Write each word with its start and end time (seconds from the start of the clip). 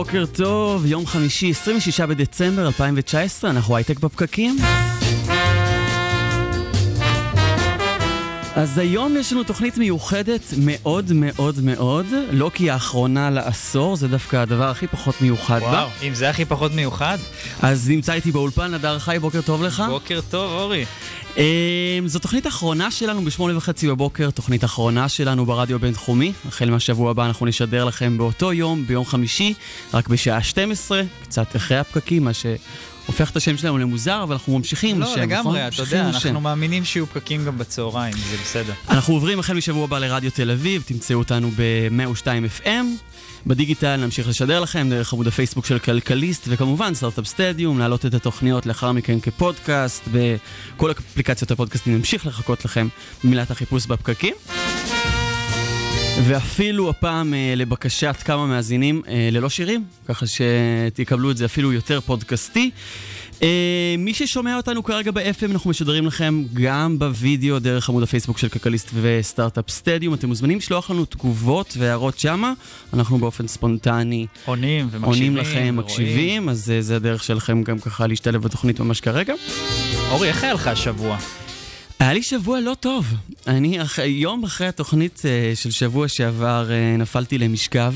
בוקר 0.00 0.24
טוב, 0.32 0.86
יום 0.86 1.06
חמישי, 1.06 1.50
26 1.50 2.00
בדצמבר 2.00 2.66
2019, 2.66 3.50
אנחנו 3.50 3.76
הייטק 3.76 3.98
בפקקים. 3.98 4.56
אז 8.54 8.78
היום 8.78 9.16
יש 9.16 9.32
לנו 9.32 9.44
תוכנית 9.44 9.78
מיוחדת 9.78 10.40
מאוד 10.58 11.12
מאוד 11.12 11.60
מאוד, 11.60 12.06
לא 12.30 12.50
כי 12.54 12.64
היא 12.64 12.72
האחרונה 12.72 13.30
לעשור, 13.30 13.96
זה 13.96 14.08
דווקא 14.08 14.36
הדבר 14.36 14.70
הכי 14.70 14.86
פחות 14.86 15.14
מיוחד 15.20 15.60
בה. 15.60 15.66
וואו, 15.66 15.88
אם 16.02 16.14
זה 16.14 16.30
הכי 16.30 16.44
פחות 16.44 16.72
מיוחד. 16.74 17.18
אז 17.62 17.90
נמצא 17.90 18.12
איתי 18.12 18.32
באולפן 18.32 18.74
הדר 18.74 18.98
חי, 18.98 19.16
בוקר 19.20 19.40
טוב 19.40 19.62
לך. 19.62 19.82
בוקר 19.88 20.20
טוב, 20.30 20.52
אורי. 20.52 20.84
אמ, 21.36 22.08
זו 22.08 22.18
תוכנית 22.18 22.46
אחרונה 22.46 22.90
שלנו 22.90 23.24
בשמונה 23.24 23.56
וחצי 23.56 23.88
בבוקר, 23.88 24.30
תוכנית 24.30 24.64
אחרונה 24.64 25.08
שלנו 25.08 25.46
ברדיו 25.46 25.76
הבינתחומי. 25.76 26.32
החל 26.48 26.70
מהשבוע 26.70 27.10
הבא 27.10 27.26
אנחנו 27.26 27.46
נשדר 27.46 27.84
לכם 27.84 28.18
באותו 28.18 28.52
יום, 28.52 28.86
ביום 28.86 29.04
חמישי, 29.04 29.54
רק 29.94 30.08
בשעה 30.08 30.42
12, 30.42 31.02
קצת 31.22 31.56
אחרי 31.56 31.78
הפקקים, 31.78 32.24
מה 32.24 32.30
שהופך 32.32 33.30
את 33.30 33.36
השם 33.36 33.56
שלנו 33.56 33.78
למוזר, 33.78 34.22
אבל 34.22 34.32
אנחנו 34.32 34.58
ממשיכים 34.58 35.00
לא, 35.00 35.06
לשם, 35.06 35.12
נכון? 35.12 35.22
לגמרי, 35.22 35.68
אתה 35.68 35.82
יודע, 35.82 36.08
לשם. 36.08 36.28
אנחנו 36.28 36.40
מאמינים 36.40 36.84
שיהיו 36.84 37.06
פקקים 37.06 37.44
גם 37.44 37.58
בצהריים, 37.58 38.14
זה 38.30 38.36
בסדר. 38.42 38.72
אנחנו 38.88 39.14
עוברים 39.14 39.38
החל 39.38 39.54
משבוע 39.54 39.84
הבא 39.84 39.98
לרדיו 39.98 40.30
תל 40.30 40.50
אביב, 40.50 40.82
תמצאו 40.86 41.18
אותנו 41.18 41.50
ב-102 41.56 42.26
FM. 42.62 42.84
בדיגיטל 43.46 43.96
נמשיך 43.96 44.28
לשדר 44.28 44.60
לכם 44.60 44.86
דרך 44.90 45.12
עמוד 45.12 45.26
הפייסבוק 45.26 45.66
של 45.66 45.78
כלכליסט, 45.78 46.44
וכמובן 46.48 46.94
סטארט-אפ 46.94 47.26
סטדיום, 47.26 47.78
להעלות 47.78 48.06
את 48.06 48.14
התוכניות 48.14 48.66
לאחר 48.66 48.92
מכן 48.92 49.20
כפודקאסט, 49.20 50.08
וכל 50.12 50.90
אפליקציות 50.90 51.50
הפודקאסטים 51.50 51.94
נמשיך 51.94 52.26
לחכות 52.26 52.64
לכם 52.64 52.88
במילת 53.24 53.50
החיפוש 53.50 53.86
בפקקים. 53.86 54.34
ואפילו 56.24 56.90
הפעם 56.90 57.34
אה, 57.34 57.54
לבקשת 57.56 58.16
כמה 58.24 58.46
מאזינים 58.46 59.02
אה, 59.08 59.28
ללא 59.32 59.48
שירים, 59.48 59.84
ככה 60.08 60.26
שתקבלו 60.26 61.30
את 61.30 61.36
זה 61.36 61.44
אפילו 61.44 61.72
יותר 61.72 62.00
פודקאסטי. 62.00 62.70
אה, 63.42 63.94
מי 63.98 64.14
ששומע 64.14 64.56
אותנו 64.56 64.82
כרגע 64.82 65.10
ב-FM, 65.10 65.50
אנחנו 65.50 65.70
משדרים 65.70 66.06
לכם 66.06 66.42
גם 66.54 66.98
בווידאו 66.98 67.58
דרך 67.58 67.88
עמוד 67.88 68.02
הפייסבוק 68.02 68.38
של 68.38 68.48
כלכליסט 68.48 68.90
וסטארט-אפ 68.94 69.70
סטדיום. 69.70 70.14
אתם 70.14 70.28
מוזמנים 70.28 70.58
לשלוח 70.58 70.90
לנו 70.90 71.04
תגובות 71.04 71.74
והערות 71.78 72.18
שמה, 72.18 72.52
אנחנו 72.94 73.18
באופן 73.18 73.46
ספונטני 73.46 74.26
עונים 74.44 74.88
ומקשיבים. 74.90 75.04
עונים 75.04 75.36
לכם. 75.36 75.76
מקשיבים, 75.76 76.48
אז 76.48 76.70
אה, 76.70 76.82
זה 76.82 76.96
הדרך 76.96 77.24
שלכם 77.24 77.62
גם 77.62 77.78
ככה 77.78 78.06
להשתלב 78.06 78.42
בתוכנית 78.42 78.80
ממש 78.80 79.00
כרגע. 79.00 79.34
אורי, 80.10 80.28
איך 80.28 80.44
היה 80.44 80.52
לך 80.52 80.66
השבוע? 80.66 81.18
היה 82.00 82.12
לי 82.12 82.22
שבוע 82.22 82.60
לא 82.60 82.76
טוב. 82.80 83.14
אני 83.46 83.82
אח... 83.82 83.98
יום 83.98 84.44
אחרי 84.44 84.66
התוכנית 84.66 85.18
uh, 85.18 85.56
של 85.56 85.70
שבוע 85.70 86.08
שעבר 86.08 86.68
uh, 86.68 87.00
נפלתי 87.00 87.38
למשכב 87.38 87.94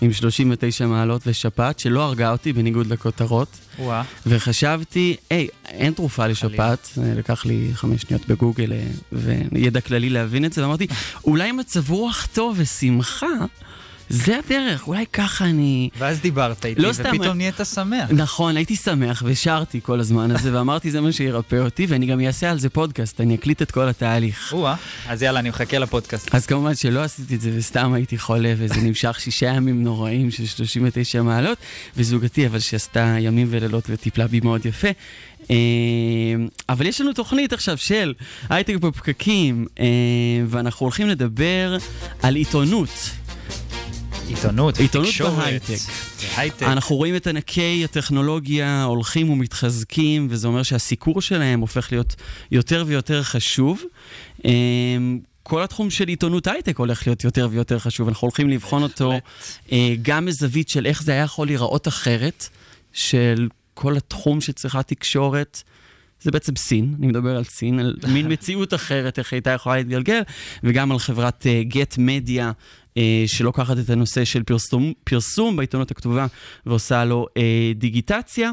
עם 0.00 0.12
39 0.12 0.86
מעלות 0.86 1.22
ושפעת, 1.26 1.78
שלא 1.78 2.02
הרגה 2.02 2.30
אותי 2.32 2.52
בניגוד 2.52 2.86
לכותרות. 2.86 3.48
וואה. 3.78 4.02
וחשבתי, 4.26 5.16
היי, 5.30 5.48
אין 5.66 5.92
תרופה 5.92 6.26
לשפעת, 6.26 6.88
אה, 6.98 7.14
לקח 7.16 7.46
לי 7.46 7.70
חמש 7.74 8.02
שניות 8.02 8.28
בגוגל 8.28 8.72
אה, 8.72 8.84
וידע 9.12 9.80
כללי 9.80 10.10
להבין 10.10 10.44
את 10.44 10.52
זה, 10.52 10.62
ואמרתי, 10.62 10.86
אולי 11.24 11.52
מצב 11.52 11.90
רוח 11.90 12.28
טוב 12.32 12.56
ושמחה, 12.58 13.26
זה 14.08 14.38
הדרך, 14.38 14.86
אולי 14.86 15.04
ככה 15.12 15.44
אני... 15.44 15.88
ואז 15.98 16.20
דיברת 16.20 16.64
איתי, 16.66 16.82
לא 16.82 16.92
סתם, 16.92 17.10
ופתאום 17.16 17.36
נהיית 17.36 17.60
שמח. 17.74 18.10
נכון, 18.10 18.56
הייתי 18.56 18.76
שמח 18.76 19.22
ושרתי 19.26 19.80
כל 19.82 20.00
הזמן 20.00 20.30
הזה, 20.30 20.54
ואמרתי 20.54 20.90
זה 20.90 21.00
מה 21.00 21.12
שירפא 21.12 21.56
אותי, 21.56 21.86
ואני 21.88 22.06
גם 22.06 22.20
אעשה 22.20 22.50
על 22.50 22.58
זה 22.58 22.68
פודקאסט, 22.68 23.20
אני 23.20 23.34
אקליט 23.34 23.62
את 23.62 23.70
כל 23.70 23.88
התהליך. 23.88 24.52
וואה, 24.52 24.74
אז 25.08 25.22
יאללה, 25.22 25.40
אני 25.40 25.48
מחכה 25.48 25.78
לפודקאסט. 25.78 26.34
אז 26.34 26.46
כמובן 26.46 26.74
שלא 26.74 27.00
עשיתי 27.00 27.34
את 27.34 27.40
זה 27.40 27.50
וסתם 27.56 27.92
הייתי 27.92 28.18
חולה, 28.18 28.54
וזה 28.56 28.80
נמשך 28.80 29.20
שישה 29.20 29.46
ימים 29.46 29.84
נוראים 29.84 30.30
של 30.30 30.46
39 30.46 31.22
מעלות, 31.22 31.58
וזוגתי, 31.96 32.46
אבל 32.46 32.58
שעשתה 32.58 33.16
ימים 33.20 33.46
ולילות 33.50 33.84
וטיפלה 33.88 34.26
בי 34.26 34.40
מאוד 34.40 34.66
יפה. 34.66 34.88
אה, 35.50 35.56
אבל 36.68 36.86
יש 36.86 37.00
לנו 37.00 37.12
תוכנית 37.12 37.52
עכשיו 37.52 37.78
של 37.78 38.14
הייטק 38.48 38.74
בפקקים, 38.74 39.66
אה, 39.80 39.86
ואנחנו 40.46 40.84
הולכים 40.84 41.08
לדבר 41.08 41.76
על 42.22 42.34
עיתונות. 42.34 43.10
עיתונות, 44.28 44.78
עיתונות 44.78 45.14
בהייטק. 45.36 45.76
בהייטק. 46.36 46.62
אנחנו 46.62 46.96
רואים 46.96 47.16
את 47.16 47.26
ענקי 47.26 47.84
הטכנולוגיה 47.84 48.84
הולכים 48.84 49.30
ומתחזקים, 49.30 50.26
וזה 50.30 50.48
אומר 50.48 50.62
שהסיקור 50.62 51.20
שלהם 51.22 51.60
הופך 51.60 51.92
להיות 51.92 52.14
יותר 52.50 52.84
ויותר 52.86 53.22
חשוב. 53.22 53.82
אמ, 54.44 55.18
כל 55.42 55.62
התחום 55.62 55.90
של 55.90 56.08
עיתונות 56.08 56.46
הייטק 56.46 56.78
הולך 56.78 57.06
להיות 57.06 57.24
יותר 57.24 57.48
ויותר 57.50 57.78
חשוב. 57.78 58.08
אנחנו 58.08 58.26
הולכים 58.26 58.50
לבחון 58.50 58.82
אותו 58.82 59.12
אה, 59.72 59.94
גם 60.02 60.24
מזווית 60.24 60.68
של 60.68 60.86
איך 60.86 61.02
זה 61.02 61.12
היה 61.12 61.22
יכול 61.22 61.46
להיראות 61.46 61.88
אחרת, 61.88 62.48
של 62.92 63.48
כל 63.74 63.96
התחום 63.96 64.40
שצריכה 64.40 64.82
תקשורת. 64.82 65.62
זה 66.20 66.30
בעצם 66.30 66.56
סין, 66.56 66.94
אני 66.98 67.06
מדבר 67.06 67.36
על 67.36 67.44
סין, 67.44 67.78
על 67.78 67.96
מין 68.08 68.28
מציאות 68.32 68.74
אחרת, 68.74 69.18
איך 69.18 69.32
הייתה 69.32 69.50
יכולה 69.50 69.76
להתגלגל, 69.76 70.20
וגם 70.62 70.92
על 70.92 70.98
חברת 70.98 71.46
גט 71.68 71.94
מדיה, 71.98 72.52
שלוקחת 73.26 73.78
את 73.78 73.90
הנושא 73.90 74.24
של 74.24 74.42
פרסום, 74.42 74.92
פרסום 75.04 75.56
בעיתונות 75.56 75.90
הכתובה 75.90 76.26
ועושה 76.66 77.04
לו 77.04 77.26
uh, 77.30 77.38
דיגיטציה. 77.78 78.50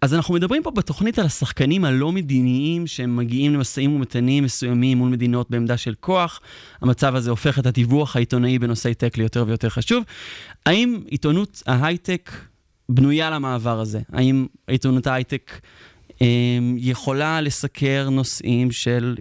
אז 0.00 0.14
אנחנו 0.14 0.34
מדברים 0.34 0.62
פה 0.62 0.70
בתוכנית 0.70 1.18
על 1.18 1.26
השחקנים 1.26 1.84
הלא 1.84 2.12
מדיניים 2.12 2.86
שמגיעים 2.86 3.54
למשאים 3.54 3.92
ומתנים 3.92 4.44
מסוימים 4.44 4.98
מול 4.98 5.08
מדינות 5.08 5.50
בעמדה 5.50 5.76
של 5.76 5.94
כוח. 6.00 6.40
המצב 6.82 7.14
הזה 7.14 7.30
הופך 7.30 7.58
את 7.58 7.66
הדיווח 7.66 8.16
העיתונאי 8.16 8.58
בנושאי 8.58 8.94
טק 8.94 9.16
ליותר 9.16 9.44
ויותר 9.46 9.68
חשוב. 9.68 10.04
האם 10.66 11.00
עיתונות 11.06 11.62
ההייטק 11.66 12.30
בנויה 12.88 13.30
למעבר 13.30 13.80
הזה? 13.80 14.00
האם 14.12 14.46
עיתונות 14.66 15.06
ההייטק 15.06 15.60
um, 16.08 16.22
יכולה 16.76 17.40
לסקר 17.40 18.08
נושאים 18.10 18.70
של 18.70 19.16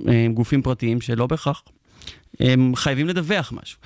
um, 0.00 0.06
גופים 0.34 0.62
פרטיים 0.62 1.00
שלא 1.00 1.26
בהכרח 1.26 1.62
הם 2.40 2.72
חייבים 2.76 3.08
לדווח 3.08 3.52
משהו. 3.62 3.78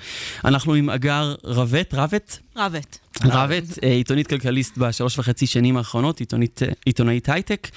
אנחנו 0.45 0.73
עם 0.73 0.89
אגר 0.89 1.35
רבת, 1.43 1.93
רבת? 1.93 2.39
רבת. 2.55 2.99
רבת, 3.23 3.83
אה, 3.83 3.89
עיתונית 3.91 4.27
כלכליסט 4.27 4.77
בשלוש 4.77 5.19
וחצי 5.19 5.47
שנים 5.47 5.77
האחרונות, 5.77 6.19
עיתונית, 6.19 6.63
אה, 6.63 6.67
עיתונאית 6.85 7.29
הייטק. 7.29 7.67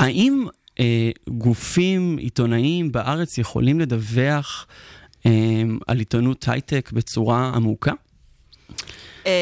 האם 0.00 0.46
אה, 0.80 1.10
גופים 1.28 2.16
עיתונאיים 2.16 2.92
בארץ 2.92 3.38
יכולים 3.38 3.80
לדווח 3.80 4.66
אה, 5.26 5.32
על 5.86 5.98
עיתונות 5.98 6.48
הייטק 6.48 6.90
בצורה 6.92 7.52
עמוקה? 7.54 7.92
אה, 9.26 9.32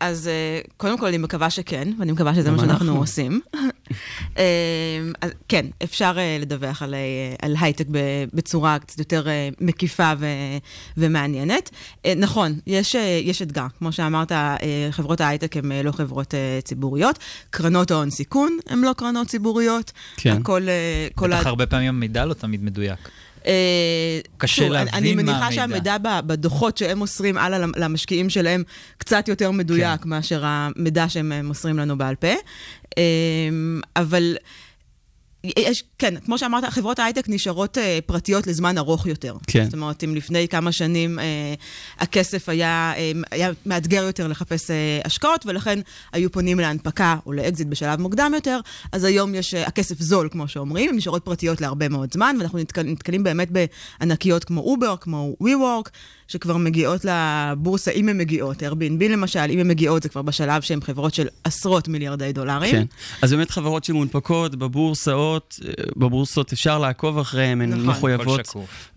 אז 0.00 0.28
אה, 0.28 0.32
קודם 0.76 0.98
כל 0.98 1.06
אני 1.06 1.18
מקווה 1.18 1.50
שכן, 1.50 1.88
ואני 1.98 2.12
מקווה 2.12 2.34
שזה 2.34 2.50
מה 2.50 2.58
שאנחנו 2.58 2.72
אנחנו. 2.86 2.96
עושים. 3.00 3.40
אה, 4.38 4.44
אז 5.20 5.30
כן, 5.48 5.66
אפשר 5.84 6.16
לדווח 6.40 6.82
על, 6.82 6.94
על 7.42 7.54
הייטק 7.60 7.86
ב- 7.90 7.98
בצורה 8.34 8.78
קצת 8.78 8.98
יותר 8.98 9.26
מקיפה 9.60 10.12
ו- 10.18 10.26
ומעניינת. 10.96 11.70
נכון, 12.16 12.58
יש, 12.66 12.96
יש 13.22 13.42
אתגר. 13.42 13.66
כמו 13.78 13.92
שאמרת, 13.92 14.32
חברות 14.90 15.20
ההייטק 15.20 15.56
הן 15.56 15.72
לא 15.84 15.92
חברות 15.92 16.34
ציבוריות. 16.64 17.18
קרנות 17.50 17.90
ההון 17.90 18.10
סיכון 18.10 18.58
הן 18.68 18.78
לא 18.78 18.92
קרנות 18.96 19.26
ציבוריות. 19.28 19.92
כן. 20.16 20.36
הכל... 20.40 20.62
כל 21.14 21.32
ה- 21.32 21.36
בטח 21.38 21.46
הרבה 21.46 21.66
פעמים 21.66 21.88
המידע 21.88 22.24
לא 22.24 22.34
תמיד 22.34 22.64
מדויק. 22.64 22.98
אה, 23.46 23.52
קשה 24.38 24.54
שוב, 24.56 24.72
אני- 24.72 24.84
להבין 24.84 24.94
אני 24.94 25.14
מה 25.14 25.22
מניחה 25.22 25.38
המידע. 25.46 25.52
שהמידע 25.54 25.96
ב- 25.98 26.20
בדוחות 26.26 26.76
שהם 26.78 26.98
מוסרים 26.98 27.38
הלאה 27.38 27.58
למ- 27.58 27.72
למשקיעים 27.76 28.30
שלהם 28.30 28.62
קצת 28.98 29.28
יותר 29.28 29.50
מדויק 29.50 30.00
כן. 30.02 30.08
מאשר 30.08 30.42
המידע 30.46 31.08
שהם 31.08 31.32
אה, 31.32 31.42
מוסרים 31.42 31.78
לנו 31.78 31.98
בעל 31.98 32.14
פה. 32.14 32.28
אה, 32.98 33.02
אבל 33.96 34.36
יש, 35.44 35.84
כן, 35.98 36.14
כמו 36.24 36.38
שאמרת, 36.38 36.64
חברות 36.64 36.98
ההייטק 36.98 37.24
נשארות 37.28 37.78
אה, 37.78 37.98
פרטיות 38.06 38.46
לזמן 38.46 38.78
ארוך 38.78 39.06
יותר. 39.06 39.36
כן. 39.46 39.64
זאת 39.64 39.74
אומרת, 39.74 40.04
אם 40.04 40.14
לפני 40.14 40.48
כמה 40.48 40.72
שנים 40.72 41.18
אה, 41.18 41.54
הכסף 41.98 42.48
היה, 42.48 42.92
אה, 42.96 43.12
היה 43.30 43.50
מאתגר 43.66 44.02
יותר 44.02 44.28
לחפש 44.28 44.70
אה, 44.70 45.00
השקעות, 45.04 45.46
ולכן 45.46 45.78
היו 46.12 46.32
פונים 46.32 46.60
להנפקה 46.60 47.16
או 47.26 47.32
לאקזיט 47.32 47.68
בשלב 47.68 48.00
מוקדם 48.00 48.32
יותר, 48.34 48.60
אז 48.92 49.04
היום 49.04 49.34
יש, 49.34 49.54
אה, 49.54 49.66
הכסף 49.66 50.00
זול, 50.00 50.28
כמו 50.32 50.48
שאומרים, 50.48 50.90
הן 50.90 50.96
נשארות 50.96 51.24
פרטיות 51.24 51.60
להרבה 51.60 51.88
מאוד 51.88 52.12
זמן, 52.12 52.36
ואנחנו 52.38 52.58
נתקל, 52.58 52.82
נתקלים 52.82 53.22
באמת 53.22 53.48
בענקיות 53.50 54.44
כמו 54.44 54.60
אובר, 54.60 54.96
כמו 55.00 55.36
WeWork, 55.42 55.90
שכבר 56.28 56.56
מגיעות 56.56 57.04
לבורסה, 57.04 57.90
אם 57.90 58.08
הן 58.08 58.18
מגיעות, 58.18 58.62
Airbnb 58.62 59.08
למשל, 59.08 59.46
אם 59.50 59.58
הן 59.58 59.68
מגיעות, 59.68 60.02
זה 60.02 60.08
כבר 60.08 60.22
בשלב 60.22 60.62
שהן 60.62 60.80
חברות 60.80 61.14
של 61.14 61.26
עשרות 61.44 61.88
מיליארדי 61.88 62.32
דולרים. 62.32 62.70
כן. 62.72 62.84
אז 63.22 63.32
באמת 63.32 63.50
חברות 63.50 63.84
שמונפקות 63.84 64.54
בבורסאות, 64.54 65.60
אה, 65.64 65.72
בבורסות 65.96 66.52
אפשר 66.52 66.78
לעקוב 66.78 67.18
אחריהן, 67.18 67.60
הן 67.60 67.72
נכון. 67.72 67.86
מחויבות. 67.86 68.40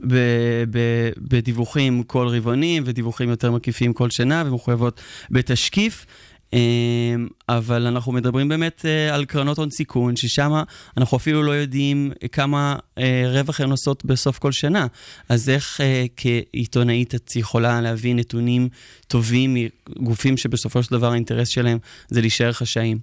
ב- 0.07 0.63
ב- 0.71 1.09
בדיווחים 1.17 2.03
כל 2.03 2.27
רבעונים 2.27 2.83
ודיווחים 2.85 3.29
יותר 3.29 3.51
מקיפים 3.51 3.93
כל 3.93 4.09
שנה 4.09 4.43
ומחויבות 4.45 5.01
בתשקיף. 5.31 6.05
אמ, 6.53 7.27
אבל 7.49 7.87
אנחנו 7.87 8.11
מדברים 8.11 8.49
באמת 8.49 8.85
אה, 8.85 9.15
על 9.15 9.25
קרנות 9.25 9.57
הון 9.57 9.69
סיכון, 9.69 10.15
ששם 10.15 10.51
אנחנו 10.97 11.17
אפילו 11.17 11.43
לא 11.43 11.51
יודעים 11.51 12.11
כמה 12.31 12.75
אה, 12.97 13.23
רווח 13.33 13.61
הן 13.61 13.71
עושות 13.71 14.05
בסוף 14.05 14.39
כל 14.39 14.51
שנה. 14.51 14.87
אז 15.29 15.49
איך 15.49 15.81
אה, 15.81 16.05
כעיתונאית 16.17 17.15
את 17.15 17.35
יכולה 17.35 17.81
להביא 17.81 18.15
נתונים 18.15 18.69
טובים 19.07 19.57
מגופים 19.99 20.37
שבסופו 20.37 20.83
של 20.83 20.91
דבר 20.91 21.11
האינטרס 21.11 21.47
שלהם 21.47 21.77
זה 22.07 22.21
להישאר 22.21 22.51
חשאיים? 22.51 22.99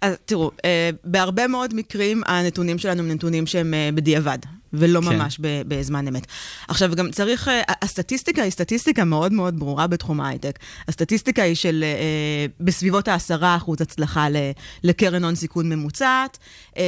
אז 0.00 0.16
תראו, 0.24 0.50
בהרבה 1.04 1.46
מאוד 1.46 1.74
מקרים 1.74 2.22
הנתונים 2.26 2.78
שלנו 2.78 3.02
הם 3.02 3.08
נתונים 3.08 3.46
שהם 3.46 3.74
בדיעבד, 3.94 4.38
ולא 4.72 5.00
כן. 5.00 5.06
ממש 5.18 5.38
ב- 5.40 5.62
בזמן 5.68 6.08
אמת. 6.08 6.26
עכשיו, 6.68 6.90
גם 6.94 7.10
צריך, 7.10 7.48
אה, 7.48 7.62
הסטטיסטיקה 7.82 8.42
היא 8.42 8.50
סטטיסטיקה 8.50 9.04
מאוד 9.04 9.32
מאוד 9.32 9.58
ברורה 9.58 9.86
בתחום 9.86 10.20
ההייטק. 10.20 10.58
הסטטיסטיקה 10.88 11.42
היא 11.42 11.54
של 11.54 11.84
אה, 11.84 12.46
בסביבות 12.60 13.08
ה-10% 13.08 13.42
הצלחה 13.80 14.28
ל- 14.28 14.36
לקרן 14.84 15.24
הון 15.24 15.34
סיכון 15.34 15.68
ממוצעת. 15.68 16.38
אה, 16.76 16.82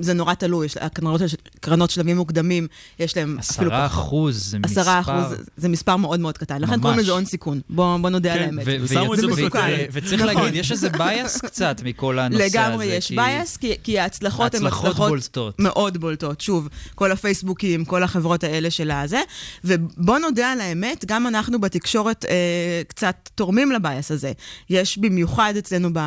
זה 0.00 0.14
נורא 0.14 0.34
תלוי, 0.34 0.66
יש 0.66 0.76
הקרנות, 0.76 1.20
קרנות 1.60 1.90
שלבים 1.90 2.16
מוקדמים, 2.16 2.66
יש 2.98 3.16
להם 3.16 3.38
אפילו 3.38 3.70
פחות. 3.70 3.82
אחוז 3.86 4.44
זה 4.50 4.58
מספר. 4.58 4.80
עשרה 4.80 5.00
אחוז, 5.00 5.36
זה 5.56 5.68
מספר 5.68 5.96
מאוד 5.96 6.20
מאוד 6.20 6.38
קטן. 6.38 6.62
לכן 6.62 6.72
ממש. 6.72 6.82
קוראים 6.82 6.98
לזה 6.98 7.12
הון 7.12 7.24
סיכון. 7.24 7.60
בואו 7.70 7.98
בוא 8.02 8.10
נודה 8.10 8.32
על 8.32 8.38
כן, 8.38 8.44
האמת. 8.44 8.62
ו- 8.66 8.76
ושמו 8.80 9.14
את 9.14 9.18
זה 9.18 9.26
מסוכן. 9.26 9.58
ו- 9.78 9.84
וצריך 9.92 10.22
נכון. 10.22 10.34
להגיד, 10.42 10.54
יש 10.54 10.72
איזה 10.72 10.88
bias 10.90 11.40
קצת 11.46 11.80
מכל 11.84 12.18
הנושא 12.18 12.44
הזה. 12.44 12.58
לגמרי 12.58 12.86
יש 12.86 13.06
כי- 13.08 13.16
bias, 13.16 13.56
כי, 13.56 13.74
כי 13.82 13.98
ההצלחות 13.98 14.54
הן 14.54 14.64
ההצלחות 14.64 14.84
הצלחות 14.90 15.08
בולטות. 15.08 15.54
מאוד 15.58 15.96
בולטות. 15.98 16.40
שוב, 16.40 16.68
כל 16.98 17.12
הפייסבוקים, 17.12 17.84
כל 17.84 18.02
החברות 18.02 18.44
האלה 18.44 18.70
של 18.70 18.90
הזה. 18.90 19.20
ובוא 19.64 20.18
נודה 20.18 20.52
על 20.52 20.60
האמת, 20.60 21.04
גם 21.06 21.26
אנחנו 21.26 21.60
בתקשורת 21.60 22.24
אה, 22.24 22.82
קצת 22.88 23.28
תורמים 23.34 23.72
ל 23.72 23.80
bias 23.80 24.10
הזה. 24.10 24.32
יש 24.70 24.98
במיוחד 24.98 25.54
אצלנו 25.58 25.88
ב, 25.92 26.00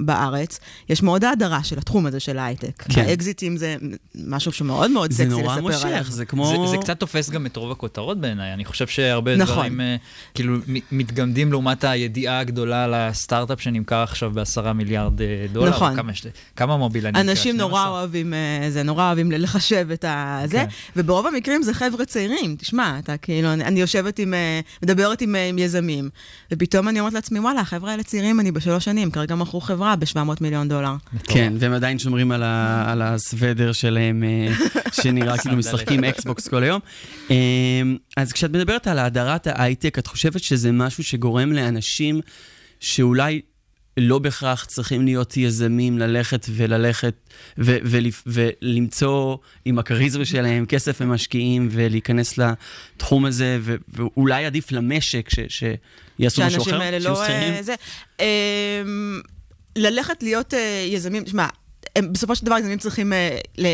בארץ, 0.00 0.60
יש 0.88 1.02
מאוד 1.02 1.24
האדרה 1.24 1.64
של 1.64 1.78
התחום 1.78 2.06
הזה 2.06 2.20
של 2.20 2.38
ההייטק. 2.38 2.82
כן. 2.82 3.00
האקזיטים 3.00 3.56
זה 3.56 3.76
משהו 4.14 4.52
שמאוד 4.52 4.90
מאוד 4.90 5.10
זה 5.10 5.16
סקסי 5.16 5.30
נורא 5.30 5.56
לספר 5.56 5.86
עליו. 5.86 5.98
מושך, 5.98 6.10
זה 6.10 6.24
כמו... 6.24 6.66
זה, 6.66 6.70
זה 6.70 6.76
קצת 6.76 7.00
תופס 7.00 7.30
גם 7.30 7.46
את 7.46 7.56
רוב 7.56 7.70
הכותרות 7.70 8.20
בעיניי. 8.20 8.52
אני 8.52 8.64
חושב 8.64 8.86
שהרבה 8.86 9.36
נכון. 9.36 9.54
דברים 9.54 9.80
אה, 9.80 9.96
כאילו 10.34 10.56
מתגמדים 10.92 11.52
לעומת 11.52 11.84
הידיעה 11.84 12.38
הגדולה 12.38 12.84
על 12.84 12.94
הסטארט-אפ 12.94 13.60
שנמכר 13.60 14.02
עכשיו 14.02 14.30
בעשרה 14.30 14.72
מיליארד 14.72 15.20
אה, 15.20 15.46
דולר. 15.52 15.70
נכון. 15.70 15.96
כמה, 15.96 16.12
כמה 16.56 16.76
מוביל 16.76 17.06
אני 17.06 17.20
אנשים 17.20 17.56
נורא 17.56 17.88
אוהבים, 17.88 18.34
אה, 18.34 18.70
זה 18.70 18.82
נורא 18.82 19.06
אוהבים 19.06 19.32
לחשב 19.32 19.88
את 19.92 20.04
הזה, 20.26 20.58
כן. 20.58 20.66
וברוב 20.96 21.26
המקרים 21.26 21.62
זה 21.62 21.74
חבר'ה 21.74 22.04
צעירים. 22.04 22.56
תשמע, 22.58 22.98
אתה 22.98 23.16
כאילו, 23.16 23.52
אני, 23.52 23.64
אני 23.64 23.80
יושבת 23.80 24.18
עם, 24.18 24.34
אה, 24.34 24.60
מדברת 24.82 25.20
עם, 25.20 25.36
אה, 25.36 25.48
עם 25.48 25.58
יזמים, 25.58 26.08
ופתאום 26.52 26.88
אני 26.88 27.00
אומרת 27.00 27.12
לעצמי, 27.12 27.38
וואלה, 27.38 27.60
החבר'ה 27.60 27.90
האלה 27.90 28.02
צעירים, 28.02 28.40
אני 28.40 28.52
בשלוש 28.52 28.84
שנים, 28.84 29.10
כרגע 29.10 29.34
מכרו 29.34 29.60
חברה 29.60 29.96
ב-700 29.96 30.18
מיליון 30.40 30.68
דולר. 30.68 30.94
כן, 31.24 31.52
והם 31.58 31.72
עדיין 31.72 31.98
שומרים 31.98 32.32
על, 32.32 32.42
ה, 32.42 32.84
על 32.92 33.02
הסוודר 33.02 33.72
שלהם, 33.72 34.24
אה, 34.24 34.54
שנראה 35.02 35.38
כאילו. 35.38 35.56
משחקים 35.56 36.04
אקסבוקס 36.04 36.48
כל 36.48 36.62
היום. 36.62 36.80
אה, 37.30 37.36
אז 38.16 38.32
כשאת 38.32 38.50
מדברת 38.50 38.86
על 38.86 38.98
האדרת 38.98 39.46
ההייטק, 39.46 39.98
את 39.98 40.06
חושבת 40.06 40.42
שזה 40.42 40.72
משהו 40.72 41.04
שגורם 41.04 41.52
לאנשים 41.52 42.20
שאולי 42.80 43.40
לא 43.96 44.18
בהכרח 44.18 44.64
צריכים 44.64 45.04
להיות 45.04 45.36
יזמים, 45.36 45.98
ללכת 45.98 46.46
וללכת 46.50 47.14
ו- 47.58 47.78
ולפ- 47.84 48.22
ולמצוא 48.26 49.36
עם 49.64 49.78
הכריזמה 49.78 50.24
שלהם 50.24 50.66
כסף 50.66 50.98
ומשקיעים 51.00 51.68
ולהיכנס 51.70 52.38
לתחום 52.38 53.24
הזה, 53.24 53.58
ו- 53.60 53.76
ואולי 53.88 54.44
עדיף 54.46 54.72
למשק 54.72 55.28
ש- 55.30 55.38
שיעשו 55.48 56.42
משהו 56.46 56.62
אחר? 56.62 56.70
שהאנשים 56.70 56.80
האלה 56.80 57.00
שיהיו 57.00 57.14
לא... 57.14 57.24
שכירים? 57.24 57.52
אה, 57.54 57.62
זה, 57.62 57.74
אה, 58.20 58.82
ללכת 59.76 60.22
להיות 60.22 60.54
אה, 60.54 60.86
יזמים, 60.90 61.24
תשמע, 61.24 61.46
הם, 61.96 62.12
בסופו 62.12 62.36
של 62.36 62.46
דבר 62.46 62.58
יזמים 62.58 62.78
צריכים 62.78 63.12
אה, 63.12 63.38
ל- 63.58 63.66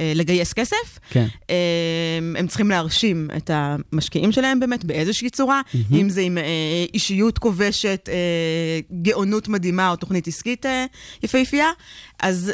אה, 0.00 0.12
לגייס 0.14 0.52
כסף. 0.52 0.98
כן. 1.10 1.26
אה, 1.50 1.56
הם 2.38 2.46
צריכים 2.46 2.70
להרשים 2.70 3.28
את 3.36 3.50
המשקיעים 3.54 4.32
שלהם 4.32 4.60
באמת 4.60 4.84
באיזושהי 4.84 5.30
צורה, 5.30 5.60
אם 5.92 6.08
זה 6.10 6.20
עם 6.20 6.38
אה, 6.38 6.44
אישיות 6.94 7.38
כובשת, 7.38 8.08
אה, 8.12 8.14
גאונות 9.02 9.48
מדהימה 9.48 9.90
או 9.90 9.96
תוכנית 9.96 10.28
עסקית 10.28 10.66
אה, 10.66 10.84
יפהפייה. 11.22 11.68
אז 12.20 12.52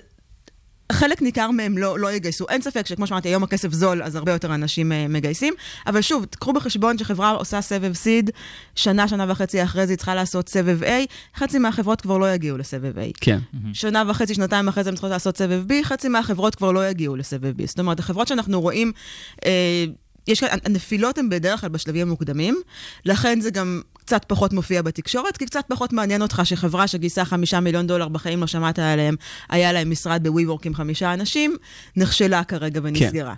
חלק 0.92 1.22
ניכר 1.22 1.50
מהם 1.50 1.78
לא, 1.78 1.98
לא 1.98 2.12
יגייסו. 2.12 2.46
אין 2.48 2.62
ספק 2.62 2.86
שכמו 2.86 3.06
שאמרתי, 3.06 3.28
היום 3.28 3.42
הכסף 3.42 3.72
זול, 3.72 4.02
אז 4.02 4.16
הרבה 4.16 4.32
יותר 4.32 4.54
אנשים 4.54 4.92
uh, 4.92 4.94
מגייסים. 5.08 5.54
אבל 5.86 6.00
שוב, 6.00 6.24
תקחו 6.24 6.52
בחשבון 6.52 6.98
שחברה 6.98 7.30
עושה 7.30 7.60
סבב 7.60 7.92
סיד, 7.92 8.30
שנה, 8.74 9.08
שנה 9.08 9.26
וחצי 9.28 9.62
אחרי 9.62 9.86
זה 9.86 9.92
היא 9.92 9.96
צריכה 9.96 10.14
לעשות 10.14 10.48
סבב 10.48 10.82
A, 10.82 10.86
חצי 11.36 11.58
מהחברות 11.58 12.00
כבר 12.00 12.18
לא 12.18 12.34
יגיעו 12.34 12.58
לסבב 12.58 12.98
A. 12.98 13.12
כן. 13.20 13.38
שנה 13.72 14.02
וחצי, 14.08 14.34
שנתיים 14.34 14.68
אחרי 14.68 14.84
זה 14.84 14.90
הן 14.90 14.94
צריכות 14.94 15.10
לעשות 15.10 15.36
סבב 15.36 15.64
B, 15.68 15.72
חצי 15.84 16.08
מהחברות 16.08 16.54
כבר 16.54 16.72
לא 16.72 16.88
יגיעו 16.88 17.16
לסבב 17.16 17.60
B. 17.60 17.66
זאת 17.66 17.78
אומרת, 17.78 17.98
החברות 17.98 18.28
שאנחנו 18.28 18.60
רואים, 18.60 18.92
אה, 19.46 19.84
יש 20.28 20.40
כאן, 20.40 20.58
הנפילות 20.64 21.18
הן 21.18 21.28
בדרך 21.28 21.60
כלל 21.60 21.68
בשלבים 21.68 22.06
המוקדמים, 22.06 22.60
לכן 23.04 23.40
זה 23.40 23.50
גם 23.50 23.80
קצת 23.98 24.24
פחות 24.28 24.52
מופיע 24.52 24.82
בתקשורת, 24.82 25.36
כי 25.36 25.46
קצת 25.46 25.64
פחות 25.68 25.92
מעניין 25.92 26.22
אותך 26.22 26.42
שחברה 26.44 26.88
שגייסה 26.88 27.24
חמישה 27.24 27.60
מיליון 27.60 27.86
דולר, 27.86 28.08
בחיים 28.08 28.40
לא 28.40 28.46
שמעת 28.46 28.78
עליהם, 28.78 29.16
היה 29.48 29.72
להם 29.72 29.90
משרד 29.90 30.28
ב-WeWork 30.28 30.62
עם 30.64 30.74
חמישה 30.74 31.14
אנשים, 31.14 31.56
נכשלה 31.96 32.44
כרגע 32.44 32.80
ונסגרה. 32.82 33.34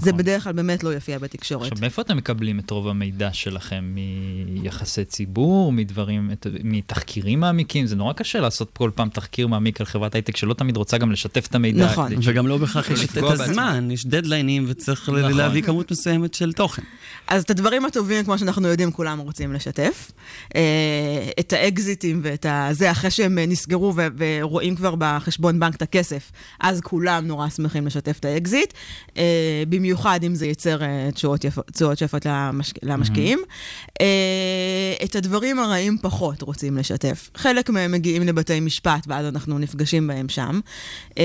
זה 0.00 0.12
בדרך 0.12 0.44
כלל 0.44 0.52
באמת 0.52 0.84
לא 0.84 0.88
יופיע 0.88 1.18
בתקשורת. 1.18 1.62
עכשיו, 1.62 1.78
מאיפה 1.80 2.02
אתם 2.02 2.16
מקבלים 2.16 2.58
את 2.58 2.70
רוב 2.70 2.88
המידע 2.88 3.28
שלכם? 3.32 3.94
מיחסי 4.46 5.04
ציבור, 5.04 5.72
מדברים, 5.72 6.30
את- 6.32 6.46
מתחקירים 6.64 7.40
מעמיקים? 7.40 7.86
זה 7.86 7.96
נורא 7.96 8.12
קשה 8.12 8.40
לעשות 8.40 8.70
כל 8.76 8.90
פעם 8.94 9.08
תחקיר 9.08 9.46
מעמיק 9.46 9.80
על 9.80 9.86
חברת 9.86 10.14
הייטק 10.14 10.36
שלא 10.36 10.54
תמיד 10.54 10.76
רוצה 10.76 10.98
גם 10.98 11.12
לשתף 11.12 11.46
את 11.46 11.54
המידע. 11.54 11.84
נכון. 11.86 12.12
וגם 12.24 12.46
לא 12.46 12.58
בהכרח 12.58 12.90
יש 12.90 13.04
את. 13.04 13.16
הזמן, 13.40 13.90
יש 13.90 14.06
דדליינים 14.06 14.64
וצריך 14.68 15.08
ל- 15.08 15.18
נכון. 15.18 15.32
להביא 15.32 15.62
כמות 15.62 15.90
מסוימת 15.90 16.34
של 16.34 16.52
תוכן. 16.52 16.82
אז 17.28 17.42
את 17.42 17.50
הדברים 17.50 17.84
הטובים, 17.84 18.24
כמו 18.24 18.38
שאנחנו 18.38 18.68
יודעים, 18.68 18.92
כולם 18.92 19.18
רוצים 19.18 19.52
לשתף. 19.52 20.12
אה, 20.56 20.60
את 21.40 21.52
האקזיטים 21.52 22.20
ואת 22.24 22.46
ה... 22.46 22.68
זה, 22.72 22.90
אחרי 22.90 23.10
שהם 23.10 23.38
אה, 23.38 23.46
נסגרו 23.46 23.92
ו- 23.96 24.06
ורואים 24.18 24.76
כבר 24.76 24.94
בחשבון 24.98 25.60
בנק 25.60 25.74
את 25.74 25.82
הכסף, 25.82 26.32
אז 26.60 26.80
כולם 26.80 27.26
נורא 27.26 27.48
שמחים 27.48 27.86
לשתף 27.86 28.16
את 28.20 28.24
האקזיט. 28.24 28.72
במיוחד 29.76 30.20
אם 30.26 30.34
זה 30.34 30.46
ייצר 30.46 30.82
אה, 30.82 31.08
תשואות 31.14 31.44
יפות- 31.44 32.26
למשק- 32.26 32.78
למשקיעים. 32.82 33.38
אה, 34.00 34.06
את 35.04 35.16
הדברים 35.16 35.58
הרעים 35.58 35.98
פחות 36.02 36.42
רוצים 36.42 36.76
לשתף. 36.76 37.30
חלק 37.34 37.70
מהם 37.70 37.92
מגיעים 37.92 38.22
לבתי 38.22 38.60
משפט, 38.60 39.04
ואז 39.06 39.26
אנחנו 39.26 39.58
נפגשים 39.58 40.06
בהם 40.06 40.28
שם. 40.28 40.60
אה, 41.18 41.24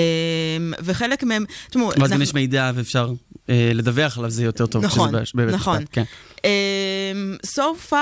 וחלק 0.83 1.23
מהם, 1.23 1.45
תשמעו, 1.69 1.87
ואז 1.87 1.95
גם 1.97 2.03
אנחנו- 2.03 2.23
יש 2.23 2.33
מידע 2.33 2.71
ואפשר 2.75 3.13
לדווח 3.49 4.17
עליו, 4.17 4.29
זה 4.29 4.43
יותר 4.43 4.65
טוב. 4.65 4.85
נכון, 4.85 5.09
נכון. 5.55 5.83
כן. 5.91 6.03
אמ, 6.43 7.35
so 7.55 7.91
far 7.91 7.95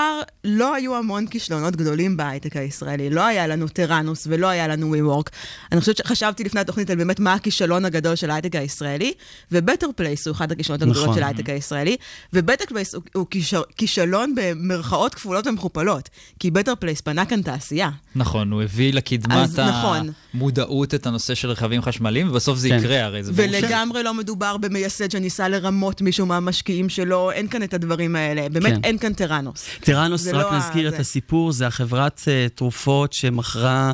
לא 0.43 0.75
היו 0.75 0.95
המון 0.95 1.27
כישלונות 1.27 1.75
גדולים 1.75 2.17
בהייטק 2.17 2.55
הישראלי. 2.55 3.09
לא 3.09 3.25
היה 3.25 3.47
לנו 3.47 3.67
Theranos 3.67 4.27
ולא 4.29 4.47
היה 4.47 4.67
לנו 4.67 4.95
WeWork. 4.95 5.29
אני 5.71 5.79
חושבת 5.79 5.97
שחשבתי 5.97 6.43
לפני 6.43 6.61
התוכנית 6.61 6.89
על 6.89 6.95
באמת 6.95 7.19
מה 7.19 7.33
הכישלון 7.33 7.85
הגדול 7.85 8.15
של 8.15 8.29
ההייטק 8.29 8.55
הישראלי, 8.55 9.13
ו 9.51 9.56
Better 9.56 9.87
Place 9.95 10.27
הוא 10.27 10.35
אחד 10.35 10.51
הכישלונות 10.51 10.81
הגדולות 10.81 11.03
נכון. 11.03 11.15
של 11.15 11.23
ההייטק 11.23 11.49
הישראלי, 11.49 11.97
ו 12.33 12.38
Better 12.38 12.65
Place 12.67 12.95
הוא, 12.95 13.03
הוא 13.13 13.27
כישר, 13.29 13.61
כישלון 13.77 14.35
במרכאות 14.35 15.15
כפולות 15.15 15.47
ומכופלות, 15.47 16.09
כי 16.39 16.51
Better 16.51 16.73
Place 16.75 17.01
בנה 17.01 17.25
כאן 17.25 17.41
תעשייה. 17.41 17.89
נכון, 18.15 18.51
הוא 18.51 18.61
הביא 18.61 18.93
לקדמת 18.93 19.31
אז 19.31 19.59
נכון. 19.59 20.09
המודעות 20.33 20.93
את 20.93 21.05
הנושא 21.05 21.35
של 21.35 21.49
רכבים 21.49 21.81
חשמליים, 21.81 22.29
ובסוף 22.29 22.57
זה 22.57 22.69
כן. 22.69 22.77
יקרה, 22.79 23.03
הרי 23.03 23.23
זה 23.23 23.31
ברור. 23.31 23.49
ולגמרי 23.49 24.03
לא 24.03 24.13
מדובר 24.13 24.57
במייסד 24.57 25.11
שניסה 25.11 25.47
לרמות 25.47 26.01
מישהו 26.01 26.25
מהמשקיעים 26.25 26.89
שלו, 26.89 27.31
אין 27.31 27.47
כאן 27.47 27.63
את 27.63 27.73
הדברים 27.73 28.15
האלה. 28.15 28.28
באמת 28.51 28.73
כן. 28.73 28.79
אין 28.83 28.97
כאן 28.97 29.13
טראנוס. 29.13 29.69
טראנוס, 29.81 30.27
רק 30.27 30.33
לא 30.33 30.51
ה- 30.53 30.57
נזכיר 30.57 30.87
את 30.87 30.93
זה. 30.93 30.99
הסיפור, 30.99 31.51
זה 31.51 31.67
החברת 31.67 32.21
אה, 32.27 32.47
תרופות 32.55 33.13
שמכרה 33.13 33.91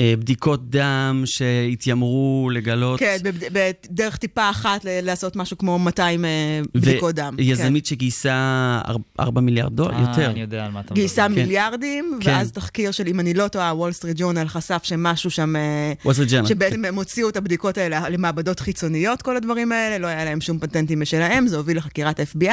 בדיקות 0.00 0.70
דם 0.70 1.22
שהתיימרו 1.24 2.50
לגלות... 2.52 3.00
כן, 3.00 3.16
בד- 3.22 3.52
בדרך 3.90 4.16
טיפה 4.16 4.50
אחת 4.50 4.84
ל- 4.84 5.00
לעשות 5.00 5.36
משהו 5.36 5.58
כמו 5.58 5.78
200 5.78 6.24
אה, 6.24 6.30
בדיקות 6.74 7.14
דם. 7.14 7.34
ויזמית 7.38 7.86
שגייסה 7.86 8.80
4 9.20 9.40
מיליארד 9.40 9.72
דולר, 9.76 9.94
אה, 9.94 10.00
יותר. 10.10 10.30
אני 10.30 10.40
יודע 10.40 10.64
על 10.64 10.70
מה 10.70 10.80
אתה 10.80 10.86
מדבר. 10.86 10.94
גייסה 10.94 11.26
כן. 11.28 11.32
מיליארדים, 11.34 12.18
כן. 12.20 12.30
ואז 12.30 12.52
תחקיר 12.52 12.90
של, 12.90 13.06
אם 13.08 13.20
אני 13.20 13.34
לא 13.34 13.48
טועה, 13.48 13.74
Wall 13.74 13.92
Street 13.92 14.16
Journal 14.20 14.48
חשף 14.48 14.80
שמשהו 14.82 15.30
שם... 15.30 15.56
אה, 15.56 15.92
Wall 16.04 16.08
Street 16.08 16.30
Journal. 16.44 16.48
שבעצם 16.48 16.84
הם 16.84 16.94
הוציאו 16.94 17.28
את 17.28 17.36
הבדיקות 17.36 17.78
האלה 17.78 18.08
למעבדות 18.08 18.60
חיצוניות, 18.60 19.22
כל 19.22 19.36
הדברים 19.36 19.72
האלה, 19.72 19.98
לא 19.98 20.06
היה 20.06 20.24
להם 20.24 20.40
שום 20.40 20.58
פטנטים 20.58 21.00
משלהם, 21.00 21.46
זה 21.46 21.56
הוביל 21.56 21.76
לחקירת 21.76 22.20
FBI. 22.20 22.46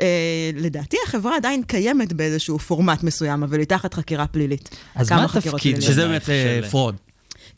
אה, 0.00 0.06
לדעתי 0.56 0.96
החברה 1.06 1.36
עדיין 1.36 1.62
קיימת 1.62 2.12
באיזשהו 2.12 2.58
פורמט 2.58 3.02
מסוים, 3.02 3.42
אבל 3.42 3.58
היא 3.58 3.66
תחת 3.66 3.94
חקירה 3.94 4.26
פלילית. 4.26 4.76
אז 4.94 5.12
מה 5.12 5.24
התפקיד. 5.24 5.80
שזה 5.80 6.06
באמת 6.06 6.30
אה, 6.30 6.60
fraud. 6.70 6.96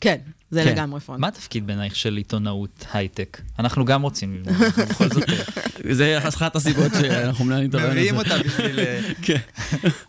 כן, 0.01 0.17
זה 0.51 0.63
כן. 0.63 0.71
לגמרי 0.71 0.99
fraud. 0.99 1.21
מה 1.21 1.27
התפקיד 1.27 1.67
בעינייך 1.67 1.95
של 1.95 2.17
עיתונאות 2.17 2.85
הייטק? 2.93 3.41
אנחנו 3.59 3.85
גם 3.85 4.01
רוצים 4.01 4.33
ללמוד, 4.35 4.63
אנחנו 4.63 4.85
בכל 4.85 5.09
זאת... 5.09 5.29
אה, 5.29 5.93
זה 5.99 6.17
אחת 6.17 6.55
הסיבות 6.55 6.91
שאנחנו 7.01 7.45
מנהלים 7.45 7.69
את 7.69 7.75
הרעיון 7.75 7.91
הזה. 7.91 7.99
מביאים 7.99 8.17
אותה 8.17 8.37
בשביל... 8.37 8.79
אה, 8.79 9.01
כן. 9.25 9.37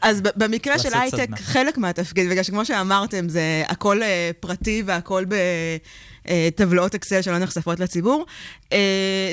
אז 0.02 0.20
ב- 0.20 0.28
במקרה 0.36 0.78
של 0.78 0.88
הייטק. 0.92 1.28
חלק 1.40 1.78
מהתפקיד, 1.78 2.30
בגלל 2.30 2.42
שכמו 2.42 2.64
שאמרתם, 2.64 3.28
זה 3.28 3.62
הכל 3.68 4.02
אה, 4.02 4.30
פרטי 4.40 4.82
והכל 4.86 5.24
בטבלאות 6.30 6.94
אקסל 6.94 7.22
שלא 7.22 7.38
נחשפות 7.38 7.80
לציבור, 7.80 8.26
אה, 8.72 8.78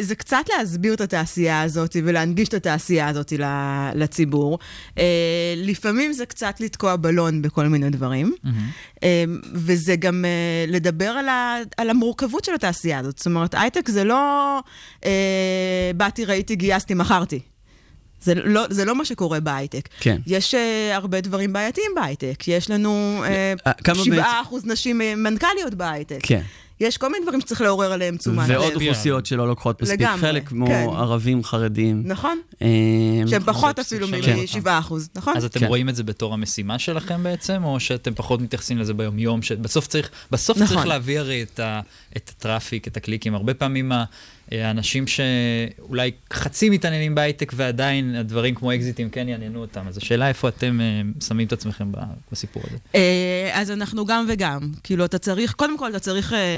זה 0.01 0.15
קצת 0.15 0.45
להסביר 0.57 0.93
את 0.93 1.01
התעשייה 1.01 1.61
הזאת 1.61 1.95
ולהנגיש 2.03 2.47
את 2.47 2.53
התעשייה 2.53 3.07
הזאת 3.07 3.33
לציבור. 3.95 4.59
אה, 4.97 5.03
לפעמים 5.57 6.13
זה 6.13 6.25
קצת 6.25 6.55
לתקוע 6.59 6.95
בלון 6.95 7.41
בכל 7.41 7.67
מיני 7.67 7.89
דברים, 7.89 8.33
אה, 9.03 9.23
וזה 9.53 9.95
גם 9.95 10.25
אה, 10.25 10.65
לדבר 10.67 11.09
על, 11.09 11.29
ה- 11.29 11.57
על 11.77 11.89
המורכבות 11.89 12.45
של 12.45 12.53
התעשייה 12.55 12.99
הזאת. 12.99 13.17
זאת 13.17 13.25
אומרת, 13.25 13.55
הייטק 13.57 13.89
זה 13.89 14.03
לא 14.03 14.59
אה, 15.05 15.11
באתי, 15.95 16.25
ראיתי, 16.25 16.55
גייסתי, 16.55 16.93
מכרתי. 16.93 17.39
זה 18.21 18.35
לא, 18.35 18.61
זה 18.69 18.85
לא 18.85 18.95
מה 18.95 19.05
שקורה 19.05 19.39
בהייטק. 19.39 19.89
כן. 19.99 20.17
יש 20.27 20.53
uh, 20.53 20.57
הרבה 20.93 21.21
דברים 21.21 21.53
בעייתיים 21.53 21.91
בהייטק. 21.95 22.47
יש 22.47 22.69
לנו 22.69 23.23
אה, 23.25 23.53
uh, 23.69 23.71
7% 24.51 24.55
נשים 24.63 25.01
uh, 25.01 25.15
מנכ"ליות 25.17 25.73
בהייטק. 25.73 26.19
כן. 26.23 26.41
יש 26.79 26.97
כל 26.97 27.11
מיני 27.11 27.23
דברים 27.23 27.41
שצריך 27.41 27.61
לעורר 27.61 27.91
עליהם 27.91 28.17
תשומת 28.17 28.49
ועוד 28.49 28.73
לב. 28.73 28.75
אוכלוסיות 28.75 29.25
שלא 29.25 29.47
לוקחות 29.47 29.81
מספיק 29.81 29.99
לגמרי, 29.99 30.19
חלק, 30.21 30.47
כמו 30.47 30.67
כן. 30.67 30.87
ערבים, 30.89 31.43
חרדים. 31.43 32.03
נכון? 32.05 32.39
אה, 32.61 32.67
שהם 33.27 33.43
פחות 33.43 33.79
אפילו 33.79 34.07
שווה 34.45 34.79
מ-7%, 34.79 34.93
נכון? 35.15 35.37
אז 35.37 35.45
אתם 35.45 35.59
כן. 35.59 35.65
רואים 35.65 35.89
את 35.89 35.95
זה 35.95 36.03
בתור 36.03 36.33
המשימה 36.33 36.79
שלכם 36.79 37.23
בעצם, 37.23 37.63
או 37.63 37.79
שאתם 37.79 38.13
פחות 38.13 38.41
מתייחסים 38.41 38.77
לזה 38.77 38.93
ביום-יום, 38.93 39.41
שבסוף 39.41 39.87
צריך, 39.87 40.09
בסוף 40.31 40.57
נכון. 40.57 40.75
צריך 40.75 40.87
להביא 40.87 41.19
הרי 41.19 41.43
את, 41.43 41.59
ה, 41.59 41.81
את 42.17 42.31
הטראפיק, 42.37 42.87
את 42.87 42.97
הקליקים. 42.97 43.35
הרבה 43.35 43.53
פעמים 43.53 43.91
האנשים 44.51 45.05
שאולי 45.07 46.11
חצי 46.33 46.69
מתעניינים 46.69 47.15
בהייטק 47.15 47.51
ועדיין 47.55 48.15
הדברים 48.15 48.55
כמו 48.55 48.73
אקזיטים 48.73 49.09
כן 49.09 49.29
יעניינו 49.29 49.61
אותם. 49.61 49.87
אז 49.87 49.97
השאלה 49.97 50.27
איפה 50.27 50.47
אתם 50.47 50.81
אה, 50.81 51.01
שמים 51.27 51.47
את 51.47 51.53
עצמכם 51.53 51.91
בסיפור 52.31 52.63
הזה. 52.67 52.77
אה, 52.95 53.49
אז 53.53 53.71
אנחנו 53.71 54.05
גם 54.05 54.25
וגם. 54.29 54.71
כאילו, 54.83 55.05
אתה 55.05 55.17
צריך, 55.17 55.53
קודם 55.53 55.77
כל, 55.77 55.89
אתה 55.89 55.99
צריך, 55.99 56.33
אה, 56.33 56.57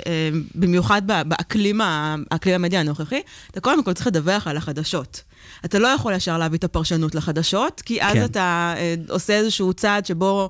במיוחד 0.56 1.02
באקלים 1.08 1.82
האקלים 1.82 2.56
המדיה 2.56 2.80
הנוכחי, 2.80 3.22
אתה 3.52 3.62
קודם 3.62 3.84
כל 3.84 3.94
צריך 3.94 4.08
לדווח 4.08 4.48
על 4.48 4.58
החדשות. 4.58 5.24
אתה 5.66 5.80
לא 5.80 5.88
יכול 5.88 6.14
ישר 6.14 6.38
להביא 6.38 6.58
את 6.58 6.64
הפרשנות 6.64 7.16
לחדשות, 7.16 7.82
כי 7.86 8.02
אז 8.02 8.14
כן. 8.14 8.26
אתה 8.26 8.74
עושה 9.10 9.34
איזשהו 9.34 9.74
צעד 9.74 10.06
שבו... 10.06 10.50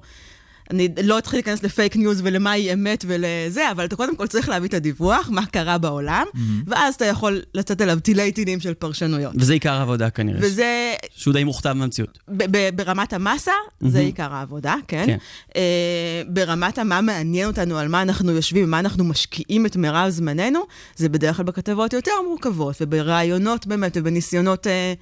אני 0.71 0.87
לא 1.03 1.17
אתחיל 1.19 1.37
להיכנס 1.37 1.63
לפייק 1.63 1.95
ניוז 1.95 2.21
ולמהי 2.23 2.73
אמת 2.73 3.05
ולזה, 3.07 3.71
אבל 3.71 3.85
אתה 3.85 3.95
קודם 3.95 4.15
כל 4.15 4.27
צריך 4.27 4.49
להביא 4.49 4.67
את 4.69 4.73
הדיווח, 4.73 5.29
מה 5.31 5.45
קרה 5.45 5.77
בעולם, 5.77 6.25
ואז 6.67 6.95
אתה 6.95 7.05
יכול 7.05 7.41
לצאת 7.53 7.81
אליו 7.81 7.99
תילי 7.99 8.31
תילים 8.31 8.59
של 8.59 8.73
פרשנויות. 8.73 9.33
וזה 9.35 9.53
עיקר 9.53 9.73
העבודה 9.73 10.09
כנראה. 10.09 10.39
וזה 10.41 10.93
שהוא 11.15 11.33
די 11.33 11.43
מוכתב 11.43 11.73
מהמציאות. 11.73 12.19
ב- 12.29 12.57
ב- 12.57 12.69
ברמת 12.75 13.13
המסה, 13.13 13.51
זה 13.81 13.99
עיקר 13.99 14.33
העבודה, 14.33 14.75
כן? 14.87 15.03
כן. 15.05 15.17
אה, 15.55 16.21
ברמת 16.27 16.77
המה 16.77 17.01
מעניין 17.01 17.47
אותנו, 17.47 17.77
על 17.77 17.87
מה 17.87 18.01
אנחנו 18.01 18.31
יושבים, 18.31 18.71
מה 18.71 18.79
אנחנו 18.79 19.03
משקיעים 19.03 19.65
את 19.65 19.75
מירב 19.75 20.09
זמננו, 20.09 20.59
זה 20.95 21.09
בדרך 21.09 21.37
כלל 21.37 21.45
בכתבות 21.45 21.93
יותר 21.93 22.11
מורכבות, 22.27 22.75
וברעיונות 22.81 23.67
באמת, 23.67 23.97
ובניסיונות 23.99 24.67
אה, 24.67 24.93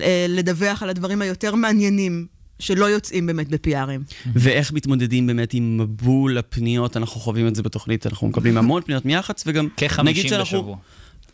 אה, 0.00 0.26
לדווח 0.28 0.82
על 0.82 0.88
הדברים 0.90 1.22
היותר 1.22 1.54
מעניינים, 1.54 2.37
שלא 2.58 2.84
יוצאים 2.84 3.26
באמת 3.26 3.48
ב-PRים. 3.48 4.14
ואיך 4.34 4.72
מתמודדים 4.72 5.26
באמת 5.26 5.54
עם 5.54 5.78
מבול 5.78 6.38
הפניות, 6.38 6.96
אנחנו 6.96 7.20
חווים 7.20 7.48
את 7.48 7.54
זה 7.54 7.62
בתוכנית, 7.62 8.06
אנחנו 8.06 8.28
מקבלים 8.28 8.58
המון 8.58 8.82
פניות 8.82 9.04
מיח"צ, 9.04 9.42
וגם 9.46 9.68
נגיד 10.04 10.24
כ-50 10.24 10.28
שאנחנו... 10.28 10.58
בשבוע. 10.58 10.76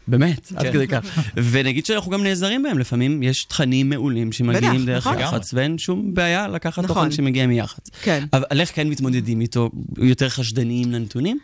באמת, 0.08 0.52
עד 0.56 0.62
כן. 0.62 0.72
כדי 0.72 0.86
כך. 0.86 1.18
ונגיד 1.50 1.86
שאנחנו 1.86 2.10
גם 2.10 2.22
נעזרים 2.22 2.62
בהם, 2.62 2.78
לפעמים 2.78 3.22
יש 3.22 3.44
תכנים 3.44 3.90
מעולים 3.90 4.32
שמגיעים 4.32 4.86
דרך 4.86 5.06
נכון. 5.06 5.18
יח"צ, 5.18 5.54
ואין 5.54 5.78
שום 5.78 6.14
בעיה 6.14 6.48
לקחת 6.48 6.84
נכון. 6.84 6.96
תוכן 6.96 7.10
שמגיע 7.10 7.46
מיח"צ. 7.46 7.90
כן. 8.02 8.24
אבל 8.32 8.60
איך 8.60 8.70
כן 8.74 8.88
מתמודדים 8.88 9.40
איתו? 9.40 9.70
יותר 9.98 10.28
חשדניים 10.28 10.92
לנתונים? 10.92 11.38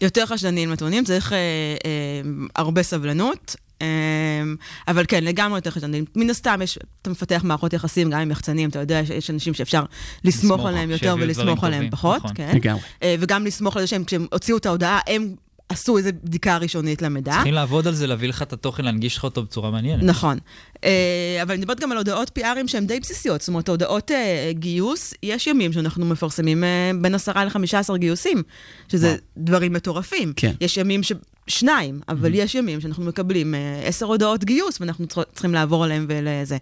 יותר 0.00 0.26
חשדניים 0.26 0.72
נתונים, 0.72 1.04
צריך 1.04 1.32
אה, 1.32 1.38
אה, 1.84 2.30
הרבה 2.56 2.82
סבלנות. 2.82 3.56
אה, 3.82 3.86
אבל 4.88 5.04
כן, 5.08 5.24
לגמרי 5.24 5.58
יותר 5.58 5.70
חשדניים. 5.70 6.04
מן 6.16 6.30
הסתם, 6.30 6.60
יש, 6.62 6.78
אתה 7.02 7.10
מפתח 7.10 7.40
מערכות 7.44 7.72
יחסים 7.72 8.10
גם 8.10 8.20
עם 8.20 8.30
יחצנים, 8.30 8.70
אתה 8.70 8.78
יודע 8.78 9.06
שיש 9.06 9.30
אנשים 9.30 9.54
שאפשר 9.54 9.84
לסמוך 10.24 10.44
לסמוך, 10.44 10.66
עליהם 10.66 10.90
יותר 10.90 11.16
ולסמוך 11.20 11.64
עליהם 11.64 11.80
טובים, 11.80 11.90
פחות, 11.90 12.16
נכון. 12.16 12.30
כן. 12.34 12.52
לגמרי. 12.54 12.80
אה, 13.02 13.14
וגם 13.20 13.46
לסמוך 13.46 13.76
על 13.76 13.82
זה 13.82 13.86
שהם, 13.86 14.04
כשהם 14.04 14.26
הוציאו 14.32 14.56
את 14.56 14.66
ההודעה, 14.66 14.98
הם 15.06 15.34
עשו 15.68 15.98
איזו 15.98 16.10
בדיקה 16.24 16.56
ראשונית 16.56 17.02
למידע. 17.02 17.32
צריכים 17.32 17.54
לעבוד 17.54 17.86
על 17.86 17.94
זה, 17.94 18.06
להביא 18.06 18.28
לך 18.28 18.42
את 18.42 18.52
התוכן, 18.52 18.84
להנגיש 18.84 19.16
לך 19.16 19.24
אותו 19.24 19.42
בצורה 19.42 19.70
מעניינת. 19.70 20.02
נכון. 20.02 20.38
אה, 20.84 21.38
אבל 21.42 21.52
אני 21.52 21.60
מדברת 21.60 21.80
גם 21.80 21.92
על 21.92 21.98
הודעות 21.98 22.38
PRים 22.38 22.68
שהן 22.68 22.86
די 22.86 23.00
בסיסיות. 23.00 23.40
זאת 23.40 23.48
אומרת, 23.48 23.68
הודעות 23.68 24.10
אה, 24.10 24.50
גיוס, 24.52 25.14
יש 25.22 25.46
ימים 25.46 25.72
שאנחנו 25.72 26.06
מפרסמים 26.06 26.64
בין 27.00 27.14
10 27.14 27.32
ל-15 27.44 27.96
גיוסים, 27.96 28.42
שזה 28.88 29.06
וואו. 29.06 29.18
דברים 29.36 29.72
מטורפים. 29.72 30.32
כן. 30.36 30.52
יש 30.60 30.76
ימים 30.76 31.02
ש... 31.02 31.12
שניים, 31.48 32.00
אבל 32.08 32.34
יש 32.34 32.54
ימים 32.54 32.80
שאנחנו 32.80 33.04
מקבלים 33.04 33.54
אה, 33.54 33.58
עשר 33.84 34.06
הודעות 34.06 34.44
גיוס, 34.44 34.80
ואנחנו 34.80 35.06
צר- 35.06 35.22
צריכים 35.32 35.54
לעבור 35.54 35.84
עליהם 35.84 36.06
ולזה. 36.08 36.56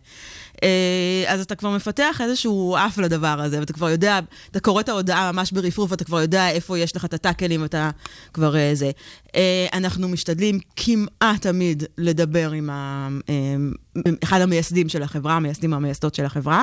אה, 0.63 1.25
אז 1.27 1.41
אתה 1.41 1.55
כבר 1.55 1.71
מפתח 1.71 2.21
איזשהו 2.21 2.77
אף 2.77 2.99
לדבר 2.99 3.41
הזה, 3.41 3.61
ואתה 3.61 3.73
כבר 3.73 3.91
יודע, 3.91 4.21
אתה 4.51 4.61
קורא 4.61 4.81
את 4.81 4.89
ההודעה 4.89 5.33
ממש 5.33 5.53
ברפרוף, 5.53 5.91
ואתה 5.91 6.05
כבר 6.05 6.21
יודע 6.21 6.51
איפה 6.51 6.79
יש 6.79 6.97
לך 6.97 7.05
את 7.05 7.15
הטאקלים, 7.15 7.63
ואתה 7.63 7.91
כבר 8.33 8.57
אה, 8.57 8.71
זה. 8.75 8.91
אה, 9.37 9.67
אנחנו 9.73 10.09
משתדלים 10.09 10.59
כמעט 10.77 11.41
תמיד 11.41 11.85
לדבר 11.99 12.51
עם 12.51 12.71
ה, 12.71 13.09
אחד 14.25 14.41
המייסדים 14.41 14.89
של 14.89 15.03
החברה, 15.03 15.37
המייסדים 15.37 15.75
המייסדות 15.75 16.15
של 16.15 16.25
החברה, 16.25 16.63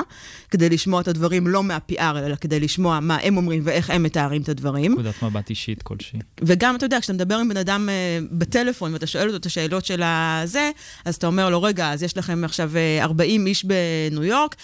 כדי 0.50 0.68
לשמוע 0.68 1.00
את 1.00 1.08
הדברים 1.08 1.46
לא 1.46 1.62
מה-PR, 1.62 2.00
אלא 2.00 2.34
כדי 2.34 2.60
לשמוע 2.60 3.00
מה 3.00 3.16
הם 3.22 3.36
אומרים 3.36 3.62
ואיך 3.64 3.90
הם 3.90 4.02
מתארים 4.02 4.42
את 4.42 4.48
הדברים. 4.48 4.92
נקודת 4.92 5.22
מבט 5.22 5.50
אישית 5.50 5.82
כלשהי. 5.82 6.18
וגם, 6.42 6.76
אתה 6.76 6.86
יודע, 6.86 7.00
כשאתה 7.00 7.12
מדבר 7.12 7.34
עם 7.34 7.48
בן 7.48 7.56
אדם 7.56 7.88
בטלפון 8.32 8.92
ואתה 8.92 9.06
שואל 9.06 9.26
אותו 9.26 9.36
את 9.36 9.46
השאלות 9.46 9.84
של 9.84 10.02
הזה, 10.04 10.70
אז 11.04 11.14
אתה 11.14 11.26
אומר 11.26 11.50
לו, 11.50 11.62
רגע, 11.62 11.92
אז 11.92 12.02
יש 12.02 12.16
לכם 12.16 12.44
עכשיו 12.44 12.70
אה, 12.76 13.04
40 13.04 13.46
איש 13.46 13.64
בניו 14.10 14.24
יורק? 14.24 14.56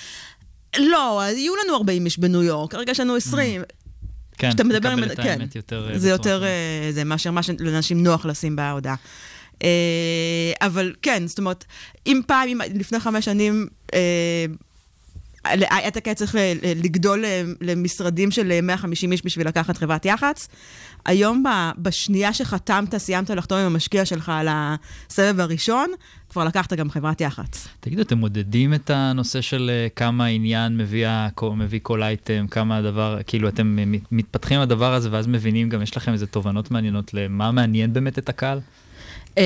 לא, 0.78 1.22
יהיו 1.36 1.52
לנו 1.64 1.76
40 1.76 2.04
איש 2.04 2.18
בניו 2.18 2.42
יורק, 2.42 2.70
כרגע 2.70 2.92
יש 2.92 3.00
לנו 3.00 3.16
20. 3.16 3.62
כן, 4.38 4.48
כשאתה 4.48 4.64
מדבר 4.64 4.90
עם... 4.90 5.08
כן, 5.22 5.38
יותר... 5.54 5.88
אה, 5.90 5.98
זה 5.98 6.14
בצורה 6.14 6.34
יותר. 6.34 6.44
אה, 6.44 6.88
זה 6.92 7.04
מאשר 7.04 7.30
מה 7.30 7.42
שלאנשים 7.42 8.02
נוח 8.02 8.26
לשים 8.26 8.56
בהודעה. 8.56 8.94
אה, 9.64 10.52
אבל 10.60 10.92
כן, 11.02 11.26
זאת 11.26 11.38
אומרת, 11.38 11.64
אם 12.06 12.20
פעם, 12.26 12.48
אם 12.48 12.58
לפני 12.74 13.00
חמש 13.00 13.24
שנים, 13.24 13.66
אה, 15.46 15.52
הייתה 15.76 16.00
כאן 16.00 16.14
צריך 16.14 16.34
ל- 16.34 16.38
ל- 16.38 16.84
לגדול 16.84 17.24
אה, 17.24 17.42
למשרדים 17.60 18.30
של 18.30 18.60
150 18.62 19.12
איש 19.12 19.22
בשביל 19.24 19.48
לקחת 19.48 19.76
חברת 19.76 20.04
יח"צ. 20.06 20.48
היום, 21.06 21.44
בשנייה 21.78 22.32
שחתמת, 22.32 22.96
סיימת 22.96 23.30
לחתום 23.30 23.58
עם 23.58 23.66
המשקיע 23.66 24.04
שלך 24.04 24.28
על 24.34 24.48
הסבב 24.50 25.40
הראשון, 25.40 25.88
כבר 26.30 26.44
לקחת 26.44 26.72
גם 26.72 26.90
חברת 26.90 27.20
יח"צ. 27.20 27.68
תגידו, 27.80 28.02
אתם 28.02 28.18
מודדים 28.18 28.74
את 28.74 28.90
הנושא 28.90 29.40
של 29.40 29.70
אה, 29.72 29.88
כמה 29.96 30.24
עניין 30.26 30.76
מביא, 30.76 31.06
כל 31.82 32.02
אייטם, 32.02 32.46
כמה 32.50 32.76
הדבר, 32.76 33.18
כאילו 33.26 33.48
אתם 33.48 33.78
אה, 33.78 33.84
מת- 33.84 34.12
מתפתחים 34.12 34.60
הדבר 34.60 34.94
הזה 34.94 35.08
ואז 35.12 35.26
מבינים 35.26 35.68
גם, 35.68 35.82
יש 35.82 35.96
לכם 35.96 36.12
איזה 36.12 36.26
תובנות 36.26 36.70
מעניינות 36.70 37.14
למה 37.14 37.50
מעניין 37.52 37.92
באמת 37.92 38.18
את 38.18 38.28
הקהל? 38.28 38.60
אה, 39.38 39.44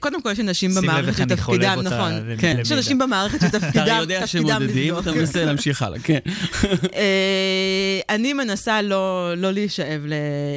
קודם 0.00 0.22
כל, 0.22 0.30
יש 0.30 0.40
אנשים 0.40 0.70
במערכת 0.74 1.28
שתפקידם, 1.28 1.78
נכון. 1.82 2.12
כן. 2.38 2.56
יש. 2.60 2.72
אנשים 2.72 2.98
במערכת 2.98 3.36
אתה 3.44 3.58
שתפקידם 3.58 3.86
הרי 3.88 4.00
יודע 4.00 4.26
שמודדים. 4.26 4.98
אתה 4.98 5.12
מנסה 5.12 5.44
להמשיך 5.44 5.82
הלאה, 5.82 5.98
כן. 5.98 6.18
אה, 6.94 8.00
אני 8.14 8.32
מנסה 8.32 8.82
לא, 8.82 9.34
לא 9.36 9.52
להישאב 9.52 10.02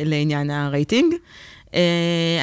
לעניין 0.05 0.49
הרייטינג. 0.51 1.13
אה, 1.73 1.79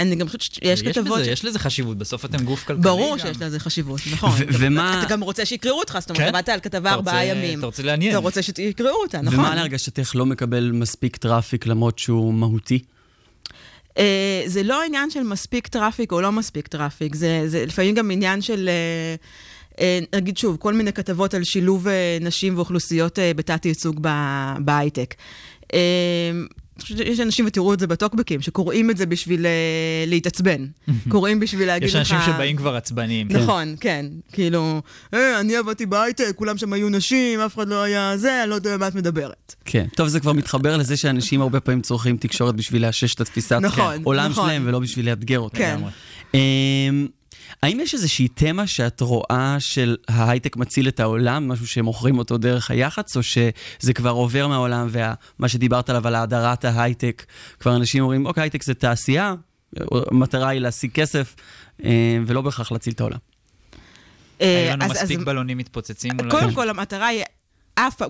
אני 0.02 0.17
גם 0.17 0.26
חושבת 0.26 0.43
שיש 0.43 0.59
יש 0.62 0.83
כתבות... 0.83 1.21
יש 1.26 1.45
לזה 1.45 1.59
חשיבות, 1.59 1.99
בסוף 1.99 2.25
אתם 2.25 2.45
גוף 2.45 2.64
כלכלי. 2.64 2.83
ברור 2.83 3.17
גם. 3.17 3.26
שיש 3.26 3.43
לזה 3.43 3.61
חשיבות, 3.61 4.00
נכון. 4.12 4.31
אתה- 4.43 4.45
ומה- 4.59 5.02
אתה 5.02 5.09
גם 5.09 5.21
רוצה 5.21 5.45
שיקראו 5.45 5.78
אותך, 5.78 5.99
זאת 6.00 6.11
אומרת, 6.11 6.23
כן. 6.23 6.28
עבדת 6.28 6.49
על 6.49 6.61
כתבה 6.61 6.88
אתה 6.88 6.95
ארבעה 6.97 7.25
ימים. 7.25 7.59
אתה 7.59 7.67
רוצה 7.67 7.83
לעניין. 7.83 8.11
אתה 8.11 8.19
רוצה 8.19 8.43
שיקראו 8.43 9.02
אותה, 9.02 9.21
נכון. 9.23 9.38
ומה 9.38 9.55
להרגשתך 9.55 10.12
לא 10.14 10.26
מקבל 10.26 10.71
מספיק 10.75 11.17
traffic 11.17 11.67
למרות 11.67 11.99
שהוא 11.99 12.35
מהותי? 12.35 12.78
אה, 13.99 14.43
זה 14.47 14.62
לא 14.62 14.83
עניין 14.83 15.11
של 15.11 15.23
מספיק 15.23 15.67
traffic 15.67 16.12
או 16.12 16.21
לא 16.21 16.33
מספיק 16.33 16.67
traffic, 16.67 17.14
זה, 17.14 17.43
זה 17.47 17.67
לפעמים 17.67 17.95
גם 17.95 18.11
עניין 18.11 18.40
של, 18.43 18.69
אה, 18.69 19.14
אה, 19.81 19.99
נגיד 20.14 20.37
שוב, 20.37 20.57
כל 20.57 20.75
מיני 20.75 20.93
כתבות 20.93 21.35
על 21.35 21.45
שילוב 21.45 21.87
נשים 22.21 22.57
ואוכלוסיות 22.57 23.19
אה, 23.19 23.33
בתת 23.37 23.67
ייצוג 23.67 23.99
ב- 24.00 24.55
בהייטק. 24.61 25.14
שיש 26.85 27.20
אנשים, 27.20 27.47
ותראו 27.47 27.75
את 27.75 27.80
זה 27.80 27.87
בטוקבקים, 27.87 28.42
שקוראים 28.42 28.90
את 28.90 28.97
זה 28.97 29.06
בשביל 29.06 29.47
אה, 29.47 30.04
להתעצבן. 30.06 30.66
קוראים 31.08 31.40
בשביל 31.40 31.66
להגיד 31.66 31.88
יש 31.88 31.94
לך... 31.94 32.00
אנשים 32.00 32.35
שבאים 32.35 32.56
כבר 32.56 32.76
עצבניים. 32.76 33.28
נכון, 33.38 33.75
כן. 33.80 34.06
כאילו, 34.32 34.82
אה, 35.14 35.40
אני 35.40 35.56
עבדתי 35.56 35.87
בהייטק, 35.87 36.32
כולם 36.35 36.58
שם 36.58 36.73
היו 36.73 36.88
נשים, 36.88 37.40
אף 37.40 37.54
אחד 37.54 37.68
לא 37.68 37.82
היה 37.82 38.16
זה, 38.16 38.42
אני 38.42 38.50
לא 38.50 38.54
יודע 38.54 38.76
מה 38.76 38.88
את 38.88 38.94
מדברת. 38.94 39.54
כן. 39.64 39.87
טוב, 39.97 40.08
זה 40.08 40.20
כבר 40.20 40.32
מתחבר 40.32 40.76
לזה 40.76 40.97
שאנשים 40.97 41.40
הרבה 41.40 41.61
פעמים 41.61 41.80
צורכים 41.80 42.16
תקשורת 42.16 42.54
בשביל 42.54 42.87
לאשש 42.87 43.14
את 43.14 43.20
התפיסת 43.20 43.58
נכון, 43.62 44.02
עולם 44.04 44.30
נכון. 44.30 44.44
שלהם 44.44 44.62
ולא 44.66 44.78
בשביל 44.78 45.11
לאתגר 45.11 45.38
אותה. 45.38 45.76
האם 47.62 47.81
יש 47.81 47.95
איזושהי 47.95 48.29
תמה 48.29 48.67
שאת 48.67 49.00
רואה 49.00 49.57
של 49.59 49.97
ההייטק 50.09 50.57
מציל 50.57 50.88
את 50.88 51.00
העולם, 51.00 51.49
משהו 51.49 51.67
שמוכרים 51.67 52.19
אותו 52.19 52.38
דרך 52.38 52.71
היח"צ, 52.71 53.17
או 53.17 53.23
שזה 53.23 53.93
כבר 53.95 54.11
עובר 54.11 54.47
מהעולם, 54.49 54.88
ומה 54.91 55.49
שדיברת 55.49 55.91
עליו, 55.91 56.07
על 56.07 56.15
האדרת 56.15 56.65
ההייטק, 56.65 57.25
כבר 57.61 57.77
אנשים 57.77 58.03
אומרים, 58.03 58.27
אוקיי, 58.27 58.43
הייטק 58.43 58.62
זה 58.62 58.75
תעשייה, 58.75 59.35
המטרה 60.11 60.49
היא 60.49 60.61
להשיג 60.61 60.91
כסף, 60.93 61.35
אמ, 61.85 61.88
ולא 62.27 62.41
בהכרח 62.41 62.73
להציל 62.73 62.93
את 62.93 63.00
העולם. 63.00 63.19
אה, 64.41 64.61
היו 64.67 64.73
לנו 64.73 64.85
אז- 64.85 64.91
אז- 64.91 65.03
מספיק 65.03 65.19
בלונים 65.21 65.59
מתפוצצים 65.59 66.12
אולי. 66.21 66.31
קודם 66.31 66.53
כל, 66.55 66.71
המטרה 66.71 67.07
היא, 67.07 67.25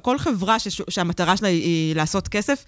כל 0.03 0.19
חברה 0.19 0.57
שהמטרה 0.91 1.37
שלה 1.37 1.49
היא, 1.49 1.63
היא 1.63 1.97
לעשות 1.97 2.29
כסף, 2.29 2.65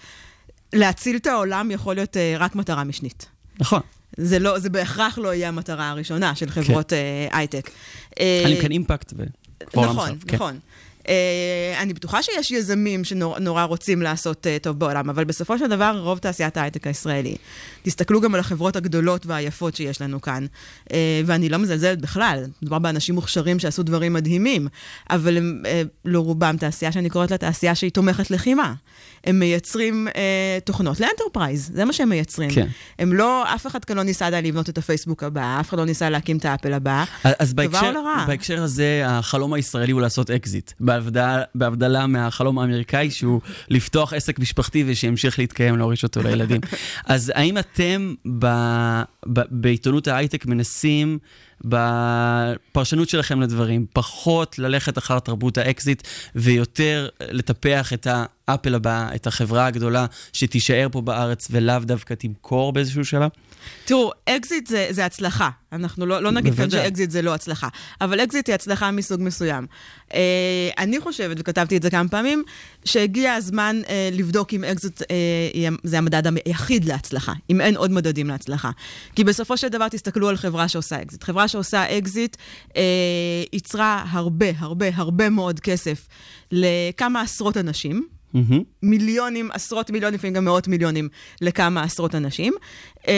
להציל 0.73 1.17
את 1.17 1.27
העולם 1.27 1.71
יכול 1.71 1.95
להיות 1.95 2.17
אה, 2.17 2.35
רק 2.39 2.55
מטרה 2.55 2.85
משנית. 2.85 3.27
נכון. 3.59 3.81
זה, 4.17 4.39
לא, 4.39 4.59
זה 4.59 4.71
בהכרח 4.71 5.19
לא 5.19 5.35
יהיה 5.35 5.49
המטרה 5.49 5.91
הראשונה 5.91 6.35
של 6.35 6.51
חברות 6.51 6.93
אה, 6.93 7.29
הייטק. 7.33 7.71
אה, 8.21 8.43
אני 8.47 8.61
כאן 8.61 8.71
אימפקט 8.71 9.13
וכבר 9.17 9.81
עולם 9.81 9.91
נכון, 9.91 10.19
כן. 10.29 10.37
נכון. 10.37 10.59
אה, 11.09 11.83
אני 11.83 11.95
בטוחה 11.95 12.23
שיש 12.23 12.51
יזמים 12.51 13.05
שנורא 13.05 13.65
רוצים 13.65 14.03
לעשות 14.03 14.47
אה, 14.47 14.57
טוב 14.63 14.79
בעולם, 14.79 15.11
אבל 15.11 15.25
בסופו 15.25 15.59
של 15.59 15.67
דבר, 15.67 16.01
רוב 16.03 16.19
תעשיית 16.19 16.57
ההייטק 16.57 16.87
הישראלי. 16.87 17.37
תסתכלו 17.83 18.21
גם 18.21 18.35
על 18.35 18.41
החברות 18.41 18.77
הגדולות 18.77 19.27
והיפות 19.27 19.77
שיש 19.77 20.01
לנו 20.01 20.21
כאן, 20.21 20.47
אה, 20.93 21.21
ואני 21.27 21.49
לא 21.49 21.59
מזלזלת 21.59 22.01
בכלל, 22.01 22.45
מדובר 22.63 22.79
באנשים 22.79 23.15
מוכשרים 23.15 23.59
שעשו 23.59 23.83
דברים 23.83 24.13
מדהימים, 24.13 24.69
אבל 25.11 25.37
הם 25.37 25.63
אה, 25.67 25.83
לא 26.05 26.21
רובם 26.21 26.57
תעשייה 26.57 26.93
שאני 26.93 27.11
קוראת 27.11 27.31
לה 27.31 27.37
תעשייה 27.37 27.75
שהיא 27.75 27.91
תומכת 27.91 28.31
לחימה. 28.31 28.75
הם 29.25 29.39
מייצרים 29.39 30.09
אה, 30.17 30.59
תוכנות 30.65 31.01
ל 31.01 31.07
enterprise, 31.07 31.71
זה 31.75 31.85
מה 31.85 31.93
שהם 31.93 32.09
מייצרים. 32.09 32.51
כן. 32.51 32.67
הם 32.99 33.13
לא, 33.13 33.55
אף 33.55 33.67
אחד 33.67 33.85
כאן 33.85 33.97
לא 33.97 34.03
ניסה 34.03 34.27
עדיין 34.27 34.45
לבנות 34.45 34.69
את 34.69 34.79
הפייסבוק 34.79 35.23
הבא, 35.23 35.61
אף 35.61 35.69
אחד 35.69 35.79
לא 35.79 35.85
ניסה 35.85 36.11
להקים 36.11 36.37
את 36.37 36.45
האפל 36.45 36.73
הבא. 36.73 37.05
אז 37.25 37.55
בהקשר, 37.55 37.93
לרעה? 37.93 38.25
בהקשר 38.29 38.63
הזה, 38.63 39.03
החלום 39.07 39.53
הישראלי 39.53 39.93
הוא 39.93 40.01
לעשות 40.01 40.31
אקזיט. 40.31 40.73
בהבדלה, 40.91 41.43
בהבדלה 41.55 42.07
מהחלום 42.07 42.59
האמריקאי, 42.59 43.11
שהוא 43.11 43.41
לפתוח 43.69 44.13
עסק 44.13 44.39
משפחתי 44.39 44.85
ושימשיך 44.87 45.39
להתקיים, 45.39 45.77
להוריש 45.77 46.05
אותו 46.05 46.23
לילדים. 46.23 46.61
אז 47.05 47.33
האם 47.35 47.59
אתם 47.59 48.15
ב, 48.39 48.47
ב, 49.27 49.41
בעיתונות 49.51 50.09
ההייטק 50.09 50.47
מנסים, 50.47 51.19
בפרשנות 51.65 53.09
שלכם 53.09 53.41
לדברים, 53.41 53.87
פחות 53.93 54.59
ללכת 54.59 54.99
אחר 54.99 55.19
תרבות 55.19 55.59
האקזיט, 55.59 56.03
ויותר 56.35 57.09
לטפח 57.21 57.93
את 57.93 58.07
האפל 58.49 58.75
הבא, 58.75 59.09
את 59.15 59.27
החברה 59.27 59.67
הגדולה 59.67 60.07
שתישאר 60.33 60.87
פה 60.93 61.01
בארץ, 61.01 61.49
ולאו 61.51 61.79
דווקא 61.79 62.15
תמכור 62.15 62.73
באיזשהו 62.73 63.05
שלב? 63.05 63.31
תראו, 63.85 64.11
אקזיט 64.29 64.67
זה, 64.67 64.87
זה 64.91 65.05
הצלחה. 65.05 65.51
אנחנו 65.73 66.07
לא, 66.07 66.23
לא 66.23 66.31
נגיד 66.31 66.55
כאן. 66.55 66.71
שאקזיט 66.71 67.11
זה 67.11 67.23
לא 67.23 67.35
הצלחה, 67.35 67.69
אבל 68.01 68.21
אקזיט 68.21 68.49
היא 68.49 68.55
הצלחה 68.55 68.91
מסוג 68.91 69.21
מסוים. 69.23 69.67
Uh, 70.09 70.13
אני 70.79 71.01
חושבת, 71.01 71.37
וכתבתי 71.41 71.77
את 71.77 71.83
זה 71.83 71.91
כמה 71.91 72.09
פעמים, 72.09 72.43
שהגיע 72.85 73.35
הזמן 73.35 73.81
uh, 73.85 73.89
לבדוק 74.13 74.55
אם 74.55 74.65
אקזיט 74.65 75.03
יהיה- 75.55 75.71
זה 75.83 75.99
המדד 75.99 76.23
היחיד 76.47 76.85
להצלחה, 76.85 77.33
אם 77.51 77.61
אין 77.61 77.77
עוד 77.77 77.91
מדדים 77.91 78.29
להצלחה. 78.29 78.71
כי 79.17 79.25
בסופו 79.25 79.57
של 79.57 79.69
דבר 79.69 79.89
תסתכלו 79.89 80.29
על 80.29 80.37
חברה 80.37 80.69
שעושה 80.69 81.03
אקזיט. 81.03 81.25
חברה 81.25 81.49
שעושה 81.49 81.99
אקזיט 81.99 82.37
uh, 82.69 82.73
ייצרה 83.53 84.05
הרבה, 84.11 84.47
הרבה, 84.59 84.87
הרבה 84.95 85.31
מאוד 85.31 85.61
כסף 85.61 86.09
לכמה 86.53 87.21
עשרות 87.21 87.57
אנשים. 87.57 88.07
מהמם. 88.35 88.63
מיליונים, 88.83 89.49
עשרות 89.53 89.91
מיליונים, 89.91 90.15
לפעמים 90.19 90.35
גם 90.35 90.45
מאות 90.45 90.69
מיליונים 90.69 91.09
לכמה 91.41 91.83
עשרות 91.83 92.15
אנשים. 92.15 92.53
אמ, 93.09 93.13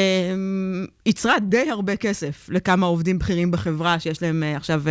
ייצרה 1.06 1.38
די 1.38 1.70
הרבה 1.70 1.96
כסף 1.96 2.48
לכמה 2.52 2.86
עובדים 2.86 3.18
בכירים 3.18 3.50
בחברה 3.50 4.00
שיש 4.00 4.22
להם 4.22 4.42
אה, 4.42 4.56
עכשיו 4.56 4.82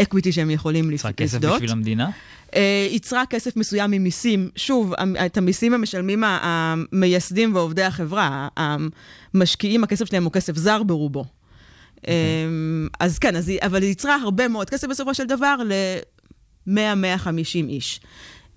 אקוויטי 0.00 0.32
שהם 0.32 0.50
יכולים 0.50 0.90
לפ- 0.90 1.02
צריך 1.02 1.14
כסף 1.14 1.34
לפדות. 1.34 1.54
בשביל 1.54 1.70
המדינה? 1.70 2.10
אה, 2.54 2.86
ייצרה 2.90 3.22
כסף 3.30 3.56
מסוים 3.56 3.90
ממיסים. 3.90 4.50
שוב, 4.56 4.92
את 5.26 5.36
המיסים 5.36 5.74
הם 5.74 5.82
משלמים 5.82 6.24
המייסדים 6.26 7.54
ועובדי 7.54 7.82
החברה. 7.82 8.48
המשקיעים, 8.56 9.84
הכסף 9.84 10.04
שלהם 10.04 10.24
הוא 10.24 10.32
כסף 10.32 10.56
זר 10.56 10.82
ברובו. 10.82 11.24
אמ, 12.08 12.12
אז 13.00 13.18
כן, 13.18 13.36
אז 13.36 13.52
אבל 13.60 13.82
היא 13.82 13.88
ייצרה 13.88 14.16
הרבה 14.22 14.48
מאוד 14.48 14.70
כסף 14.70 14.88
בסופו 14.88 15.14
של 15.14 15.24
דבר 15.24 15.56
ל-100-150 15.64 17.28
איש. 17.68 18.00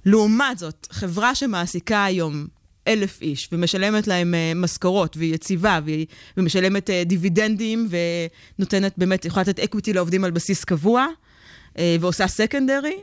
לעומת 0.06 0.58
זאת, 0.58 0.88
חברה 0.92 1.36
שמעסיקה 1.36 2.06
היום 2.06 2.48
אלף 2.88 3.22
איש 3.22 3.50
ומשלמת 3.52 4.08
להם 4.08 4.34
uh, 4.34 4.58
משכורות 4.58 5.18
והיא 5.18 5.34
יציבה 5.34 5.80
והיא, 5.86 6.06
ומשלמת 6.38 6.90
uh, 6.90 6.94
דיבידנדים 7.06 7.90
ונותנת 8.60 8.94
באמת, 8.98 9.26
יכולה 9.26 9.42
לתת 9.42 9.60
equity 9.60 9.94
לעובדים 9.94 10.24
על 10.24 10.32
בסיס 10.32 10.64
קבוע 10.64 11.06
uh, 11.74 11.78
ועושה 12.00 12.28
secondary, 12.28 12.96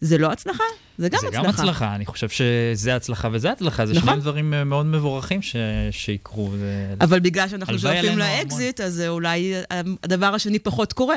זה 0.00 0.18
לא 0.18 0.32
הצלחה? 0.32 0.64
זה 0.98 1.08
גם 1.08 1.18
זה 1.20 1.26
הצלחה. 1.28 1.42
גם 1.44 1.50
הצלחה, 1.50 1.94
אני 1.94 2.06
חושב 2.06 2.28
שזה 2.28 2.96
הצלחה 2.96 3.28
וזה 3.32 3.50
הצלחה, 3.50 3.86
זה 3.86 3.94
נכון. 3.94 4.08
שני 4.12 4.20
דברים 4.20 4.54
אה, 4.54 4.64
מאוד 4.64 4.86
מבורכים 4.86 5.42
ש- 5.42 5.56
שיקרו. 5.90 6.50
זה- 6.58 6.94
אבל 7.00 7.20
בגלל 7.20 7.48
שאנחנו 7.48 7.78
שואפים 7.78 8.18
לאקזיט, 8.18 8.80
אז 8.80 9.00
אה, 9.00 9.08
אולי 9.08 9.54
הדבר 10.02 10.34
השני 10.34 10.58
פחות 10.58 10.92
קורה. 10.92 11.16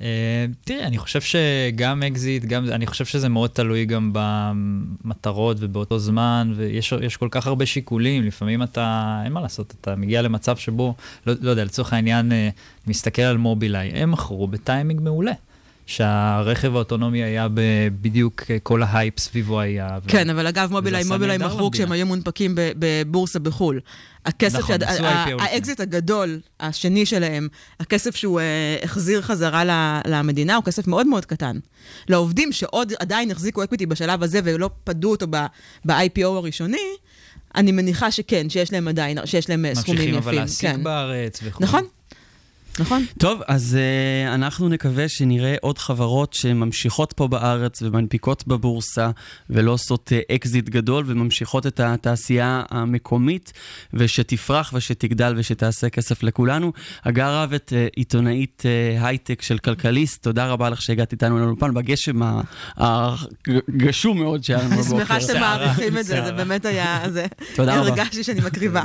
אה, 0.00 0.46
תראי, 0.64 0.84
אני 0.84 0.98
חושב 0.98 1.20
שגם 1.20 2.02
אקזיט, 2.02 2.44
גם, 2.44 2.64
אני 2.64 2.86
חושב 2.86 3.04
שזה 3.04 3.28
מאוד 3.28 3.50
תלוי 3.50 3.84
גם 3.84 4.10
במטרות 4.12 5.56
ובאותו 5.60 5.98
זמן, 5.98 6.52
ויש 6.56 6.94
יש 7.00 7.16
כל 7.16 7.28
כך 7.30 7.46
הרבה 7.46 7.66
שיקולים, 7.66 8.24
לפעמים 8.24 8.62
אתה, 8.62 9.20
אין 9.24 9.32
מה 9.32 9.40
לעשות, 9.40 9.74
אתה 9.80 9.96
מגיע 9.96 10.22
למצב 10.22 10.56
שבו, 10.56 10.94
לא, 11.26 11.34
לא 11.40 11.50
יודע, 11.50 11.64
לצורך 11.64 11.92
העניין, 11.92 12.32
אה, 12.32 12.48
מסתכל 12.86 13.22
על 13.22 13.36
מובילאיי, 13.36 13.88
הם 13.88 14.10
מכרו 14.10 14.46
בטיימינג 14.46 15.00
מעולה. 15.00 15.32
שהרכב 15.88 16.74
האוטונומי 16.74 17.22
היה 17.22 17.48
בדיוק 18.00 18.42
אה, 18.50 18.58
כל 18.62 18.82
ההייפ 18.82 19.18
סביבו 19.18 19.60
היה. 19.60 19.98
ו- 20.04 20.08
כן, 20.08 20.30
אבל 20.30 20.46
אגב, 20.46 20.70
מובילאיי, 20.72 21.00
עשה 21.02 21.12
מובילאי 21.14 21.38
נהדר 21.38 21.54
מכרו 21.54 21.70
כשהם. 21.70 21.92
היו 21.92 22.06
מונפקים 22.06 22.52
בבורסה 22.56 23.38
בחו"ל. 23.38 23.80
הכסף, 24.26 24.58
נכון, 24.58 24.76
ה- 24.82 25.42
האקזיט 25.42 25.80
הגדול, 25.80 26.40
השני 26.60 27.06
שלהם, 27.06 27.48
הכסף 27.80 28.16
שהוא 28.16 28.40
אה, 28.40 28.44
החזיר 28.82 29.22
חזרה 29.22 29.64
ל- 29.64 30.00
למדינה, 30.06 30.56
הוא 30.56 30.64
כסף 30.64 30.86
מאוד 30.86 31.06
מאוד 31.06 31.24
קטן. 31.24 31.58
לעובדים 32.08 32.52
שעוד 32.52 32.92
עדיין 32.98 33.30
החזיקו 33.30 33.64
equity 33.64 33.86
בשלב 33.86 34.22
הזה 34.22 34.40
ולא 34.44 34.70
פדו 34.84 35.10
אותו 35.10 35.26
ב- 35.30 35.46
ב-IPO 35.84 36.24
הראשוני, 36.24 36.76
אני 37.54 37.72
מניחה 37.72 38.10
שכן, 38.10 38.50
שיש 38.50 38.72
להם 38.72 38.88
עדיין, 38.88 39.18
שיש 39.24 39.48
להם 39.50 39.64
אה, 39.64 39.74
סכומים 39.74 40.00
יפים. 40.00 40.14
ממשיכים 40.14 40.28
אבל 40.28 40.34
להעסיק 40.34 40.70
כן. 40.70 40.82
בארץ 40.84 41.40
וכו'. 41.44 41.62
נכון, 41.64 41.84
נכון. 42.78 43.04
טוב, 43.18 43.40
אז 43.48 43.76
uh, 43.78 44.34
אנחנו 44.34 44.68
נקווה 44.68 45.08
שנראה 45.08 45.54
עוד 45.60 45.78
חברות 45.78 46.32
שממשיכות 46.32 47.12
פה 47.12 47.28
בארץ 47.28 47.82
ומנפיקות 47.82 48.46
בבורסה 48.46 49.10
ולא 49.50 49.70
עושות 49.72 50.12
uh, 50.12 50.34
אקזיט 50.34 50.68
גדול 50.68 51.04
וממשיכות 51.06 51.66
את 51.66 51.80
התעשייה 51.80 52.62
המקומית 52.70 53.52
ושתפרח 53.94 54.70
ושתגדל 54.74 55.34
ושתעשה 55.36 55.88
כסף 55.88 56.22
לכולנו. 56.22 56.72
הגר 57.04 57.34
רבט, 57.34 57.72
uh, 57.72 57.92
עיתונאית 57.96 58.62
uh, 58.64 59.04
הייטק 59.04 59.42
של 59.42 59.58
כלכליסט, 59.58 60.22
תודה 60.22 60.46
רבה 60.46 60.70
לך 60.70 60.82
שהגעת 60.82 61.12
איתנו 61.12 61.38
לאולפן 61.38 61.74
בגשם 61.74 62.20
הגשום 62.76 64.18
מאוד 64.18 64.44
שהיה 64.44 64.58
לנו 64.58 64.68
אני 64.72 64.82
בבוקר. 64.82 64.98
שמחה 64.98 65.20
שאתם 65.20 65.40
מעריכים 65.40 65.98
את 65.98 66.04
זה, 66.06 66.24
זה. 66.24 66.32
באמת 66.32 66.64
היה... 66.64 67.00
זה- 67.08 67.26
תודה 67.54 67.80
רבה. 67.80 67.88
הרגשתי 67.88 68.24
שאני 68.24 68.40
מקריבה. 68.40 68.82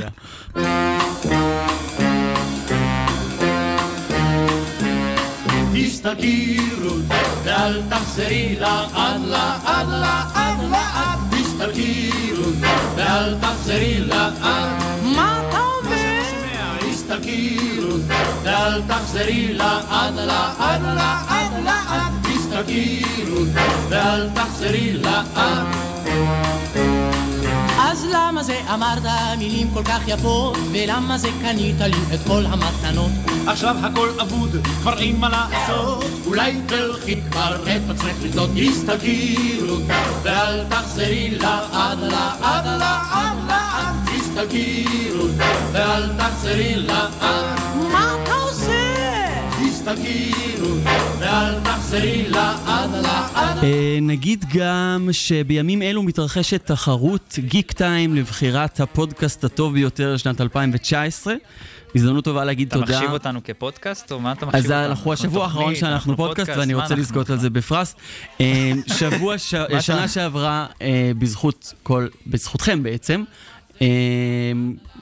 רות, 6.83 7.01
ואל 7.43 7.81
תחזרי 7.89 8.55
לאט 8.59 8.91
לאט 10.71 11.19
תסתכלי 11.31 12.11
רות, 12.37 12.55
ואל 12.95 13.35
תחזרי 13.41 13.99
לאט 13.99 14.33
מה 15.03 15.41
אתה 15.49 15.59
אומר? 15.59 16.91
תסתכירו, 16.91 17.97
ואל 18.43 18.81
תחזרי 18.87 19.53
לאט 19.53 20.13
לאט 20.15 20.81
לאט, 21.65 22.11
תסתכירו, 22.23 23.45
ואל 23.89 24.29
תחזרי 24.33 24.93
לאט. 24.93 25.33
אז 27.93 28.05
למה 28.11 28.43
זה 28.43 28.59
אמרת? 28.73 29.03
מילים 29.37 29.67
כל 29.73 29.83
כך 29.83 29.99
יפות, 30.07 30.57
ולמה 30.71 31.17
זה 31.17 31.29
קנית 31.41 31.79
לי 31.79 31.97
את 32.13 32.19
כל 32.27 32.45
המתנות? 32.45 33.11
עכשיו 33.47 33.75
הכל 33.83 34.09
אבוד, 34.21 34.67
כבר 34.81 34.99
אין 34.99 35.19
מה 35.19 35.29
לעשות, 35.29 36.03
אולי 36.25 36.61
תלכי 36.65 37.21
כבר 37.31 37.55
את 37.55 37.89
עצמך 37.89 38.15
לבדוק, 38.23 38.49
תסתכירו, 38.55 39.77
ואל 40.23 40.63
תחזרי 40.69 41.37
לאט 41.37 41.73
לאט 41.73 41.97
לאט 42.65 42.65
לאט, 43.47 43.95
תסתכירו, 44.05 45.25
ואל 45.71 46.09
תחזרי 46.17 46.75
לאט. 46.75 47.72
נגיד 54.01 54.45
גם 54.53 55.09
שבימים 55.11 55.81
אלו 55.81 56.03
מתרחשת 56.03 56.65
תחרות 56.65 57.35
גיק 57.39 57.71
טיים 57.71 58.15
לבחירת 58.15 58.79
הפודקאסט 58.79 59.43
הטוב 59.43 59.73
ביותר 59.73 60.13
לשנת 60.13 60.41
2019. 60.41 61.33
הזדמנות 61.95 62.23
טובה 62.25 62.43
להגיד 62.45 62.67
אתה 62.67 62.79
תודה. 62.79 62.93
מחשיב 62.97 63.11
אותנו 63.11 63.43
כפודקאסט, 63.43 64.11
או 64.11 64.19
מה 64.19 64.31
אתה 64.31 64.45
מחשיב 64.45 64.59
אז 64.65 64.71
אותנו? 64.71 64.85
אנחנו 64.85 65.13
השבוע 65.13 65.43
האחרון 65.43 65.75
שאנחנו 65.75 65.93
אנחנו 65.93 66.15
פודקאסט 66.17 66.51
ואני 66.57 66.73
רוצה 66.73 66.95
לזכות 66.95 67.29
על? 67.29 67.37
זה 67.39 67.49
בפרס. 67.49 67.95
אה, 68.41 68.71
שבוע, 68.87 69.37
ש- 69.37 69.53
אתה- 69.71 69.81
שנה 69.81 70.07
שעברה, 70.07 70.65
אה, 70.81 71.11
בזכות 71.19 71.73
כל, 71.83 72.07
בזכותכם 72.27 72.83
בעצם, 72.83 73.23
אה, 73.81 73.87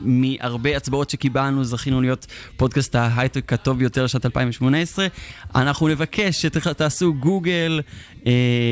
מהרבה 0.02 0.78
הצבעות 0.78 1.10
שקיבלנו, 1.10 1.64
זכינו 1.64 2.02
להיות 2.02 2.28
פודקאסט 2.58 2.96
ההייטק 2.96 3.54
הטוב 3.54 3.80
ביותר 3.80 4.04
לשנת 4.04 4.26
2018. 4.26 5.08
אנחנו 5.56 5.88
נבקש 5.88 6.42
שתעשו 6.42 7.14
גוגל, 7.14 7.82
אה, 8.26 8.32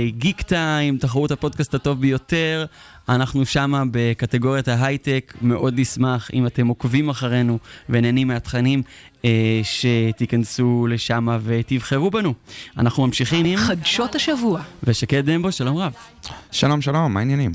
גיק 0.10 0.42
טיים, 0.42 0.98
תחרות 0.98 1.32
הפודקאסט 1.32 1.74
הטוב 1.74 2.02
ביותר. 2.02 2.65
אנחנו 3.10 3.45
שמה 3.45 3.84
בקטגוריית 3.91 4.67
ההייטק, 4.67 5.34
מאוד 5.41 5.80
נשמח 5.80 6.30
אם 6.34 6.48
אתם 6.48 6.67
עוקבים 6.67 7.10
אחרינו 7.10 7.60
ונהנים 7.89 8.28
מהתכנים, 8.28 8.82
אה, 9.26 9.62
שתיכנסו 9.63 10.88
לשם 10.89 11.28
ותבחרו 11.43 12.12
בנו. 12.12 12.34
אנחנו 12.78 13.06
ממשיכים 13.08 13.45
עם... 13.45 13.58
חדשות 13.58 14.15
השבוע. 14.15 14.62
ושקד 14.84 15.30
דמבו, 15.30 15.52
שלום 15.52 15.78
רב. 15.78 15.93
שלום, 16.52 16.82
שלום, 16.82 17.13
מה 17.13 17.19
העניינים? 17.19 17.52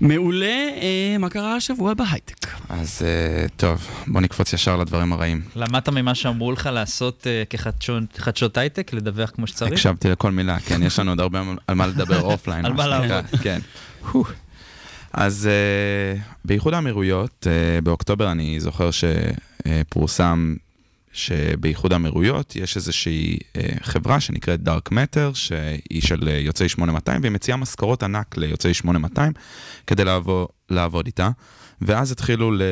מעולה, 0.00 0.46
אה, 0.46 1.16
מה 1.18 1.28
קרה 1.30 1.56
השבוע 1.56 1.94
בהייטק? 1.94 2.46
אז 2.68 3.02
אה, 3.04 3.46
טוב, 3.56 3.86
בוא 4.06 4.20
נקפוץ 4.20 4.52
ישר 4.52 4.76
לדברים 4.76 5.12
הרעים. 5.12 5.42
למדת 5.56 5.88
ממה 5.88 6.14
שאמרו 6.14 6.52
לך 6.52 6.68
לעשות 6.72 7.26
אה, 7.26 7.42
כחדשות 8.14 8.58
הייטק, 8.58 8.92
לדווח 8.92 9.30
כמו 9.30 9.46
שצריך? 9.46 9.72
הקשבתי 9.72 10.08
לכל 10.08 10.30
מילה, 10.30 10.60
כן, 10.60 10.82
יש 10.82 10.98
לנו 10.98 11.10
עוד 11.10 11.20
הרבה 11.20 11.42
על 11.66 11.74
מה 11.74 11.86
לדבר 11.86 12.20
offline. 12.32 12.64
על 12.64 12.72
מה 12.72 12.86
לעבוד. 12.86 13.24
כן. 13.42 13.58
אז 15.12 15.48
uh, 15.48 16.20
באיחוד 16.44 16.74
האמירויות, 16.74 17.46
uh, 17.46 17.84
באוקטובר 17.84 18.32
אני 18.32 18.60
זוכר 18.60 18.90
שפורסם 18.90 20.56
שבאיחוד 21.12 21.92
האמירויות 21.92 22.56
יש 22.56 22.76
איזושהי 22.76 23.36
uh, 23.36 23.58
חברה 23.82 24.20
שנקראת 24.20 24.60
Dark 24.68 24.92
Matter, 24.92 25.34
שהיא 25.34 26.02
של 26.02 26.18
uh, 26.20 26.30
יוצאי 26.30 26.68
8200, 26.68 27.20
והיא 27.20 27.32
מציעה 27.32 27.56
משכורות 27.56 28.02
ענק 28.02 28.36
ליוצאי 28.36 28.74
8200 28.74 29.32
כדי 29.86 30.04
לעבוד, 30.04 30.46
לעבוד 30.70 31.06
איתה. 31.06 31.30
ואז 31.80 32.12
התחילו 32.12 32.52
ל- 32.52 32.62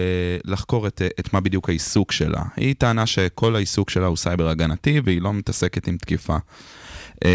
לחקור 0.44 0.86
את, 0.86 1.02
את 1.20 1.32
מה 1.32 1.40
בדיוק 1.40 1.68
העיסוק 1.68 2.12
שלה. 2.12 2.42
היא 2.56 2.74
טענה 2.78 3.06
שכל 3.06 3.56
העיסוק 3.56 3.90
שלה 3.90 4.06
הוא 4.06 4.16
סייבר 4.16 4.48
הגנתי 4.48 5.00
והיא 5.04 5.22
לא 5.22 5.32
מתעסקת 5.32 5.88
עם 5.88 5.96
תקיפה. 5.96 6.36
Uh, 7.24 7.28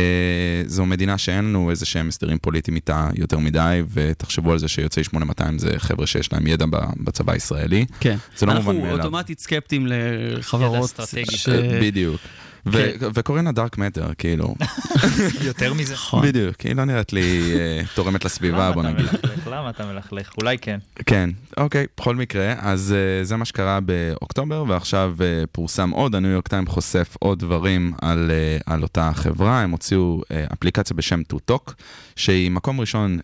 זו 0.65 0.85
מדינה 0.85 1.17
שאין 1.17 1.45
לנו 1.45 1.69
איזה 1.69 1.85
שהם 1.85 2.07
הסדרים 2.07 2.37
פוליטיים 2.37 2.75
איתה 2.75 3.09
יותר 3.15 3.37
מדי, 3.39 3.81
ותחשבו 3.93 4.51
על 4.51 4.59
זה 4.59 4.67
שיוצאי 4.67 5.03
8200 5.03 5.59
זה 5.59 5.73
חבר'ה 5.77 6.07
שיש 6.07 6.33
להם 6.33 6.47
ידע 6.47 6.65
ב- 6.69 6.75
בצבא 7.03 7.33
הישראלי. 7.33 7.85
כן. 7.99 8.15
זה 8.37 8.45
לא 8.45 8.51
אנחנו 8.51 8.73
מובן 8.73 8.85
מאליו. 8.85 8.97
אוטומטית 9.05 9.39
סקפטיים 9.39 9.87
לחברות. 9.89 10.75
ידע 10.75 10.85
אסטרטגי. 10.85 11.37
ש- 11.37 11.49
אה, 11.49 11.79
בדיוק. 11.81 12.21
כן. 12.71 12.89
וקוראים 13.13 13.45
לה 13.45 13.51
דארק 13.51 13.77
מטר, 13.77 14.13
כאילו. 14.17 14.55
יותר 15.49 15.73
מזה? 15.73 15.93
נכון. 15.93 16.27
בדיוק, 16.27 16.61
היא 16.61 16.75
לא 16.75 16.85
נראית 16.85 17.13
לי 17.13 17.53
אה, 17.53 17.81
תורמת 17.95 18.25
לסביבה, 18.25 18.71
בוא 18.71 18.83
למה 18.83 18.91
נגיד. 18.91 19.05
אתה 19.05 19.27
מלכלך? 19.27 19.47
למה 19.47 19.69
אתה 19.69 19.85
מלכלך? 19.85 20.31
אולי 20.37 20.57
כן. 20.57 20.79
כן, 21.05 21.29
אוקיי, 21.57 21.85
בכל 21.97 22.15
מקרה, 22.15 22.53
אז 22.59 22.95
uh, 23.23 23.25
זה 23.25 23.37
מה 23.37 23.45
שקרה 23.45 23.79
באוקטובר, 23.79 24.63
ועכשיו 24.67 25.15
uh, 25.17 25.47
פורסם 25.51 25.89
עוד, 25.89 26.15
הניו 26.15 26.31
יורק 26.31 26.47
טיים 26.47 26.67
חושף 26.67 27.15
עוד 27.19 27.39
דברים 27.39 27.93
על, 28.01 28.83
אותה 28.83 29.11
חברה, 29.13 29.61
הם 29.61 29.71
הוציאו 29.71 30.21
אפליקציה 30.53 30.95
בשם 30.95 31.23
טוטוק, 31.23 31.73
שהיא 32.15 32.51
מקום 32.51 32.79
ראשון 32.79 33.19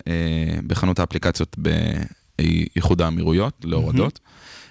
בחנות 0.68 1.00
האפליקציות 1.00 1.56
באיחוד 1.58 3.02
האמירויות 3.02 3.54
להורדות. 3.64 4.20
Uh, 4.24 4.28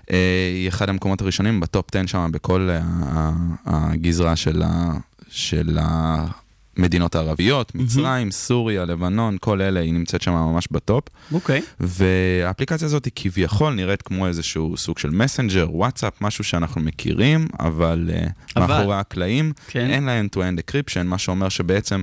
היא 0.09 0.69
אחד 0.69 0.89
המקומות 0.89 1.21
הראשונים 1.21 1.61
בטופ 1.61 1.97
10 1.97 2.07
שם 2.07 2.29
בכל 2.33 2.69
uh, 2.71 2.85
ה- 3.07 3.33
הגזרה 3.67 4.37
של, 4.37 4.63
ה, 4.63 4.93
של 5.29 5.79
המדינות 5.81 7.15
הערביות, 7.15 7.75
מצרים, 7.75 8.31
סוריה, 8.31 8.85
לבנון, 8.85 9.37
כל 9.41 9.61
אלה, 9.61 9.81
היא 9.81 9.93
נמצאת 9.93 10.23
שם 10.23 10.33
ממש 10.33 10.69
בטופ. 10.71 11.05
אוקיי. 11.33 11.63
והאפליקציה 11.81 12.87
הזאת 12.87 13.05
היא 13.05 13.13
כביכול 13.17 13.75
נראית 13.75 14.03
כמו 14.03 14.27
איזשהו 14.27 14.77
סוג 14.77 14.99
של 14.99 15.11
מסנג'ר, 15.11 15.67
וואטסאפ, 15.71 16.13
משהו 16.21 16.45
שאנחנו 16.45 16.81
מכירים, 16.81 17.47
אבל, 17.61 18.11
uh, 18.13 18.31
אבל- 18.57 18.67
מאחורי 18.77 18.97
הקלעים 18.97 19.53
כן. 19.69 19.91
אין 19.91 20.05
לה 20.05 20.21
end-to-end 20.21 20.37
encryption, 20.71 21.03
מה 21.05 21.19
שאומר 21.19 21.49
שבעצם 21.49 22.03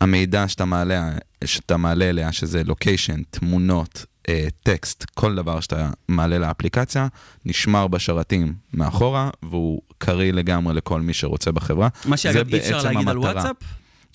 המידע 0.00 0.48
שאתה 0.48 0.64
מעלה, 0.64 1.10
שאתה 1.44 1.76
מעלה 1.76 2.08
אליה, 2.08 2.32
שזה 2.32 2.64
לוקיישן, 2.64 3.20
תמונות, 3.30 4.04
אה, 4.28 4.46
טקסט, 4.62 5.04
כל 5.14 5.34
דבר 5.34 5.60
שאתה 5.60 5.90
מעלה 6.08 6.38
לאפליקציה, 6.38 7.06
נשמר 7.44 7.86
בשרתים 7.86 8.54
מאחורה, 8.74 9.30
והוא 9.42 9.80
קריא 9.98 10.32
לגמרי 10.32 10.74
לכל 10.74 11.00
מי 11.00 11.14
שרוצה 11.14 11.52
בחברה. 11.52 11.88
מה 12.04 12.16
שאגב 12.16 12.54
אי 12.54 12.58
אפשר 12.58 12.82
להגיד 12.82 13.08
על 13.08 13.16
המטרה. 13.16 13.32
וואטסאפ, 13.32 13.56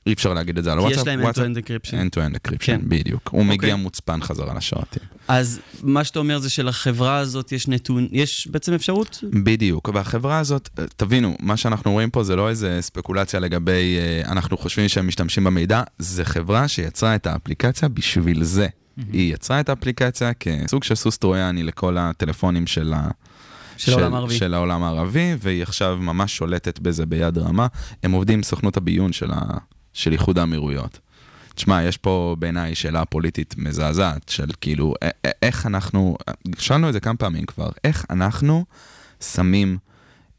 אי 0.08 0.14
אפשר 0.14 0.34
להגיד 0.34 0.58
את 0.58 0.64
זה 0.64 0.72
על 0.72 0.78
כי 0.78 0.84
וואטסאפ. 0.84 1.02
יש 1.02 1.08
להם 1.08 1.26
end-to-end 1.26 1.58
encryption. 1.58 1.92
end-to-end 1.92 2.36
encryption, 2.36 2.66
כן. 2.66 2.82
בדיוק. 2.84 3.30
הוא 3.32 3.46
מגיע 3.46 3.70
אוקיי. 3.70 3.84
מוצפן 3.84 4.22
חזרה 4.22 4.54
לשרתים. 4.54 5.04
אז 5.28 5.60
מה 5.84 6.04
שאתה 6.04 6.20
אומר 6.20 6.40
זה 6.40 6.50
שלחברה 6.50 7.18
הזאת 7.18 7.52
יש 7.52 7.68
נתון, 7.68 8.08
יש 8.12 8.48
בעצם 8.52 8.74
אפשרות? 8.74 9.24
בדיוק, 9.44 9.90
והחברה 9.94 10.40
הזאת, 10.40 10.70
אה, 10.80 10.84
תבינו, 10.96 11.36
מה 11.40 11.58
שאנחנו 11.58 11.92
רואים 11.92 12.10
פה 12.10 12.24
זה 12.24 12.36
לא 12.36 12.50
איזה 12.50 12.78
ספקולציה 12.82 13.40
לגבי, 13.40 13.98
אה, 13.98 14.32
אנחנו 14.32 14.58
חושבים 14.58 14.90
שהם 14.90 15.08
משתמשים 15.08 15.44
במידע, 15.44 15.84
זה 16.00 16.26
חברה 16.26 16.68
שיצרה 16.68 17.16
את 17.16 17.28
האפליקציה 17.28 17.90
בשביל 17.90 18.44
זה. 18.44 18.68
היא 19.14 19.34
יצרה 19.34 19.60
את 19.60 19.70
האפליקציה 19.70 20.34
כסוג 20.34 20.84
של 20.84 20.96
סוס 20.96 21.18
טרויאני 21.18 21.64
לכל 21.64 21.98
הטלפונים 21.98 22.68
של 22.68 22.94
ה... 22.94 23.08
של 23.78 23.92
העולם 23.92 24.14
הערבי. 24.14 24.38
של 24.38 24.54
העולם 24.54 24.84
הערבי, 24.84 25.36
והיא 25.40 25.64
עכשיו 25.64 25.98
ממש 26.02 26.38
שולטת 26.38 26.80
בזה 26.80 27.06
ביד 27.06 27.38
רמה. 27.38 27.68
הם 28.04 28.12
עובדים 28.12 28.40
עם 28.40 28.44
סוכנות 28.44 28.78
הביון 28.78 29.14
של, 29.14 29.32
ה... 29.32 29.42
של 29.94 30.12
איחוד 30.12 30.38
האמירויות. 30.38 31.00
תשמע, 31.56 31.84
יש 31.84 31.98
פה 31.98 32.36
בעיניי 32.40 32.76
שאלה 32.76 33.06
פוליטית 33.06 33.56
מזעזעת 33.58 34.30
של 34.30 34.50
כאילו, 34.62 34.94
א- 35.04 35.28
א- 35.28 35.32
איך 35.42 35.66
אנחנו, 35.66 36.18
שאלנו 36.58 36.88
את 36.88 36.94
זה 36.94 37.00
כמה 37.00 37.18
פעמים 37.18 37.46
כבר, 37.46 37.70
איך 37.84 38.06
אנחנו 38.10 38.66
שמים 39.22 39.78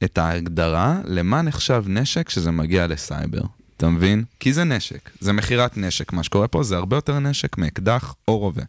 את 0.04 0.18
ההגדרה 0.18 1.00
למה 1.04 1.42
נחשב 1.42 1.84
נשק 1.88 2.28
שזה 2.28 2.50
מגיע 2.50 2.86
לסייבר. 2.86 3.42
אתה 3.82 3.90
מבין? 3.90 4.24
כי 4.40 4.52
זה 4.52 4.64
נשק, 4.64 5.10
זה 5.20 5.32
מכירת 5.32 5.76
נשק, 5.76 6.12
מה 6.12 6.22
שקורה 6.22 6.48
פה 6.48 6.62
זה 6.62 6.76
הרבה 6.76 6.96
יותר 6.96 7.18
נשק 7.18 7.58
מאקדח 7.58 8.14
או 8.28 8.38
רובה. 8.38 8.62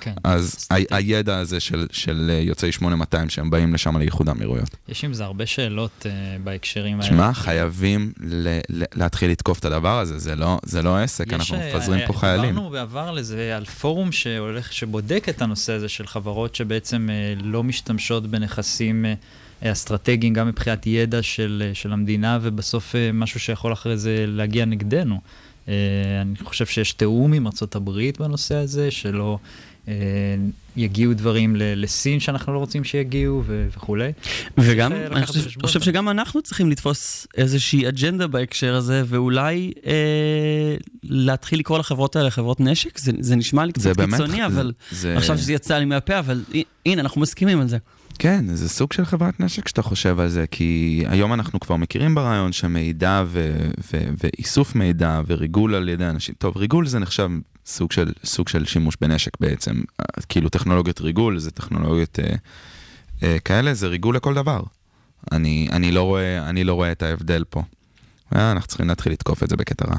כן. 0.00 0.12
אז. 0.24 0.66
ה- 0.70 0.96
הידע 0.96 1.38
הזה 1.38 1.60
של, 1.60 1.86
של 1.92 2.30
אה, 2.34 2.40
יוצאי 2.40 2.72
8200 2.72 3.28
שהם 3.30 3.50
באים 3.50 3.74
לשם 3.74 3.96
לאיחוד 3.96 4.28
האמירויות. 4.28 4.76
יש 4.88 5.04
עם 5.04 5.14
זה 5.14 5.24
הרבה 5.24 5.46
שאלות 5.46 6.06
אה, 6.06 6.10
בהקשרים 6.44 7.00
האלה. 7.00 7.10
שמע, 7.12 7.32
חייבים 7.32 8.12
ל- 8.20 8.58
ל- 8.68 8.84
להתחיל 8.94 9.30
לתקוף 9.30 9.58
את 9.58 9.64
הדבר 9.64 9.98
הזה, 9.98 10.18
זה 10.18 10.36
לא, 10.36 10.58
זה 10.62 10.82
לא 10.82 10.98
עסק, 10.98 11.26
יש, 11.26 11.32
אנחנו 11.32 11.56
אה, 11.56 11.74
מפזרים 11.76 12.00
פה 12.06 12.12
חיילים. 12.12 12.50
דיברנו 12.50 12.70
בעבר 12.70 13.08
על 13.08 13.22
זה, 13.22 13.56
על 13.56 13.64
פורום 13.64 14.12
שהולך, 14.12 14.72
שבודק 14.72 15.26
את 15.28 15.42
הנושא 15.42 15.72
הזה 15.72 15.88
של 15.88 16.06
חברות 16.06 16.54
שבעצם 16.54 17.08
אה, 17.10 17.14
לא 17.42 17.62
משתמשות 17.64 18.26
בנכסים 18.26 19.04
אה, 19.04 19.14
אסטרטגיים, 19.62 20.32
גם 20.34 20.48
מבחינת 20.48 20.86
ידע 20.86 21.22
של, 21.22 21.62
אה, 21.66 21.74
של 21.74 21.92
המדינה, 21.92 22.38
ובסוף 22.42 22.94
אה, 22.96 23.10
משהו 23.12 23.40
שיכול 23.40 23.72
אחרי 23.72 23.96
זה 23.96 24.24
להגיע 24.28 24.64
נגדנו. 24.64 25.20
אה, 25.68 25.74
אני 26.22 26.34
חושב 26.44 26.66
שיש 26.66 26.92
תיאום 26.92 27.32
עם 27.32 27.46
ארה"ב 27.46 27.90
בנושא 28.18 28.54
הזה, 28.54 28.90
שלא 28.90 29.38
יגיעו 30.76 31.14
דברים 31.14 31.56
ל- 31.56 31.82
לסין 31.82 32.20
שאנחנו 32.20 32.52
לא 32.54 32.58
רוצים 32.58 32.84
שיגיעו 32.84 33.42
ו- 33.46 33.66
וכולי. 33.76 34.12
וגם, 34.58 34.92
אני 34.92 35.26
חושב. 35.26 35.60
חושב 35.62 35.80
שגם 35.80 36.08
אנחנו 36.08 36.42
צריכים 36.42 36.70
לתפוס 36.70 37.26
איזושהי 37.36 37.88
אג'נדה 37.88 38.26
בהקשר 38.26 38.74
הזה, 38.74 39.02
ואולי 39.06 39.72
אה, 39.86 39.92
להתחיל 41.02 41.58
לקרוא 41.58 41.78
לחברות 41.78 42.16
האלה 42.16 42.30
חברות 42.30 42.60
נשק? 42.60 42.98
זה, 42.98 43.12
זה 43.20 43.36
נשמע 43.36 43.64
לי 43.64 43.72
זה 43.76 43.88
קצת 43.90 43.96
באמת- 43.98 44.20
קיצוני, 44.20 44.46
אבל 44.46 44.72
זה- 44.90 45.16
עכשיו 45.16 45.38
שזה 45.38 45.52
יצא 45.52 45.78
לי 45.78 45.84
מהפה, 45.84 46.18
אבל 46.18 46.42
הנה, 46.86 47.00
אנחנו 47.02 47.20
מסכימים 47.20 47.60
על 47.60 47.68
זה. 47.68 47.78
כן, 48.22 48.56
זה 48.56 48.68
סוג 48.68 48.92
של 48.92 49.04
חברת 49.04 49.40
נשק 49.40 49.68
שאתה 49.68 49.82
חושב 49.82 50.20
על 50.20 50.28
זה, 50.28 50.44
כי 50.50 51.02
היום 51.08 51.32
אנחנו 51.32 51.60
כבר 51.60 51.76
מכירים 51.76 52.14
ברעיון 52.14 52.52
שמידע 52.52 53.24
ו- 53.26 53.70
ו- 53.92 54.10
ואיסוף 54.22 54.74
מידע 54.74 55.20
וריגול 55.26 55.74
על 55.74 55.88
ידי 55.88 56.04
אנשים, 56.06 56.34
טוב, 56.38 56.56
ריגול 56.56 56.86
זה 56.86 56.98
נחשב 56.98 57.28
סוג 57.66 57.92
של, 57.92 58.12
סוג 58.24 58.48
של 58.48 58.64
שימוש 58.64 58.96
בנשק 59.00 59.40
בעצם, 59.40 59.80
כאילו 60.28 60.48
טכנולוגיות 60.48 61.00
ריגול 61.00 61.38
זה 61.38 61.50
טכנולוגיות 61.50 62.18
אה, 62.18 62.34
אה, 63.22 63.38
כאלה, 63.38 63.74
זה 63.74 63.86
ריגול 63.86 64.16
לכל 64.16 64.34
דבר. 64.34 64.62
אני, 65.32 65.68
אני, 65.72 65.92
לא 65.92 66.02
רואה, 66.02 66.48
אני 66.48 66.64
לא 66.64 66.74
רואה 66.74 66.92
את 66.92 67.02
ההבדל 67.02 67.44
פה. 67.50 67.62
אה, 68.36 68.52
אנחנו 68.52 68.68
צריכים 68.68 68.88
להתחיל 68.88 69.12
לתקוף 69.12 69.42
את 69.42 69.48
זה 69.48 69.56
בקטע 69.56 69.84
רע. 69.88 69.96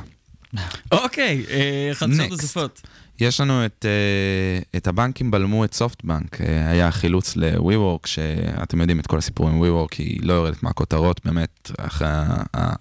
אוקיי, 0.92 1.46
אה, 1.50 1.90
חדשות. 1.94 2.30
נוספות. 2.30 2.82
יש 3.22 3.42
לנו 3.42 3.66
את, 3.66 3.86
אה, 3.86 4.78
את 4.78 4.88
הבנקים 4.88 5.32
בלמו 5.32 5.66
את 5.66 5.74
סופטבנק, 5.74 6.42
אה, 6.42 6.70
היה 6.70 6.92
חילוץ 6.92 7.36
ל-WeWork, 7.36 8.08
שאתם 8.08 8.82
יודעים 8.82 9.00
את 9.00 9.08
כל 9.08 9.18
הסיפור 9.18 9.50
עם 9.50 9.62
WeWork, 9.64 9.96
היא 9.98 10.20
לא 10.24 10.34
יורדת 10.34 10.64
מהכותרות 10.64 11.22
באמת 11.26 11.72
אחרי 11.78 12.08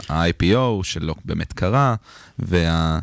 ה-IPO 0.09 0.83
שלא 0.83 1.15
באמת 1.25 1.53
קרה, 1.53 1.95
וה, 2.39 2.99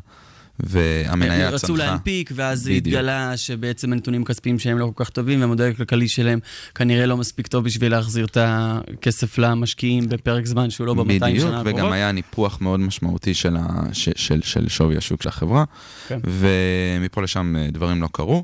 והמניה 0.60 1.48
הם 1.48 1.54
רצו 1.54 1.68
צנחה. 1.68 1.86
להנפיק, 1.86 2.32
ואז 2.36 2.62
זה 2.62 2.70
בדיוק. 2.70 2.88
התגלה 2.88 3.38
שבעצם 3.38 3.94
הנתונים 3.94 4.22
הכספיים 4.22 4.60
שלהם 4.60 4.78
לא 4.78 4.92
כל 4.96 5.04
כך 5.04 5.10
טובים, 5.10 5.42
והמודל 5.42 5.70
הכלכלי 5.70 6.08
שלהם 6.08 6.40
כנראה 6.76 7.06
לא 7.06 7.18
מספיק 7.18 7.48
טוב 7.48 7.64
בשביל 7.64 7.92
להחזיר 7.92 8.26
את 8.26 8.38
הכסף 8.42 9.38
למשקיעים 9.38 10.10
בפרק 10.10 10.46
זמן 10.46 10.70
שהוא 10.70 10.88
לא 10.88 10.94
ב-200 10.94 11.04
שנה 11.08 11.28
בדיוק, 11.28 11.50
הקרובות. 11.50 11.74
וגם 11.74 11.92
היה 11.92 12.12
ניפוח 12.12 12.62
מאוד 12.62 12.80
משמעותי 12.80 13.34
של, 13.34 13.58
ה, 13.58 13.66
של, 13.94 14.12
של, 14.16 14.42
של 14.42 14.70
שווי 14.70 14.98
השוק 14.98 15.22
של 15.22 15.30
החברה, 15.30 15.64
כן. 16.08 16.20
ומפה 16.24 17.22
לשם 17.22 17.56
אה, 17.56 17.68
דברים 17.72 18.02
לא 18.02 18.08
קרו, 18.12 18.44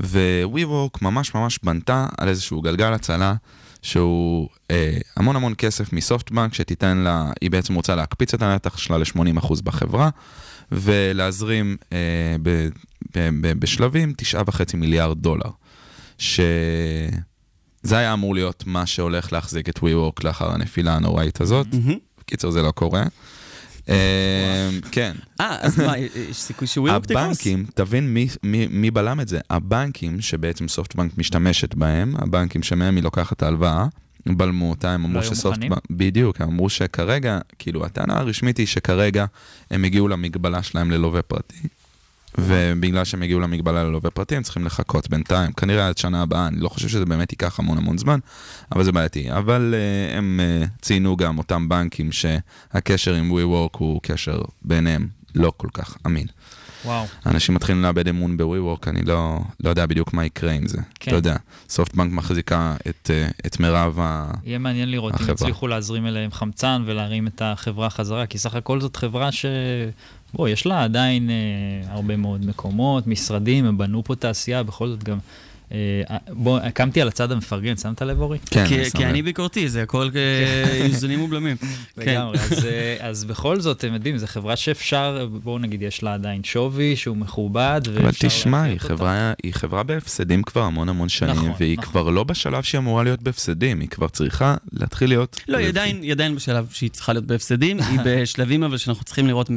ו-WeWork 0.00 0.98
ממש 1.02 1.34
ממש 1.34 1.58
בנתה 1.62 2.06
על 2.18 2.28
איזשהו 2.28 2.62
גלגל 2.62 2.92
הצלה. 2.92 3.34
שהוא 3.82 4.48
אה, 4.70 4.98
המון 5.16 5.36
המון 5.36 5.54
כסף 5.58 5.92
מסופטבנק 5.92 6.54
שתיתן 6.54 6.96
לה, 6.96 7.30
היא 7.40 7.50
בעצם 7.50 7.74
רוצה 7.74 7.94
להקפיץ 7.94 8.34
את 8.34 8.42
הנתח 8.42 8.78
שלה 8.78 8.98
ל-80% 8.98 9.62
בחברה 9.64 10.10
ולהזרים 10.74 11.76
אה, 11.92 12.36
ב, 12.42 12.68
ב, 13.16 13.28
ב, 13.40 13.52
בשלבים 13.52 14.12
9.5 14.22 14.76
מיליארד 14.76 15.18
דולר. 15.18 15.50
שזה 16.18 16.38
היה 17.90 18.12
אמור 18.12 18.34
להיות 18.34 18.64
מה 18.66 18.86
שהולך 18.86 19.32
להחזיק 19.32 19.68
את 19.68 19.78
WeWork 19.78 20.24
לאחר 20.24 20.50
הנפילה 20.50 20.96
הנוראית 20.96 21.40
הזאת. 21.40 21.66
בקיצור, 22.18 22.50
זה 22.50 22.62
לא 22.62 22.70
קורה. 22.70 23.04
אה, 23.88 24.68
כן. 24.90 25.16
אה, 25.40 25.56
אז 25.60 25.80
מה, 25.80 25.98
יש 25.98 26.36
סיכוי 26.36 26.68
שווירוק 26.68 27.06
תקרוס? 27.06 27.20
הבנקים, 27.20 27.66
תבין 27.74 28.14
מי, 28.14 28.28
מי, 28.42 28.66
מי 28.70 28.90
בלם 28.90 29.20
את 29.20 29.28
זה. 29.28 29.40
הבנקים 29.50 30.20
שבעצם 30.20 30.68
סופטבנק 30.68 31.18
משתמשת 31.18 31.74
בהם, 31.74 32.14
הבנקים 32.18 32.62
שמהם 32.62 32.96
היא 32.96 33.04
לוקחת 33.04 33.32
את 33.32 33.42
ההלוואה, 33.42 33.86
בלמו 34.26 34.70
אותה, 34.70 34.90
הם 34.90 35.04
אמרו 35.04 35.20
לא 35.20 35.24
היו. 35.24 35.30
מוכנים? 35.44 35.72
בדיוק, 35.90 36.40
הם 36.40 36.48
אמרו 36.48 36.68
שכרגע, 36.68 37.38
כאילו, 37.58 37.84
הטענה 37.84 38.18
הרשמית 38.18 38.58
היא 38.58 38.66
שכרגע 38.66 39.24
הם 39.70 39.84
הגיעו 39.84 40.08
למגבלה 40.08 40.62
שלהם 40.62 40.90
ללווה 40.90 41.22
פרטי. 41.22 41.68
ובגלל 42.38 43.04
שהם 43.04 43.22
הגיעו 43.22 43.40
למגבלה 43.40 43.84
ללווה 43.84 44.10
פרטי, 44.10 44.36
הם 44.36 44.42
צריכים 44.42 44.64
לחכות 44.64 45.10
בינתיים. 45.10 45.52
כנראה 45.52 45.88
עד 45.88 45.98
שנה 45.98 46.22
הבאה, 46.22 46.46
אני 46.46 46.60
לא 46.60 46.68
חושב 46.68 46.88
שזה 46.88 47.04
באמת 47.04 47.32
ייקח 47.32 47.58
המון 47.58 47.78
המון 47.78 47.98
זמן, 47.98 48.18
אבל 48.72 48.84
זה 48.84 48.92
בעייתי. 48.92 49.32
אבל 49.32 49.74
uh, 49.74 50.16
הם 50.18 50.40
uh, 50.40 50.68
ציינו 50.82 51.16
גם 51.16 51.38
אותם 51.38 51.68
בנקים 51.68 52.12
שהקשר 52.12 53.14
עם 53.14 53.30
WeWork 53.30 53.78
הוא 53.78 54.00
קשר 54.02 54.42
ביניהם 54.62 55.08
לא 55.34 55.52
כל 55.56 55.68
כך 55.74 55.96
אמין. 56.06 56.26
וואו. 56.84 57.06
אנשים 57.26 57.54
מתחילים 57.54 57.82
לאבד 57.82 58.08
אמון 58.08 58.36
ב-WeWork, 58.36 58.90
אני 58.90 59.02
לא, 59.02 59.38
לא 59.64 59.70
יודע 59.70 59.86
בדיוק 59.86 60.14
מה 60.14 60.24
יקרה 60.24 60.52
עם 60.52 60.66
זה. 60.66 60.78
כן. 61.00 61.10
אתה 61.10 61.18
יודע, 61.18 61.36
סופטבנק 61.68 62.12
מחזיקה 62.12 62.76
את, 62.88 63.10
אה, 63.14 63.28
את 63.46 63.60
מירב 63.60 63.98
ה... 64.00 64.30
יהיה 64.44 64.58
מעניין 64.58 64.90
לראות 64.90 65.12
אם 65.12 65.16
החברה. 65.16 65.34
יצליחו 65.34 65.66
להזרים 65.66 66.06
אליהם 66.06 66.30
חמצן 66.30 66.82
ולהרים 66.86 67.26
את 67.26 67.42
החברה 67.44 67.90
חזרה, 67.90 68.26
כי 68.26 68.38
סך 68.38 68.54
הכל 68.54 68.80
זאת 68.80 68.96
חברה 68.96 69.32
ש... 69.32 69.46
בוא, 70.34 70.48
יש 70.48 70.66
לה 70.66 70.84
עדיין 70.84 71.30
אה, 71.30 71.92
הרבה 71.92 72.16
מאוד 72.16 72.46
מקומות, 72.46 73.06
משרדים, 73.06 73.64
הם 73.64 73.78
בנו 73.78 74.04
פה 74.04 74.14
תעשייה, 74.14 74.62
בכל 74.62 74.88
זאת 74.88 75.04
גם... 75.04 75.18
אה, 76.10 76.16
בוא, 76.28 76.58
הקמתי 76.58 77.00
על 77.00 77.08
הצד 77.08 77.32
המפרגן, 77.32 77.76
שמת 77.76 78.02
לב, 78.02 78.20
אורי? 78.20 78.38
כן, 78.50 78.66
כי- 78.68 78.90
כי. 78.90 79.04
אני 79.06 79.22
ביקורתי, 79.22 79.68
זה 79.68 79.82
הכל 79.82 80.08
אה, 80.16 80.72
איזונים 80.84 81.20
ובלמים. 81.20 81.56
כן. 82.00 82.10
לגמרי, 82.10 82.38
אז, 82.38 82.64
אה, 82.66 82.96
אז 83.00 83.24
בכל 83.24 83.60
זאת, 83.60 83.76
אתם 83.76 83.94
יודעים, 83.94 84.18
זו 84.18 84.26
חברה 84.26 84.56
שאפשר, 84.56 85.28
בואו 85.42 85.58
נגיד, 85.58 85.82
יש 85.82 86.02
לה 86.02 86.14
עדיין 86.14 86.44
שווי 86.44 86.96
שהוא 86.96 87.16
מכובד, 87.16 87.80
אבל 87.96 88.10
תשמע, 88.18 88.62
היא. 88.62 88.78
חברה, 88.78 89.32
היא 89.42 89.52
חברה 89.54 89.82
בהפסדים 89.82 90.42
כבר 90.42 90.62
המון 90.62 90.88
המון 90.88 91.08
שנים, 91.08 91.34
נכון, 91.36 91.52
והיא 91.58 91.78
נכון. 91.78 91.90
כבר 91.90 92.10
לא 92.10 92.24
בשלב 92.24 92.62
שהיא 92.62 92.78
אמורה 92.78 93.02
להיות 93.02 93.22
בהפסדים, 93.22 93.80
היא 93.80 93.88
כבר 93.88 94.08
צריכה 94.08 94.56
להתחיל 94.72 95.08
להיות... 95.08 95.40
לא, 95.48 95.58
היא 95.58 95.68
עדיין, 95.68 96.02
היא 96.02 96.12
עדיין 96.12 96.34
בשלב 96.34 96.66
שהיא 96.72 96.90
צריכה 96.90 97.12
להיות 97.12 97.26
בהפסדים, 97.26 97.80
היא 97.80 97.98
בשלבים 98.06 98.62
אבל 98.62 98.76
שאנחנו 98.76 99.04
צריכים 99.04 99.26
לראות 99.26 99.50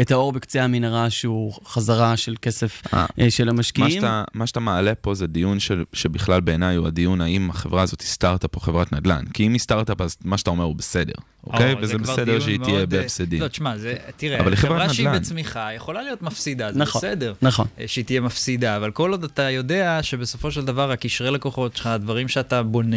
את 0.00 0.10
האור 0.10 0.32
בקצה 0.32 0.64
המנהרה 0.64 1.10
שהוא 1.10 1.52
חזרה 1.66 2.16
של 2.16 2.34
כסף 2.42 2.82
של 3.28 3.44
מה 3.44 3.50
המשקיעים. 3.50 3.90
שאתה, 3.90 4.24
מה 4.34 4.46
שאתה 4.46 4.60
מעלה 4.60 4.94
פה 4.94 5.14
זה 5.14 5.26
דיון 5.26 5.59
של, 5.60 5.84
שבכלל 5.92 6.40
בעיניי 6.40 6.76
הוא 6.76 6.86
הדיון 6.86 7.20
האם 7.20 7.50
החברה 7.50 7.82
הזאת 7.82 8.00
היא 8.00 8.08
סטארט-אפ 8.08 8.54
או 8.54 8.60
חברת 8.60 8.92
נדל"ן. 8.92 9.24
כי 9.34 9.46
אם 9.46 9.52
היא 9.52 9.60
סטארט-אפ 9.60 10.00
אז 10.00 10.16
מה 10.24 10.38
שאתה 10.38 10.50
אומר 10.50 10.64
הוא 10.64 10.76
בסדר, 10.76 11.12
אוקיי? 11.46 11.74
זה 11.74 11.80
וזה 11.80 11.98
בסדר 11.98 12.40
שהיא 12.40 12.58
מאוד, 12.58 12.68
תהיה 12.68 12.80
אה, 12.80 12.86
בהפסדים. 12.86 13.42
לא, 13.42 13.48
תשמע, 13.48 13.78
זה, 13.78 13.94
תראה, 14.16 14.56
חברה 14.56 14.88
שהיא 14.94 15.08
נדל"ן. 15.08 15.20
בצמיחה 15.20 15.68
יכולה 15.76 16.02
להיות 16.02 16.22
מפסידה, 16.22 16.72
זה 16.72 16.78
נכון. 16.78 16.98
בסדר. 17.00 17.34
נכון. 17.42 17.66
אה, 17.80 17.84
שהיא 17.88 18.04
תהיה 18.04 18.20
מפסידה, 18.20 18.76
אבל 18.76 18.90
כל 18.90 19.10
עוד 19.10 19.24
אתה 19.24 19.42
יודע 19.50 19.98
שבסופו 20.02 20.50
של 20.50 20.64
דבר 20.64 20.90
הקשרי 20.90 21.30
לקוחות 21.30 21.76
שלך, 21.76 21.86
הדברים 21.86 22.28
שאתה 22.28 22.62
בונה, 22.62 22.96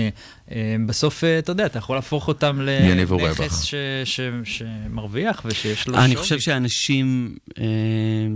אה, 0.51 0.75
בסוף, 0.85 1.23
אתה 1.23 1.51
יודע, 1.51 1.65
אתה 1.65 1.77
יכול 1.77 1.95
להפוך 1.95 2.27
אותם. 2.27 2.59
לנכס 2.61 3.63
ש- 3.63 3.75
ש- 4.03 4.19
שמרוויח 4.43 5.41
ושיש 5.45 5.87
לו 5.87 5.93
שווי. 5.93 6.05
אני 6.05 6.15
חושב 6.15 6.39
שאנשים, 6.39 7.35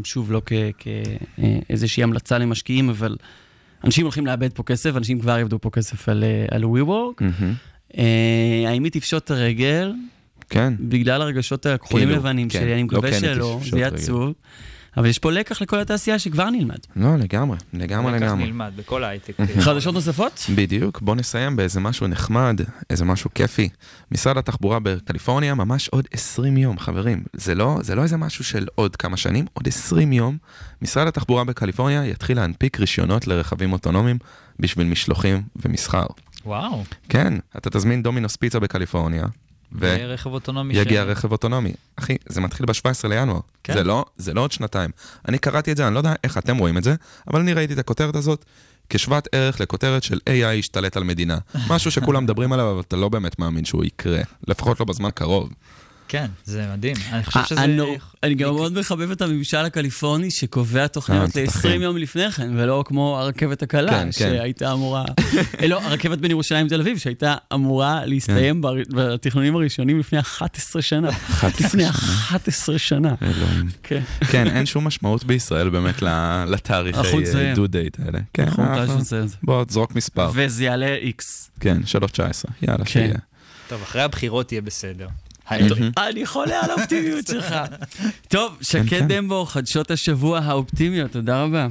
שוב, 0.04 0.32
לא 0.32 0.42
כאיזושהי 1.70 2.04
המלצה 2.04 2.38
למשקיעים, 2.38 2.90
אבל 2.90 3.16
אנשים 3.84 4.06
הולכים 4.06 4.26
לאבד 4.26 4.54
פה 4.54 4.63
כסף, 4.63 4.96
אנשים 4.96 5.20
כבר 5.20 5.40
יאבדו 5.40 5.60
פה 5.62 5.70
כסף 5.70 6.10
על, 6.10 6.24
אה, 6.24 6.46
על 6.52 6.63
WeWork. 6.63 7.24
אה, 7.98 8.63
האם 8.68 8.84
היא 8.84 8.92
תפשוט 8.92 9.24
את 9.24 9.32
הרגל? 9.32 9.94
כן. 10.50 10.74
בגלל 10.80 11.22
הרגשות 11.22 11.66
הכחולים 11.66 12.08
כאילו, 12.08 12.20
לבנים 12.20 12.50
כן. 12.50 12.60
שלי, 12.60 12.74
אני 12.74 12.82
לא 12.82 12.88
מקווה 12.88 13.12
כן, 13.12 13.28
היא 13.28 13.36
שלא, 13.36 13.60
זה 13.70 13.78
יהיה 13.78 13.88
רגל. 13.88 13.98
אבל 14.97 15.07
יש 15.07 15.19
פה 15.19 15.31
לקח 15.31 15.62
לכל 15.62 15.79
התעשייה 15.79 16.19
שכבר 16.19 16.49
נלמד. 16.49 16.77
לא, 16.95 17.15
לגמרי, 17.17 17.57
לגמרי 17.73 18.12
וכך 18.12 18.21
לגמרי. 18.21 18.45
נלמד 18.45 18.71
בכל 18.75 19.03
ההייטק. 19.03 19.33
חדשות 19.65 19.93
נוספות? 19.93 20.45
בדיוק, 20.55 21.01
בוא 21.01 21.15
נסיים 21.15 21.55
באיזה 21.55 21.79
משהו 21.79 22.07
נחמד, 22.07 22.62
איזה 22.89 23.05
משהו 23.05 23.29
כיפי. 23.36 23.69
משרד 24.12 24.38
התחבורה 24.38 24.79
בקליפורניה 24.79 25.55
ממש 25.55 25.88
עוד 25.88 26.07
20 26.12 26.57
יום, 26.57 26.79
חברים. 26.79 27.23
זה 27.33 27.55
לא, 27.55 27.77
זה 27.81 27.95
לא 27.95 28.03
איזה 28.03 28.17
משהו 28.17 28.43
של 28.43 28.67
עוד 28.75 28.95
כמה 28.95 29.17
שנים, 29.17 29.45
עוד 29.53 29.67
20 29.67 30.13
יום. 30.13 30.38
משרד 30.81 31.07
התחבורה 31.07 31.43
בקליפורניה 31.43 32.05
יתחיל 32.05 32.38
להנפיק 32.38 32.79
רישיונות 32.79 33.27
לרכבים 33.27 33.73
אוטונומיים 33.73 34.17
בשביל 34.60 34.88
משלוחים 34.88 35.43
ומסחר. 35.55 36.05
וואו, 36.45 36.83
כן, 37.10 37.33
אתה 37.57 37.69
תזמין 37.69 38.03
דומינוס 38.03 38.36
פיצה 38.36 38.60
בקליפורניה, 38.60 39.25
זה 39.80 40.06
רכב 40.06 40.30
אוטונומי. 40.30 40.73
ש- 40.73 40.77
ויגיע 40.77 41.03
רכב 41.03 41.32
אוטונומי. 41.32 41.71
אחי, 41.95 42.15
זה 42.25 42.41
מתחיל 42.41 42.65
ב-17 42.65 43.08
לינואר. 43.08 43.39
כן. 43.63 43.73
זה 43.73 43.84
לא, 43.84 44.06
זה 44.17 44.34
לא 44.34 44.41
עוד 44.41 44.51
שנתיים. 44.51 44.91
אני 45.27 45.38
קראתי 45.38 45.71
את 45.71 45.77
זה, 45.77 45.88
אני 45.88 45.93
לא 45.93 45.99
יודע 45.99 46.13
איך 46.23 46.38
אתם 46.38 46.58
רואים 46.58 46.77
את 46.77 46.84
זה, 46.84 46.95
אבל 47.27 47.39
אני 47.39 47.53
ראיתי 47.53 47.73
את 47.73 47.80
הכותרת 47.80 48.15
הזאת 48.15 48.45
כשוות 48.89 49.27
ערך 49.32 49.60
לכותרת 49.62 50.03
של 50.03 50.19
AI 50.30 50.32
ישתלט 50.53 50.97
על 50.97 51.03
מדינה. 51.03 51.38
משהו 51.69 51.91
שכולם 51.91 52.23
מדברים 52.23 52.53
עליו, 52.53 52.71
אבל 52.71 52.80
אתה 52.80 52.95
לא 52.95 53.10
באמת 53.10 53.39
מאמין 53.39 53.65
שהוא 53.65 53.84
יקרה. 53.86 54.21
לפחות 54.47 54.80
לא 54.80 54.86
בזמן 54.86 55.10
קרוב. 55.13 55.49
כן, 56.08 56.28
זה 56.46 56.67
מדהים. 56.74 56.96
אני 57.12 57.24
חושב 57.24 57.39
שזה... 57.46 57.63
אני- 57.63 57.82
אני 58.24 58.36
גם 58.36 58.54
מאוד 58.54 58.80
מחבב 58.80 59.12
את 59.12 59.22
הממשל 59.22 59.58
הקליפורני 59.58 60.32
שקובע 60.32 60.88
תוכניות 60.88 61.38
אה, 61.38 61.43
ל-20 61.43 61.50
תתחיל. 61.52 61.82
יום 61.82 61.98
לפני 61.98 62.32
כן, 62.32 62.50
ולא 62.58 62.84
כמו 62.88 63.20
הרכבת 63.20 63.63
הקלה, 63.63 63.91
כן, 63.91 64.04
כן. 64.04 64.12
שהייתה 64.12 64.74
אמורה... 64.74 65.06
אה, 65.62 65.67
לא, 65.67 65.82
הרכבת 65.84 66.17
בין 66.17 66.32
ירושלים 66.32 66.65
לתל 66.65 66.82
אביב, 66.82 66.98
שהייתה 66.98 67.36
אמורה 67.54 68.06
להסתיים 68.06 68.62
בר- 68.62 68.74
בתכנונים 68.89 69.56
הראשונים 69.56 70.00
לפני 70.00 70.20
11 70.20 70.82
שנה. 70.82 71.10
11 71.10 71.50
לפני 71.67 71.84
שנה. 71.84 71.89
11 72.13 72.80
שנה. 72.80 73.15
כן. 73.84 74.02
כן, 74.32 74.48
אין 74.48 74.65
שום 74.65 74.88
משמעות 74.88 75.24
בישראל 75.24 75.70
באמת 75.70 76.02
ל- 76.02 76.46
לתאריכי. 76.48 77.00
דו 77.56 77.67
דייט 77.67 77.98
האלה. 78.06 78.20
כן, 78.34 78.43
אנחנו 78.43 78.63
אנחנו- 78.63 78.78
מתישהו 78.82 78.98
נעשה 78.98 79.20
את 79.20 79.30
זה. 79.30 79.36
בוא, 79.43 79.63
תזרוק 79.65 79.96
מספר. 79.96 80.32
וזה 80.34 80.63
יעלה 80.63 80.96
איקס. 80.96 81.52
כן, 81.60 81.78
3.19. 81.86 82.52
יאללה, 82.62 82.78
כן. 82.78 82.86
שיהיה. 82.86 83.15
טוב, 83.67 83.82
אחרי 83.82 84.02
הבחירות 84.02 84.52
יהיה 84.52 84.62
בסדר. 84.62 85.08
אני 85.97 86.25
חולה 86.25 86.60
על 86.63 86.69
האופטימיות 86.71 87.27
שלך. 87.27 87.55
טוב, 88.27 88.57
שקד 88.62 88.89
כן. 88.89 89.07
דמבו, 89.07 89.45
חדשות 89.45 89.91
השבוע 89.91 90.39
האופטימיות, 90.39 91.12
תודה 91.12 91.43
רבה. 91.43 91.67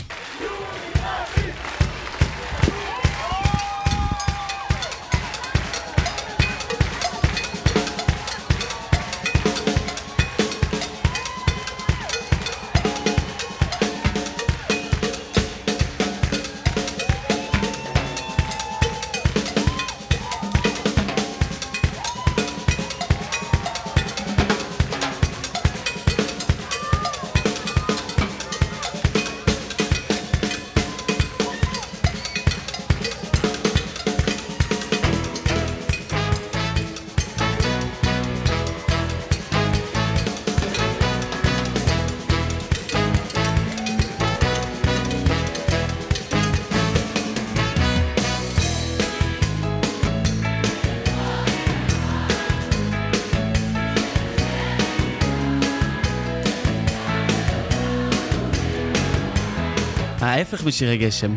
ההפך 60.22 60.64
משירי 60.64 60.96
גשם. 60.96 61.37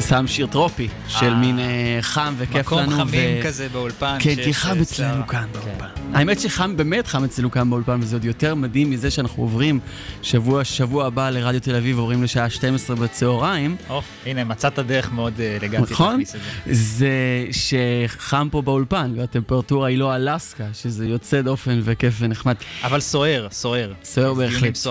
שם 0.00 0.26
שיר 0.26 0.46
טרופי, 0.46 0.88
של 1.08 1.26
אה. 1.26 1.34
מין 1.34 1.58
אה, 1.58 1.98
חם 2.00 2.34
וכיף 2.38 2.66
מקום 2.66 2.78
לנו. 2.78 2.96
חמים 2.96 3.42
כזה 3.42 3.68
באולפן. 3.68 4.16
כן, 4.20 4.34
כי 4.34 4.54
חם 4.54 4.76
אה, 4.76 4.82
אצלנו. 4.82 5.26
כאן 5.26 5.46
כן. 5.52 5.58
באולפן. 5.60 5.86
האמת 6.14 6.40
שחם, 6.40 6.76
באמת 6.76 7.06
חם 7.06 7.24
אצלנו 7.24 7.50
כאן 7.50 7.70
באולפן, 7.70 7.98
וזה 8.02 8.16
עוד 8.16 8.24
יותר 8.24 8.54
מדהים 8.54 8.90
מזה 8.90 9.10
שאנחנו 9.10 9.42
עוברים 9.42 9.80
שבוע, 10.22 10.64
שבוע 10.64 11.06
הבא 11.06 11.30
לרדיו 11.30 11.60
תל 11.60 11.74
אביב, 11.74 11.98
עוברים 11.98 12.22
לשעה 12.22 12.50
12 12.50 12.96
בצהריים. 12.96 13.76
או, 13.90 14.02
הנה, 14.26 14.44
מצאת 14.44 14.78
דרך 14.78 15.12
מאוד 15.12 15.40
אלגנטית 15.40 15.90
נכון? 15.90 16.10
להכניס 16.10 16.34
את 16.34 16.40
זה. 16.66 16.74
זה 16.74 17.08
שחם 17.52 18.48
פה 18.50 18.62
באולפן, 18.62 19.12
והטמפרטורה 19.16 19.88
היא 19.88 19.98
לא 19.98 20.16
אלסקה, 20.16 20.64
שזה 20.72 21.06
יוצא 21.06 21.42
דופן 21.42 21.80
וכיף 21.84 22.14
ונחמד. 22.18 22.54
אבל 22.84 23.00
סוער, 23.00 23.48
סוער. 23.50 23.92
סוער 24.04 24.34
בהחלט. 24.34 24.86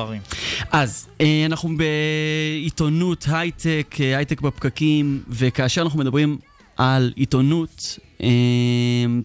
אז 0.71 1.07
אנחנו 1.45 1.69
בעיתונות 1.77 3.25
הייטק, 3.31 3.95
הייטק 4.17 4.41
בפקקים, 4.41 4.94
וכאשר 5.29 5.81
אנחנו 5.81 5.99
מדברים 5.99 6.37
על 6.77 7.13
עיתונות, 7.15 7.99
אה, 8.21 8.27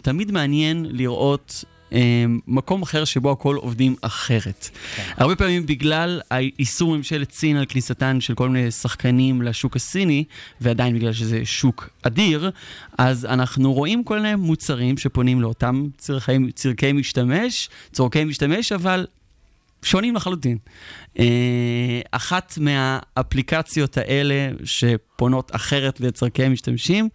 תמיד 0.02 0.33
מעניין 0.33 0.87
לראות 0.88 1.64
אה, 1.92 2.24
מקום 2.46 2.83
אחר 2.83 3.04
שבו 3.04 3.30
הכל 3.30 3.56
עובדים 3.56 3.94
אחרת. 4.00 4.70
הרבה 5.16 5.37
פעמים 5.37 5.66
בגלל 5.66 6.20
האיסור 6.30 6.96
ממשלת 6.96 7.33
סין 7.33 7.56
על 7.56 7.64
כניסתן 7.68 8.20
של 8.20 8.35
כל 8.35 8.48
מיני 8.48 8.70
שחקנים 8.70 9.42
לשוק 9.42 9.76
הסיני, 9.76 10.24
ועדיין 10.61 10.94
בגלל 10.94 11.12
שזה 11.12 11.40
שוק 11.44 11.88
אדיר, 12.02 12.50
אז 12.98 13.24
אנחנו 13.24 13.72
רואים 13.72 14.04
כל 14.04 14.20
מיני 14.20 14.35
מוצרים 14.35 14.98
שפונים 14.98 15.40
לאותם 15.40 15.88
צרכי, 15.98 16.33
צרכי 16.54 16.92
משתמש, 16.92 17.68
צורכי 17.92 18.24
משתמש, 18.24 18.72
אבל 18.72 19.06
שונים 19.83 20.16
לחלוטין. 20.16 20.59
אה, 21.19 21.25
אחת 22.11 22.59
מהאפליקציות 22.61 23.97
האלה 23.97 24.51
שפונות 24.64 25.55
אחרת 25.55 26.01
לצורכי 26.01 26.49
משתמשים, 26.49 27.09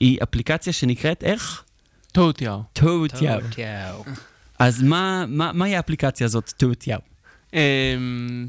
היא 0.00 0.18
אפליקציה 0.22 0.72
שנקראת 0.72 1.24
איך? 1.24 1.64
טוטיאו. 2.12 2.62
טוטיאו. 2.72 4.04
אז 4.58 4.82
מה, 4.82 5.24
מה, 5.28 5.52
מהי 5.52 5.76
האפליקציה 5.76 6.24
הזאת, 6.24 6.52
טוטיאו? 6.56 6.98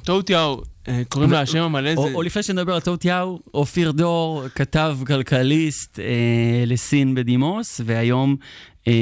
טוטיאו, 0.03 0.61
אה, 0.87 1.01
קוראים 1.09 1.31
לה 1.31 1.41
השם 1.41 1.61
המלא 1.61 1.95
זה... 1.95 2.01
או 2.01 2.21
לפני 2.21 2.43
שנדבר 2.43 2.73
על 2.73 2.79
טוטיאו, 2.79 3.39
אופיר 3.53 3.91
דור, 3.91 4.43
כתב 4.55 4.97
כלכליסט 5.07 5.99
אה, 5.99 6.63
לסין 6.67 7.15
בדימוס, 7.15 7.81
והיום 7.85 8.35
אה, 8.87 8.93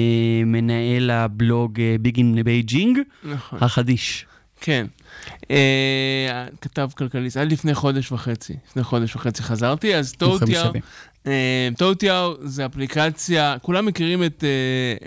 מנהל 0.45 1.09
הבלוג 1.09 1.79
אה, 1.79 1.95
ביגין 2.01 2.35
לבייג'ינג, 2.35 2.99
נכון, 3.23 3.59
החדיש. 3.61 4.25
כן. 4.61 4.85
אה, 5.51 5.57
כתב 6.61 6.89
כלכליסט, 6.97 7.37
עד 7.37 7.51
לפני 7.51 7.73
חודש 7.75 8.11
וחצי. 8.11 8.53
לפני 8.69 8.83
חודש 8.83 9.15
וחצי 9.15 9.43
חזרתי, 9.43 9.95
אז. 9.95 10.13
השבים. 10.61 10.81
אה, 11.27 11.69
טוטיאו 11.77 12.33
זה 12.43 12.65
אפליקציה, 12.65 13.55
כולם 13.61 13.85
מכירים 13.85 14.23
את 14.23 14.43
אה, 14.43 14.49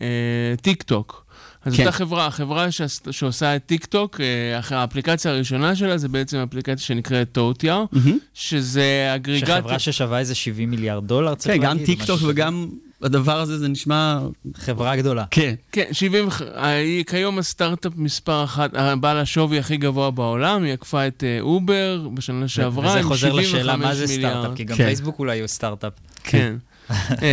אה, 0.03 0.57
טיק 0.57 0.83
טוק. 0.83 1.23
אז 1.65 1.77
כן. 1.77 1.83
אותה 1.83 1.93
חברה, 1.93 2.27
החברה 2.27 2.71
שעש- 2.71 3.11
שעושה 3.11 3.57
את 3.57 3.67
טיק 3.67 3.85
טוק, 3.85 4.21
אה, 4.21 4.77
האפליקציה 4.79 5.31
הראשונה 5.31 5.77
שלה 5.77 5.99
זה 5.99 6.09
בעצם 6.09 6.37
אפליקציה 6.39 6.77
שנקראת 6.87 7.29
טוטיאו, 7.33 7.87
מהמם. 7.93 8.19
שזה 8.35 9.13
אגריגט... 9.15 9.47
שחברה 9.47 9.79
ששווה 9.79 10.19
איזה 10.19 10.35
70 10.35 10.71
מיליארד 10.71 11.07
דולר, 11.07 11.35
צריך 11.35 11.55
כן, 11.55 11.61
להגיד. 11.63 11.77
גם 11.77 11.81
או 11.81 11.87
טיק 11.87 12.05
טוק 12.05 12.21
וגם 12.27 12.69
הדבר 13.03 13.41
הזה, 13.41 13.59
זה 13.59 13.69
נשמע... 13.69 14.19
חברה 14.57 14.97
גדולה. 14.97 15.25
כן. 15.31 15.55
כן, 15.73 15.85
70, 15.93 16.31
ח- 16.31 16.43
היא 16.63 17.05
כיום 17.05 17.39
הסטארט-אפ 17.39 17.93
מספר 17.97 18.45
אחת, 18.45 18.71
בעל 19.01 19.19
השווי 19.19 19.59
הכי 19.59 19.77
גבוה 19.77 20.11
בעולם, 20.11 20.63
היא 20.63 20.73
עקפה 20.73 21.07
את 21.07 21.25
אה, 21.27 21.39
אובר 21.41 22.09
בשנה 22.15 22.49
שעברה, 22.49 22.87
וזה 22.89 22.99
עם 22.99 23.03
חוזר 23.09 23.17
75 23.29 23.55
לשאלה 23.55 23.77
מה 23.77 23.95
זה 23.95 24.07
מיליארד. 24.07 24.33
סטארט-אפ, 24.35 24.57
כי 24.57 24.65
גם 24.65 24.77
כן. 24.77 24.85
פייסבוק 24.85 25.19
אולי 25.19 25.41
הוא 25.41 25.47
סטארט-אפ. 25.47 25.93
כן. 26.25 26.55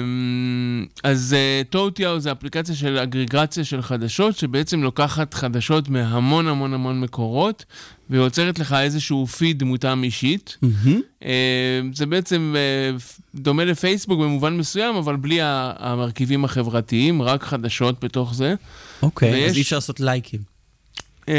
אמ, 0.00 0.86
אז 1.04 1.34
אה, 1.38 1.62
טאוטיאו 1.70 2.20
זה 2.20 2.32
אפליקציה 2.32 2.74
של 2.74 2.98
אגריגציה 2.98 3.64
של 3.64 3.82
חדשות, 3.82 4.36
שבעצם 4.36 4.82
לוקחת 4.82 5.34
חדשות 5.34 5.88
מהמון 5.88 6.48
המון 6.48 6.74
המון 6.74 7.00
מקורות, 7.00 7.64
ויוצרת 8.10 8.58
לך 8.58 8.72
איזשהו 8.72 9.26
פיד 9.26 9.62
מותאם 9.62 10.02
אישית. 10.04 10.56
אה, 11.24 11.30
זה 11.94 12.06
בעצם 12.06 12.54
אה, 12.56 12.96
דומה 13.34 13.64
לפייסבוק 13.64 14.20
במובן 14.20 14.56
מסוים, 14.56 14.96
אבל 14.96 15.16
בלי 15.16 15.38
המרכיבים 15.42 16.44
החברתיים, 16.44 17.22
רק 17.22 17.42
חדשות 17.42 18.04
בתוך 18.04 18.34
זה. 18.34 18.54
אוקיי, 19.02 19.32
ויש- 19.32 19.50
אז 19.50 19.56
אי 19.56 19.62
אפשר 19.62 19.76
לעשות 19.76 20.00
לייקים. 20.00 20.49
אה, 21.28 21.34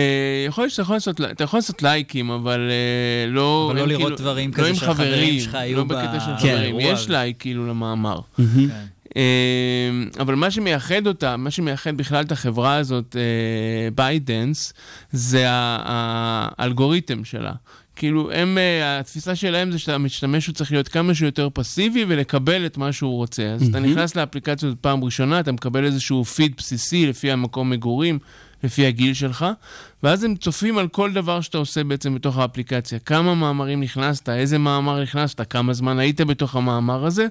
יכול 0.48 0.62
להיות 0.64 0.72
שאתה 0.72 0.82
יכול 0.82 0.96
לעשות, 0.96 1.22
אתה 1.22 1.44
יכול 1.44 1.58
לעשות 1.58 1.84
לייקים, 1.84 2.30
אבל 2.32 2.70
אה, 2.70 3.30
לא... 3.32 3.68
אבל 3.72 3.80
לא 3.80 3.88
לראות 3.88 4.04
כאילו- 4.04 4.18
דברים 4.18 4.50
לא 4.50 4.56
כזה 4.56 4.76
שהחברים 4.76 5.14
חברים, 5.14 5.40
שלך 5.40 5.56
היו 5.56 5.78
לא 5.78 5.84
ב- 5.84 5.88
בקטע 5.94 6.20
של 6.20 6.32
כן, 6.42 6.56
חברים. 6.58 6.76
יש. 6.80 7.10
לייק 7.10 7.36
כאילו 7.40 7.68
למאמר. 7.68 8.20
כן. 8.38 8.44
אה, 9.18 9.22
אבל 10.20 10.36
מה 10.36 10.52
שמייחד 10.52 11.08
אותה, 11.08 11.38
מה 11.38 11.52
שמייחד 11.52 11.98
בכלל 11.98 12.24
את 12.24 12.32
החברה 12.32 12.76
הזאת, 12.76 13.16
בייטדאנס, 13.96 14.74
זה 15.12 15.46
האלגוריתם 15.50 17.26
שלה. 17.26 17.52
כאילו, 17.96 18.32
הם, 18.32 18.58
התפיסה 18.84 19.36
שלהם 19.36 19.72
זה 19.72 19.80
שהמשתמש 19.80 20.48
הוא 20.48 20.54
צריך 20.56 20.72
להיות 20.72 20.88
כמה 20.88 21.14
שיותר 21.14 21.48
פסיבי 21.54 22.06
ולקבל 22.08 22.66
את 22.66 22.78
מה 22.78 22.92
שהוא 22.92 23.16
רוצה. 23.16 23.44
אז 23.44 23.68
אתה. 23.70 23.80
נכנס 23.80 24.16
לאפליקציה 24.16 24.68
הזאת 24.70 24.80
פעם 24.82 25.04
ראשונה, 25.04 25.40
אתה 25.40 25.52
מקבל 25.52 25.86
איזשהו 25.86 26.26
פיד 26.26 26.54
בסיסי 26.58 27.08
לפי 27.08 27.32
המקום 27.32 27.70
מגורים, 27.70 28.20
לפי 28.64 28.88
הגיל 28.88 29.14
שלך, 29.14 29.46
ואז 30.04 30.24
הם 30.24 30.36
צופים 30.36 30.78
על 30.78 30.88
כל 30.88 31.12
דבר 31.14 31.42
שאתה 31.42 31.58
עושה 31.58 31.84
בעצם 31.84 32.16
בתוך 32.16 32.38
האפליקציה. 32.38 33.00
כמה 33.00 33.36
מאמרים 33.36 33.82
נכנסת, 33.82 34.30
איזה 34.30 34.58
מאמר 34.58 35.02
נכנסת, 35.02 35.42
כמה 35.50 35.74
זמן 35.74 36.00
היית 36.00 36.22
בתוך 36.22 36.56
המאמר 36.56 37.06
הזה, 37.06 37.28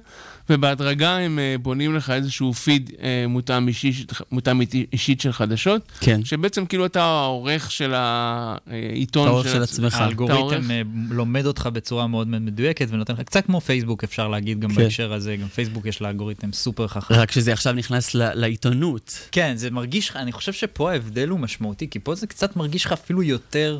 ובהדרגה 0.49 1.17
הם 1.17 1.39
אה, 1.39 1.55
בונים 1.61 1.95
לך 1.95 2.09
איזשהו 2.09 2.53
פיד 2.53 2.91
אה, 3.01 3.25
מותאם, 3.27 3.67
אישי, 3.67 4.05
מותאם 4.31 4.61
אישית 4.93 5.21
של 5.21 5.31
חדשות, 5.31 5.81
כן. 5.99 6.23
שבעצם 6.25 6.65
כאילו 6.65 6.85
אתה 6.85 7.03
העורך 7.03 7.71
של 7.71 7.93
העיתון. 7.95 9.27
העורך 9.27 9.47
של 9.49 9.63
עצמך. 9.63 9.93
אתה 9.93 10.03
עורך- 10.03 10.21
האלגוריתם 10.23 10.71
אה, 10.71 10.81
לומד 11.09 11.45
אותך 11.45 11.69
בצורה 11.73 12.07
מאוד 12.07 12.27
מאוד 12.27 12.41
מדויקת 12.41 12.87
ונותן 12.89 13.13
לך, 13.13 13.19
קצת 13.21 13.45
כמו 13.45 13.61
פייסבוק 13.61 14.03
אפשר 14.03 14.27
להגיד 14.27 14.59
גם 14.59 14.69
כן. 14.69 14.75
בהקשר 14.75 15.13
הזה, 15.13 15.35
גם 15.35 15.47
פייסבוק 15.47 15.85
יש 15.85 16.01
לה 16.01 16.09
אלגוריתם 16.09 16.53
סופר 16.53 16.87
חכם. 16.87 17.13
רק 17.15 17.31
שזה 17.31 17.53
עכשיו 17.53 17.73
נכנס 17.73 18.15
לעיתונות. 18.15 19.19
כן, 19.31 19.53
זה 19.55 19.71
מרגיש 19.71 20.11
אני 20.15 20.31
חושב 20.31 20.53
שפה 20.53 20.91
ההבדל 20.91 21.29
הוא 21.29 21.39
משמעותי, 21.39 21.87
כי 21.89 21.99
פה 21.99 22.15
זה 22.15 22.27
קצת 22.27 22.55
מרגיש 22.61 22.85
לך 22.85 22.91
אפילו 22.91 23.23
יותר 23.23 23.79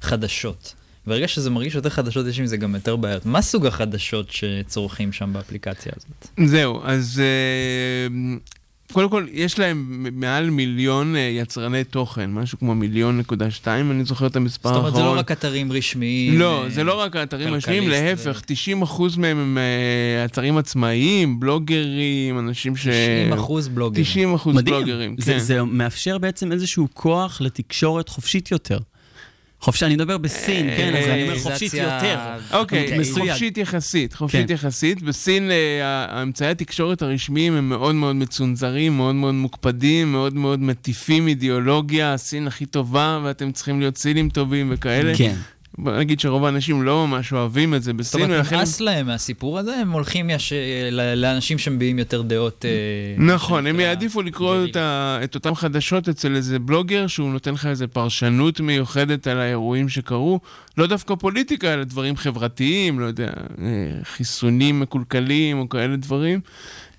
חדשות. 0.00 0.74
ברגע 1.06 1.28
שזה 1.28 1.50
מרגיש 1.50 1.74
יותר 1.74 1.88
חדשות, 1.88 2.26
יש 2.26 2.38
עם 2.38 2.46
זה 2.46 2.56
גם 2.56 2.74
יותר 2.74 2.96
בעיות. 2.96 3.26
מה 3.26 3.42
סוג 3.42 3.66
החדשות 3.66 4.30
שצורכים 4.30 5.12
שם 5.12 5.32
באפליקציה 5.32 5.92
הזאת? 5.96 6.48
זהו, 6.50 6.80
אז 6.84 7.20
אה, 7.20 8.36
קודם 8.92 9.08
כל, 9.10 9.26
יש 9.32 9.58
להם 9.58 10.06
מעל 10.12 10.50
מיליון 10.50 11.16
אה, 11.16 11.20
יצרני 11.20 11.84
תוכן, 11.84 12.30
משהו 12.30 12.58
כמו 12.58 12.74
מיליון 12.74 13.18
נקודה 13.18 13.50
שתיים, 13.50 13.90
אני 13.90 14.04
זוכר 14.04 14.26
את 14.26 14.36
המספר 14.36 14.68
זאת 14.68 14.76
האחרון. 14.76 14.92
אומרת, 14.92 15.04
זה 15.04 15.14
לא 15.14 15.18
רק 15.20 15.32
אתרים 15.32 15.72
רשמיים. 15.72 16.38
לא, 16.38 16.64
אה, 16.64 16.70
זה 16.70 16.84
לא 16.84 17.00
רק 17.00 17.12
כלכליסט 17.12 17.52
השניים, 17.56 17.84
ו- 17.84 17.88
להפך, 17.88 18.42
90% 18.46 19.18
מהם 19.18 19.38
הם 19.38 19.58
אה, 19.58 20.24
אתרים 20.24 20.58
עצמאיים, 20.58 21.40
בלוגרים, 21.40 22.38
אנשים 22.38 22.76
ש... 22.76 22.86
90 22.88 23.32
אחוז 23.32 23.68
בלוגרים. 23.68 24.04
90 24.04 24.34
אחוז 24.34 24.56
מדהים. 24.56 24.76
בלוגרים, 24.76 25.16
זה, 25.18 25.32
כן. 25.32 25.38
זה 25.38 25.62
מאפשר 25.62 26.18
בעצם 26.18 26.52
איזשהו 26.52 26.88
כוח 26.94 27.40
לתקשורת 27.40 28.08
חופשית 28.08 28.50
יותר. 28.50 28.78
חופשי, 29.60 29.86
אני 29.86 29.94
מדבר 29.94 30.18
בסין, 30.18 30.70
כן, 30.76 30.94
אז 30.96 31.08
אני 31.08 31.22
אומר 31.22 31.38
חופשית 31.38 31.74
יותר. 31.74 32.18
אוקיי. 32.52 32.98
חופשית 33.12 33.58
יחסית, 33.58 34.14
חופשית 34.14 34.48
כן. 34.48 34.54
יחסית. 34.54 35.02
בסין 35.02 35.50
אה, 35.50 36.06
האמצעי 36.08 36.48
התקשורת 36.48 37.02
הרשמיים 37.02 37.52
הם 37.52 37.68
מאוד 37.68 37.94
מאוד 37.94 38.16
מצונזרים, 38.16 38.96
מאוד 38.96 39.14
מאוד 39.14 39.34
מוקפדים, 39.34 40.12
מאוד 40.12 40.34
מאוד 40.34 40.60
מטיפים 40.60 41.28
אידיאולוגיה, 41.28 42.14
הסין 42.14 42.46
הכי 42.46 42.66
טובה, 42.66 43.20
ואתם 43.24 43.52
צריכים 43.52 43.80
להיות 43.80 43.96
סינים 43.96 44.28
טובים 44.28 44.68
וכאלה. 44.72 45.12
כן. 45.16 45.34
בוא 45.78 45.92
נגיד 45.92 46.20
שרוב 46.20 46.44
האנשים 46.44 46.82
לא 46.82 47.06
ממש 47.06 47.32
אוהבים 47.32 47.74
את 47.74 47.82
זה 47.82 47.90
זאת 47.90 47.96
בסין, 47.96 48.22
אומרת, 48.22 48.38
ולכן... 48.38 48.56
נמאס 48.56 48.80
להם 48.80 49.06
מהסיפור 49.06 49.58
הזה, 49.58 49.76
הם 49.76 49.90
הולכים 49.92 50.30
יש... 50.30 50.52
ל- 50.90 51.14
לאנשים 51.14 51.58
שמביעים 51.58 51.98
יותר 51.98 52.22
דעות. 52.22 52.64
אה, 52.64 52.70
נכון, 53.24 53.66
הם 53.66 53.80
יעדיפו 53.80 54.22
לקרוא. 54.22 54.56
את, 54.70 54.76
ה, 54.76 55.18
את 55.24 55.34
אותם 55.34 55.54
חדשות 55.54 56.08
אצל 56.08 56.36
איזה 56.36 56.58
בלוגר 56.58 57.06
שהוא 57.06 57.30
נותן 57.32 57.54
לך 57.54 57.66
איזה 57.66 57.86
פרשנות 57.86 58.60
מיוחדת 58.60 59.26
על 59.26 59.38
האירועים 59.38 59.88
שקרו. 59.88 60.40
לא 60.78 60.86
דווקא 60.86 61.14
פוליטיקה, 61.14 61.74
אלא 61.74 61.84
דברים 61.84 62.16
חברתיים, 62.16 63.00
לא 63.00 63.04
יודע, 63.06 63.26
אה, 63.62 63.66
חיסונים 64.04 64.80
מקולקלים 64.80 65.58
או 65.58 65.68
כאלה 65.68 65.96
דברים. 65.96 66.40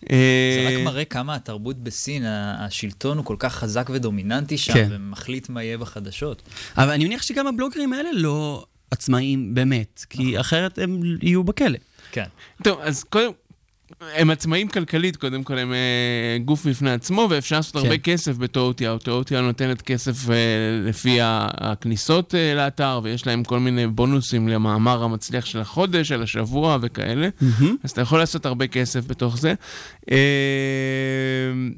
זה 0.10 0.16
אה, 0.16 0.68
רק 0.68 0.86
מראה 0.86 1.06
כמה 1.06 1.36
התרבות 1.36 1.84
בסין, 1.84 2.24
השלטון 2.26 3.18
הוא 3.18 3.26
כל 3.26 3.36
כך 3.39 3.56
חזק 3.56 3.89
ודומיננטי 3.93 4.58
שם, 4.58 4.74
כן. 4.74 4.88
ומחליט 4.91 5.49
מה 5.49 5.64
יהיה 5.64 5.78
בחדשות. 5.78 6.41
אבל 6.78 6.89
אני 6.89 7.06
מניח 7.06 7.22
שגם 7.22 7.47
הבלוגרים 7.47 7.93
האלה 7.93 8.10
לא 8.14 8.66
עצמאיים 8.91 9.54
באמת, 9.54 10.06
כי 10.10 10.39
אחרת 10.39 10.80
הם 10.80 11.02
יהיו 11.22 11.43
בכלא. 11.43 11.78
כן. 12.12 12.26
טוב, 12.64 12.80
אז 12.80 13.04
קודם, 13.04 13.32
הם 14.16 14.30
עצמאים 14.30 14.68
כלכלית, 14.68 15.16
קודם 15.16 15.44
כל 15.44 15.58
הם 15.58 15.74
אה, 15.74 16.38
גוף 16.46 16.66
בפני 16.66 16.92
עצמו, 16.92 17.28
ואפשר 17.30 17.56
לעשות 17.56 17.74
כן. 17.74 17.80
הרבה 17.80 17.98
כסף 17.98 18.38
בטאוטיהו. 18.38 18.98
טאוטיהו 18.98 19.42
נותנת 19.42 19.82
כסף 19.82 20.30
אה, 20.30 20.36
לפי 20.86 21.18
הכניסות 21.22 22.36
אה, 22.36 22.54
לאתר, 22.56 23.00
ויש 23.04 23.28
להם 23.28 23.44
כל 23.44 23.60
מיני 23.60 23.88
בונוסים 23.88 24.48
למאמר 24.48 25.04
המצליח 25.04 25.46
של 25.46 25.60
החודש, 25.60 26.08
של 26.08 26.24
השבוע 26.24 26.78
וכאלה. 26.82 27.30
מהמם. 27.42 27.76
אז 27.84 27.92
אתה 27.92 28.02
יכול 28.02 28.20
לעשות 28.20 28.46
הרבה 28.46 28.68
כסף 28.68 29.08
בתוך 29.08 29.38
זה. 29.38 29.54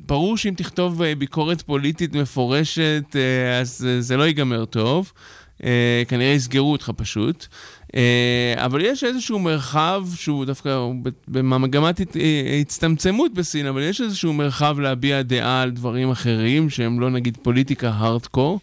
ברור 0.05 0.38
שאם 0.38 0.53
תכתוב 0.57 1.03
ביקורת 1.18 1.61
פוליטית 1.61 2.16
מפורשת, 2.16 3.16
אז 3.61 3.88
זה 3.99 4.18
לא 4.18 4.24
ייגמר 4.24 4.66
טוב. 4.66 5.11
אה, 5.64 6.03
כנראה 6.07 6.32
יסגרו 6.32 6.72
אותך 6.72 6.91
פשוט. 6.95 7.47
אבל 8.55 8.81
יש 8.81 9.03
איזשהו 9.03 9.39
מרחב 9.39 10.05
שהוא 10.15 10.45
דווקא 10.45 10.87
במגמת 11.27 12.01
אה, 12.01 12.57
הצטמצמות 12.61 13.33
בסין, 13.33 13.65
אבל 13.65 13.81
יש 13.81 14.01
איזשהו 14.01 14.33
מרחב 14.33 14.79
להביע 14.79 15.21
דעה 15.21 15.61
על 15.61 15.71
דברים 15.71 16.11
אחרים, 16.11 16.69
שהם 16.69 16.99
לא 16.99 17.09
נגיד 17.09 17.37
פוליטיקה 17.41 17.89
הארדקור, 17.89 18.59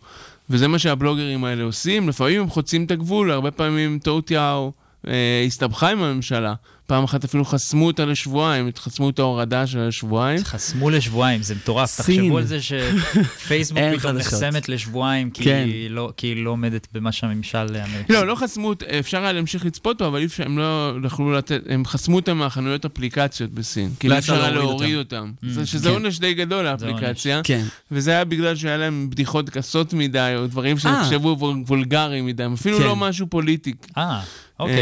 וזה 0.50 0.68
מה 0.68 0.78
שהבלוגרים 0.78 1.44
האלה 1.44 1.64
עושים. 1.64 2.08
לפעמים 2.08 2.40
הם 2.40 2.48
חוצים 2.50 2.84
את 2.84 2.90
הגבול, 2.90 3.30
הרבה 3.30 3.50
פעמים 3.50 3.98
טאוטיהו 3.98 4.72
אה, 5.08 5.44
הסתבכה 5.46 5.90
עם 5.90 6.02
הממשלה. 6.02 6.54
פעם 6.90 7.04
אחת 7.04 7.24
אפילו 7.24 7.44
חסמו 7.44 7.86
אותה 7.86 8.04
לשבועיים, 8.04 8.70
חסמו 8.78 9.10
את 9.10 9.18
ההורדה 9.18 9.66
שלה 9.66 9.86
לשבועיים. 9.88 10.44
חסמו 10.44 10.90
לשבועיים, 10.90 11.42
זה 11.42 11.54
מטורף. 11.54 11.90
סין. 11.90 12.16
תחשבו 12.20 12.38
על 12.38 12.44
זה 12.44 12.58
שפייסבוק 12.62 13.78
פתאום. 13.98 14.16
נחסמת 14.16 14.68
לשבועיים, 14.68 15.30
כי 15.30 15.44
כן. 15.44 15.64
היא 15.66 15.90
לא- 15.90 16.12
כי 16.16 16.26
היא 16.26 16.44
לא 16.44 16.50
עומדת 16.50 16.86
במה 16.94 17.12
שהממשל 17.12 17.58
האמריקאי. 17.58 18.16
לא, 18.16 18.26
לא 18.26 18.34
חסמו, 18.34 18.72
אפשר 19.00 19.22
היה 19.22 19.32
להמשיך 19.32 19.64
לצפות 19.64 20.02
בה, 20.02 20.06
אבל 20.08 20.24
אפשר, 20.24 20.44
הם 20.44 20.58
לא 20.58 20.94
יכלו 21.04 21.32
לתת, 21.32 21.60
הם 21.68 21.84
חסמו 21.84 22.16
אותם 22.16 22.36
מהחנויות 22.38 22.84
אפליקציות 22.84 23.50
בסין. 23.50 23.90
כי 24.00 24.08
לא 24.08 24.14
לא 24.14 24.18
אפשר 24.18 24.34
היה 24.42 24.50
להוריד 24.50 24.68
להוריד 24.70 24.96
אותם. 24.96 25.32
Mm, 25.44 25.46
זה- 25.48 25.66
שזה 25.66 25.88
כן. 25.88 25.94
עונש 25.94 26.18
די 26.18 26.34
גדול 26.34 26.64
לאפליקציה. 26.64 27.40
כן. 27.44 27.64
וזה 27.90 28.10
היה 28.10 28.24
בגלל 28.24 28.56
שהיה 28.56 28.76
להם 28.76 29.10
בדיחות 29.10 29.50
גסות 29.50 29.92
מדי, 29.92 30.34
או 30.38 30.46
דברים 30.46 30.76
אה. 30.76 30.80
שנחשבו 30.80 31.36
וול- 31.38 31.62
וולגריים 31.66 32.26
מדי, 32.26 32.44
אפילו 32.54 32.78
כן. 32.78 32.84
לא 32.84 32.96
משהו 32.96 33.26
פוליטי. 33.26 33.72
אה, 33.98 34.20
אוקיי. 34.60 34.76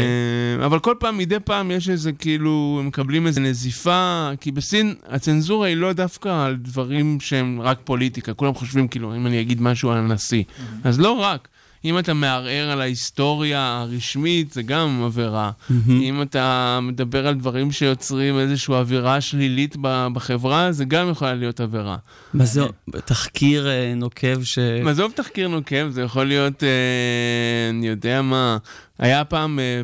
אה, 0.59 0.65
אבל 0.65 0.79
כל 0.79 0.95
פעם, 0.99 1.17
מדי 1.17 1.35
פעם 1.43 1.71
יש 1.71 1.89
איזה 1.89 1.98
כאילו, 2.19 2.77
הם 2.79 2.87
מקבלים 2.87 3.27
איזה 3.27 3.41
נזיפה, 3.41 4.29
כי 4.41 4.51
בסין 4.51 4.95
הצנזורה 5.07 5.67
היא 5.67 5.77
לא 5.77 5.93
דווקא 5.93 6.45
על 6.45 6.55
דברים 6.55 7.17
שהם 7.19 7.61
רק 7.61 7.79
פוליטיקה, 7.83 8.33
כולם 8.33 8.53
חושבים 8.53 8.87
כאילו, 8.87 9.15
אם 9.15 9.27
אני 9.27 9.41
אגיד 9.41 9.61
משהו 9.61 9.91
על 9.91 9.97
הנשיא. 9.97 10.43
אז 10.83 10.99
לא 10.99 11.11
רק. 11.11 11.47
אם 11.85 11.99
אתה 11.99 12.13
מערער 12.13 12.69
על 12.69 12.81
ההיסטוריה 12.81 13.79
הרשמית, 13.81 14.51
זה 14.53 14.61
גם 14.61 15.03
עבירה. 15.05 15.51
אם 15.89 16.21
אתה 16.21 16.79
מדבר 16.81 17.27
על 17.27 17.35
דברים 17.35 17.71
שיוצרים 17.71 18.39
איזושהי 18.39 18.73
אווירה 18.73 19.21
שלילית 19.21 19.75
בחברה, 20.13 20.71
זה 20.71 20.85
גם 20.85 21.09
יכולה 21.09 21.33
להיות 21.33 21.59
עבירה. 21.59 21.97
מה 22.33 22.45
זה, 22.45 22.61
תחקיר 23.05 23.67
אה, 23.67 23.93
נוקב 23.95 24.43
ש... 24.43 24.59
עזוב 24.87 25.11
תחקיר 25.15 25.47
נוקב, 25.47 25.89
זה 25.89 26.01
יכול 26.01 26.23
להיות, 26.23 26.63
אה, 26.63 27.69
אני 27.69 27.87
יודע 27.87 28.21
מה, 28.21 28.57
היה 28.99 29.25
פעם, 29.25 29.59
אה, 29.59 29.81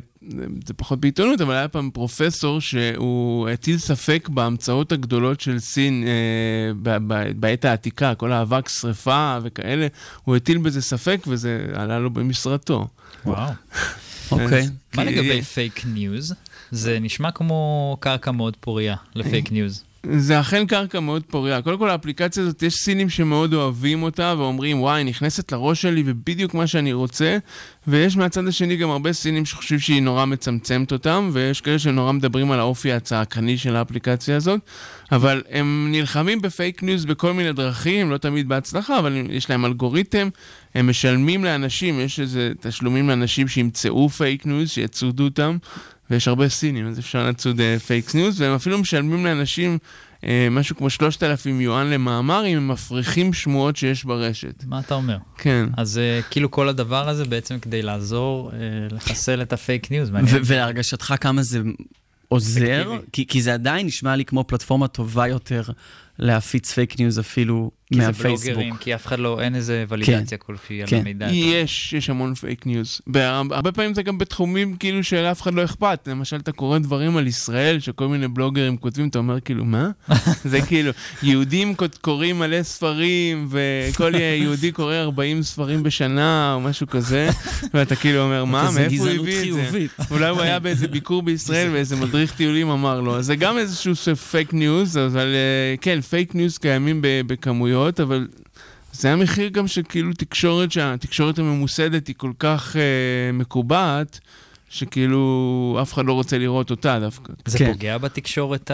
זה 0.68 0.74
פחות 0.74 1.00
בעיתונות, 1.00 1.42
אבל 1.42 1.54
היה 1.54 1.68
פעם 1.68 1.90
פרופסור 1.94 2.62
שהוא 2.62 3.50
הטיל 3.50 3.78
ספק 3.78 4.30
בהמצאות 4.34 4.92
הגדולות 4.92 5.42
של 5.42 5.60
סין 5.60 6.04
אה, 6.08 6.12
ב- 6.84 6.98
ב- 7.14 7.32
בעת 7.42 7.66
העתיקה, 7.66 8.16
כל 8.16 8.32
האבק 8.32 8.70
שרפה 8.70 9.38
וכאלה, 9.44 9.88
הוא 10.24 10.36
הטיל 10.36 10.58
בזה 10.58 10.82
ספק 10.82 11.22
וזה 11.28 11.66
עלה 11.74 12.00
לו 12.00 12.10
במשרתו. 12.10 12.88
וואו. 13.26 13.50
אוקיי. 14.32 14.60
אז- 14.62 14.72
מה 14.96 15.04
לגבי 15.04 15.42
פייק 15.42 15.86
ניוז? 15.86 16.34
זה 16.72 16.98
נשמע 17.02 17.32
כמו 17.32 17.98
קרקע 18.00 18.32
מאוד 18.32 18.58
פוריה 18.60 18.96
לפייק 19.16 19.52
ניוז. 19.52 19.84
זה 20.18 20.39
אכן 20.39 20.66
קרקע 20.66 20.99
מאוד 20.99 21.24
פוריה. 21.24 21.62
קודם 21.62 21.78
כל, 21.78 21.89
האפליקציה 21.89 22.43
הזאת, 22.43 22.64
יש 22.64 22.74
סינים 22.74 23.10
שמאוד 23.10 23.53
אוהבים 23.53 24.03
אותה 24.03 24.34
ואומרים, 24.38 24.82
וואי, 24.82 25.03
נכנסת 25.03 25.51
לראש 25.51 25.82
שלי 25.82 26.03
ובדיוק 26.06 26.53
מה 26.53 26.68
שאני 26.68 26.93
רוצה, 26.93 27.38
ויש 27.88 28.18
מהצד 28.18 28.47
השני 28.47 28.76
גם 28.76 28.89
הרבה 28.89 29.14
סינים 29.14 29.45
שחושבים 29.45 29.80
שהיא 29.80 30.01
נורא 30.01 30.26
מצמצמת 30.26 30.91
אותם, 30.91 31.30
ויש 31.34 31.62
כאלה 31.62 31.80
שנורא 31.80 32.12
מדברים 32.12 32.51
על 32.51 32.60
האופי 32.60 32.91
הצעקני 32.91 33.58
של 33.58 33.76
האפליקציה 33.76 34.36
הזאת, 34.36 34.60
אבל 35.12 35.41
הם 35.49 35.88
נלחמים 35.91 36.41
בפייק 36.41 36.84
ניוז 36.84 37.06
בכל 37.06 37.34
מיני 37.34 37.53
דרכים, 37.53 38.12
לא 38.12 38.18
תמיד 38.18 38.47
בהצלחה, 38.47 38.99
אבל 38.99 39.22
יש 39.30 39.49
להם 39.49 39.66
אלגוריתם, 39.66 40.30
הם 40.76 40.89
משלמים 40.89 41.43
לאנשים, 41.43 41.99
יש 41.99 42.20
איזה 42.20 42.51
תשלומים 42.60 43.10
לאנשים 43.10 43.47
שימצאו 43.47 44.10
פייק 44.10 44.45
ניוז, 44.45 44.70
שיצודו 44.70 45.24
אותם. 45.24 45.58
ויש 46.10 46.28
הרבה 46.28 46.49
סינים, 46.49 46.88
אז 46.88 46.99
אפשר 46.99 47.30
לצוד 47.30 47.62
פייק 47.88 48.16
ניוז, 48.16 48.41
והם 48.41 48.56
אפילו 48.56 48.78
משלמים 48.78 49.26
לאנשים 49.26 49.78
אה, 50.26 50.47
משהו 50.51 50.76
כמו 50.76 50.89
3,000 50.89 51.62
יואן 51.62 51.89
למאמר, 51.89 52.45
אם 52.45 52.58
הם 52.58 52.68
מפריכים 52.68 53.34
שמועות 53.34 53.76
שיש 53.76 54.03
ברשת. 54.03 54.64
מה 54.68 54.80
אתה 54.80 54.95
אומר? 54.95 55.18
כן. 55.38 55.70
אז 55.78 55.97
אה, 55.97 56.20
כאילו 56.30 56.51
כל 56.51 56.70
הדבר 56.70 57.10
הזה 57.10 57.26
בעצם 57.26 57.60
כדי 57.60 57.82
לעזור 57.82 58.51
אה, 58.53 58.58
לחסל 58.91 59.41
את 59.41 59.53
הפייק 59.53 59.91
ניוז. 59.91 60.10
ולהרגשתך 60.45 61.14
כמה 61.22 61.43
זה 61.43 61.60
עוזר? 62.28 62.91
כי, 63.12 63.28
כי 63.28 63.41
זה 63.41 63.53
עדיין 63.53 63.86
נשמע 63.86 64.16
לי 64.16 64.26
כמו 64.26 64.43
פלטפורמה 64.47 64.88
טובה 64.88 65.28
יותר 65.28 65.64
להפיץ 66.20 66.72
פייק 66.72 66.99
ניוז 66.99 67.20
אפילו 67.20 67.72
כי 67.89 67.95
זה 67.95 68.07
מהפייסבוק. 68.07 68.45
בלוגרים, 68.45 68.76
כי 68.76 68.95
אף 68.95 69.05
אחד 69.05 69.20
לא, 69.20 69.41
אין 69.41 69.55
איזה 69.55 69.86
ולידציה 69.89 70.38
כלשהי 70.38 70.82
על 70.82 70.88
כן. 70.88 70.97
המידע. 70.97 71.28
יש, 71.32 71.93
יש 71.93 72.09
המון 72.09 72.36
פייק 72.36 72.66
ניוז. 72.66 73.01
בהרבה 73.07 73.55
הרבה 73.55 73.72
פעמים 73.72 73.93
זה 73.93 74.03
גם 74.03 74.18
בתחומים 74.18 74.76
כאילו 74.76 75.03
שלאף 75.03 75.41
אחד 75.41 75.53
לא 75.53 75.63
אכפת. 75.63 76.07
למשל, 76.07 76.36
אתה 76.36 76.51
קורא 76.51 76.78
דברים 76.78 77.18
על 77.18 77.28
ישראל, 77.28 77.80
שכל 77.80 78.07
מיני 78.07 78.28
בלוגרים 78.28 78.78
כותבים, 78.78 79.07
אתה 79.07 79.18
אומר 79.18 79.39
כאילו, 79.39 79.66
מה? 79.66 79.89
זה 80.43 80.61
כאילו, 80.61 80.91
יהודים 81.24 81.74
קוראים 82.01 82.39
מלא 82.39 82.63
ספרים, 82.63 83.47
וכל 83.49 84.16
יהודי 84.16 84.72
קורא 84.72 84.95
40 84.95 85.43
ספרים 85.43 85.84
בשנה, 85.84 86.53
או 86.53 86.61
משהו 86.61 86.88
כזה, 86.88 87.30
ואתה 87.74 87.95
כאילו 87.95 88.22
אומר, 88.22 88.45
מה, 88.45 88.72
מאיפה 88.72 89.03
הוא 89.03 89.09
הביא 89.09 89.86
את 89.86 89.89
זה? 89.97 90.03
אולי 90.11 90.30
הוא 90.30 90.41
היה 90.41 90.59
באיזה 90.59 90.88
ביקור 90.88 91.22
בישראל 91.22 91.70
ואיזה 91.74 91.95
מדריך 91.95 92.36
טיולים 92.36 92.70
אמר 92.70 93.01
לו. 93.01 93.18
אז 93.18 93.26
זה 93.26 93.36
גם 93.36 93.57
איזשהו 93.57 94.16
פייק 94.16 94.53
ניוז, 94.53 94.97
אבל 94.97 95.34
אה, 95.34 95.76
כן, 95.82 96.01
פייק 96.10 96.36
ניוז 96.36 96.58
קיימים 96.58 97.01
ב- 97.01 97.22
בכמויות, 97.28 97.99
אבל 97.99 98.28
זה 98.93 99.14
המחיר 99.14 99.49
גם 99.49 99.68
של 99.68 99.82
כאילו 99.89 100.14
תקשורת, 100.14 100.72
שהתקשורת 100.72 101.39
הממוסדת 101.39 102.08
היא 102.08 102.16
כל 102.18 102.32
כך 102.39 102.76
אה, 102.76 102.82
מקובעת, 103.34 104.20
שכאילו 104.70 105.80
אף 105.82 105.93
אחד 105.93 106.06
לא 106.06 106.14
רוצה 106.14 106.38
לראות 106.38 106.72
אותה 106.72 106.99
דווקא. 106.99 107.34
זה 107.45 107.58
כן. 107.58 107.72
פוגע 107.74 107.97
בתקשורת 107.97 108.72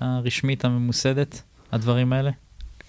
הרשמית 0.00 0.64
הממוסדת, 0.64 1.42
הדברים 1.72 2.12
האלה? 2.12 2.30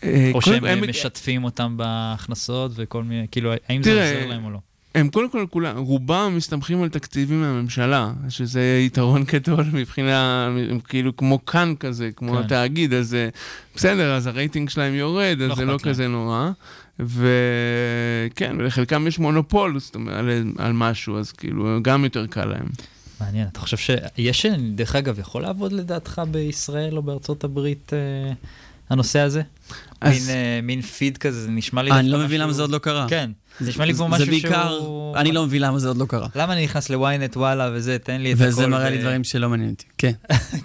אה, 0.03 0.31
או 0.33 0.41
שהם 0.41 0.65
הם- 0.65 0.83
אה, 0.83 0.89
משתפים 0.89 1.43
אותם 1.43 1.77
בהכנסות 1.77 2.71
וכל 2.75 3.03
מיני, 3.03 3.25
כאילו, 3.31 3.51
האם 3.69 3.83
זה 3.83 3.89
תראה, 3.91 4.13
עוזר 4.15 4.27
להם 4.29 4.45
או 4.45 4.49
לא? 4.49 4.59
הם 4.95 5.09
קודם 5.09 5.29
כל 5.29 5.45
כולם, 5.49 5.77
רובם 5.77 6.33
מסתמכים 6.37 6.83
על 6.83 6.89
תקציבים 6.89 7.41
מהממשלה, 7.41 8.11
שזה 8.29 8.81
יתרון 8.85 9.23
גדול 9.33 9.65
מבחינה, 9.73 10.45
הם 10.69 10.79
כאילו 10.79 11.15
כמו 11.17 11.45
כאן 11.45 11.73
כזה, 11.79 12.09
כמו 12.15 12.31
כן. 12.31 12.37
התאגיד, 12.37 12.93
אז 12.93 13.13
אה, 13.13 13.29
בסדר, 13.75 14.13
אז 14.15 14.27
הרייטינג 14.27 14.69
שלהם 14.69 14.93
יורד, 14.93 15.35
לא 15.39 15.51
אז 15.51 15.57
זה 15.57 15.65
לא 15.65 15.71
להם. 15.71 15.79
כזה 15.79 16.07
נורא. 16.07 16.49
וכן, 16.99 18.55
ולחלקם 18.59 19.07
יש 19.07 19.19
מונופול 19.19 19.79
זאת 19.79 19.95
אומרת, 19.95 20.15
על, 20.15 20.29
על 20.57 20.73
משהו, 20.73 21.17
אז 21.19 21.31
כאילו, 21.31 21.79
גם 21.81 22.03
יותר 22.03 22.27
קל 22.27 22.45
להם. 22.45 22.65
מעניין, 23.21 23.47
אתה 23.47 23.59
חושב 23.59 23.77
שיש, 23.77 24.45
דרך 24.75 24.95
אגב, 24.95 25.19
יכול 25.19 25.41
לעבוד 25.41 25.71
לדעתך 25.73 26.21
בישראל 26.31 26.97
או 26.97 27.01
בארצות 27.03 27.43
הברית 27.43 27.91
אה, 27.93 28.31
הנושא 28.89 29.19
הזה? 29.19 29.41
אז- 30.01 30.27
מין, 30.27 30.35
אה, 30.35 30.59
מין 30.63 30.81
פיד 30.81 31.17
כזה, 31.17 31.41
זה 31.41 31.51
נשמע 31.51 31.83
לי 31.83 31.91
אני 31.91 32.09
לא 32.09 32.19
מבין 32.19 32.41
למה 32.41 32.53
זה 32.53 32.61
עוד 32.61 32.71
לא 32.71 32.77
קרה. 32.77 33.05
כן, 33.09 33.31
זה 33.59 33.69
נשמע 33.69 33.85
לי 33.85 33.93
כמו 33.93 34.07
זה 34.09 34.15
משהו 34.15 34.25
בעיקר, 34.25 34.77
שהוא... 34.79 35.17
אני 35.17 35.31
לא 35.31 35.45
מבין 35.45 35.61
למה 35.61 35.79
זה 35.79 35.87
עוד 35.87 35.97
לא 35.97 36.05
קרה. 36.05 36.27
למה 36.35 36.53
אני 36.53 36.63
נכנס 36.63 36.89
לוויינט 36.89 37.37
וואלה 37.37 37.69
וזה, 37.73 37.97
תן 37.99 38.21
לי 38.21 38.33
את 38.33 38.37
הכל... 38.37 38.47
וזה 38.47 38.67
מראה 38.67 38.89
לי 38.89 38.97
דברים 38.97 39.23
שלא 39.23 39.49
מעניין 39.49 39.69
אותי. 39.69 39.85
כן. 39.97 40.11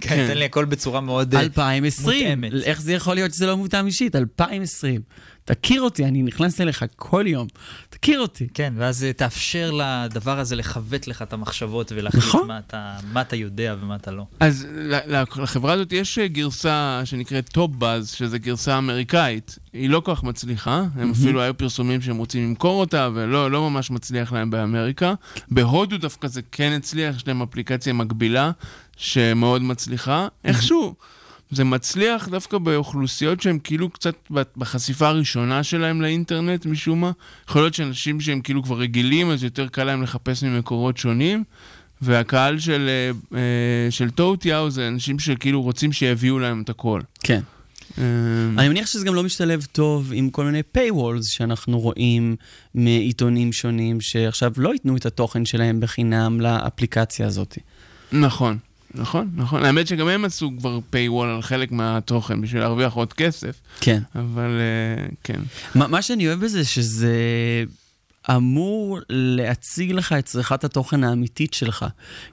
כן, 0.01 0.27
תן 0.29 0.39
לי 0.39 0.45
הכל 0.45 0.65
בצורה 0.65 1.01
מאוד... 1.01 1.35
אה, 1.35 1.41
2020, 1.41 2.41
מותאמת. 2.41 2.63
איך 2.65 2.81
זה 2.81 2.93
יכול 2.93 3.15
להיות 3.15 3.35
שזה 3.35 3.47
לא 3.47 3.57
מותאם 3.57 3.87
אישית? 3.87 4.17
2020. 4.17 5.01
תכיר 5.45 5.83
אותי, 5.83 6.05
אני 6.05 6.23
נכנס 6.23 6.61
אליך 6.61 6.85
כל 6.97 7.25
יום. 7.29 7.47
תכיר 8.05 8.21
אותי. 8.21 8.47
כן, 8.55 8.73
ואז 8.77 9.05
אה, 9.05 9.13
תאפשר 9.13 9.71
לדבר 9.71 10.39
הזה 10.39 10.57
לקבע 10.57 11.07
לך 11.07 11.23
את 11.23 11.33
המחשבות 11.33 11.93
ולהחליט 11.93 12.25
נכון. 12.25 12.49
מה 12.49 12.59
אתה, 12.59 12.97
מה 13.13 13.21
אתה 13.21 13.37
יודע 13.37 13.77
ומה 13.81 13.97
אתה 13.97 14.11
לא. 14.11 14.27
אז 14.41 14.67
לחברה 15.37 15.73
הזאת 15.73 15.93
יש 15.93 16.19
אה, 16.19 16.29
גרסה 16.29 17.01
שנקראת 17.05 17.49
TopBuzz, 17.49 18.11
שזו 18.11 18.37
גרסה 18.41 18.79
אמריקאית. 18.79 19.59
היא 19.73 19.91
לא 19.91 20.01
כל 20.01 20.15
כך 20.15 20.23
מצליחה, 20.23 20.85
הם 20.95 21.11
אפילו 21.11 21.41
היו 21.41 21.57
פרסומים 21.57 22.03
שהם 22.03 22.17
רוצים 22.17 22.45
למכור 22.45 22.81
אותה, 22.81 23.09
ולא 23.15 23.51
לא 23.51 23.71
ממש 23.71 23.91
מצליח 23.91 24.33
להם 24.33 24.51
באמריקה. 24.51 25.15
בהודו 25.51 25.99
דווקא 25.99 26.29
זה 26.29 26.41
כן 26.53 26.73
הצליח, 26.77 27.17
יש 27.17 27.29
להם 27.29 27.43
אפליקציה 27.43 27.93
מקבילה, 27.93 28.51
שמאוד 28.97 29.63
מצליחה. 29.63 30.29
איכשהו, 30.45 30.95
זה 31.55 31.65
מצליח 31.65 32.29
דווקא 32.29 32.59
באוכלוסיות 32.59 33.41
שהן 33.41 33.59
כאילו 33.65 33.91
קצת 33.91 34.15
בחשיפה 34.57 35.09
הראשונה 35.09 35.63
שלהם 35.63 36.03
לאינטרנט 36.03 36.67
משום 36.67 37.01
מה. 37.01 37.11
יכול 37.49 37.63
להיות 37.63 37.75
שאנשים 37.75 38.21
שהם 38.21 38.41
כאילו 38.41 38.63
כבר 38.63 38.79
רגילים, 38.79 39.31
אז 39.31 39.45
יותר 39.45 39.69
קל 39.69 39.85
להם 39.85 40.03
לחפש 40.03 40.43
ממקורות 40.43 40.97
שונים. 40.97 41.45
והקהל 42.03 42.59
של, 42.59 42.89
אה, 42.89 43.39
אה, 43.39 43.91
של 43.91 44.11
טוטיהו 44.11 44.71
זה 44.71 44.89
אנשים 44.89 45.19
שכאילו 45.19 45.63
רוצים 45.63 45.93
שיביאו 45.93 46.39
להם 46.39 46.63
את 46.63 46.69
הכל. 46.69 47.01
כן. 47.23 47.41
אה, 47.99 48.05
אני 48.59 48.69
מניח 48.69 48.87
שזה 48.87 49.05
גם 49.05 49.15
לא 49.15 49.23
משתלב 49.23 49.67
טוב 49.73 50.13
עם 50.15 50.31
כל 50.31 50.45
מיני 50.45 50.63
paywalls 50.79 51.23
שאנחנו 51.23 51.81
רואים 51.81 52.37
מעיתונים 52.75 53.53
שונים, 53.53 54.01
שעכשיו 54.01 54.53
לא 54.57 54.73
ייתנו 54.73 54.97
את 54.97 55.07
התוכן 55.07 55.45
שלהם 55.45 55.81
בחינם 55.81 56.41
לאפליקציה 56.41 57.27
הזאת. 57.27 57.59
נכון, 58.13 58.59
נכון, 58.95 59.31
נכון. 59.37 59.65
האמת 59.65 59.87
שגם 59.87 60.09
הם 60.09 60.25
עשו 60.25 60.51
כבר 60.59 60.79
paywall 60.93 61.25
על 61.25 61.43
חלק 61.43 61.73
מהתוכן 61.73 62.41
בשביל 62.41 62.63
להרוויח 62.63 62.93
עוד 62.93 63.13
כסף, 63.13 63.61
כן. 63.81 64.03
אבל 64.15 64.61
אה, 64.61 65.07
כן. 65.25 65.41
מה, 65.75 65.87
מה 65.87 66.03
שאני 66.03 66.29
אוהב 66.29 66.41
בזה, 66.41 66.65
שזה 66.65 67.15
אמור 68.31 68.99
להציג 69.09 69.93
לך 69.93 70.13
את 70.13 70.25
צריכת 70.25 70.65
התוכן 70.65 71.05
האמיתית 71.05 71.55
שלך. 71.55 71.87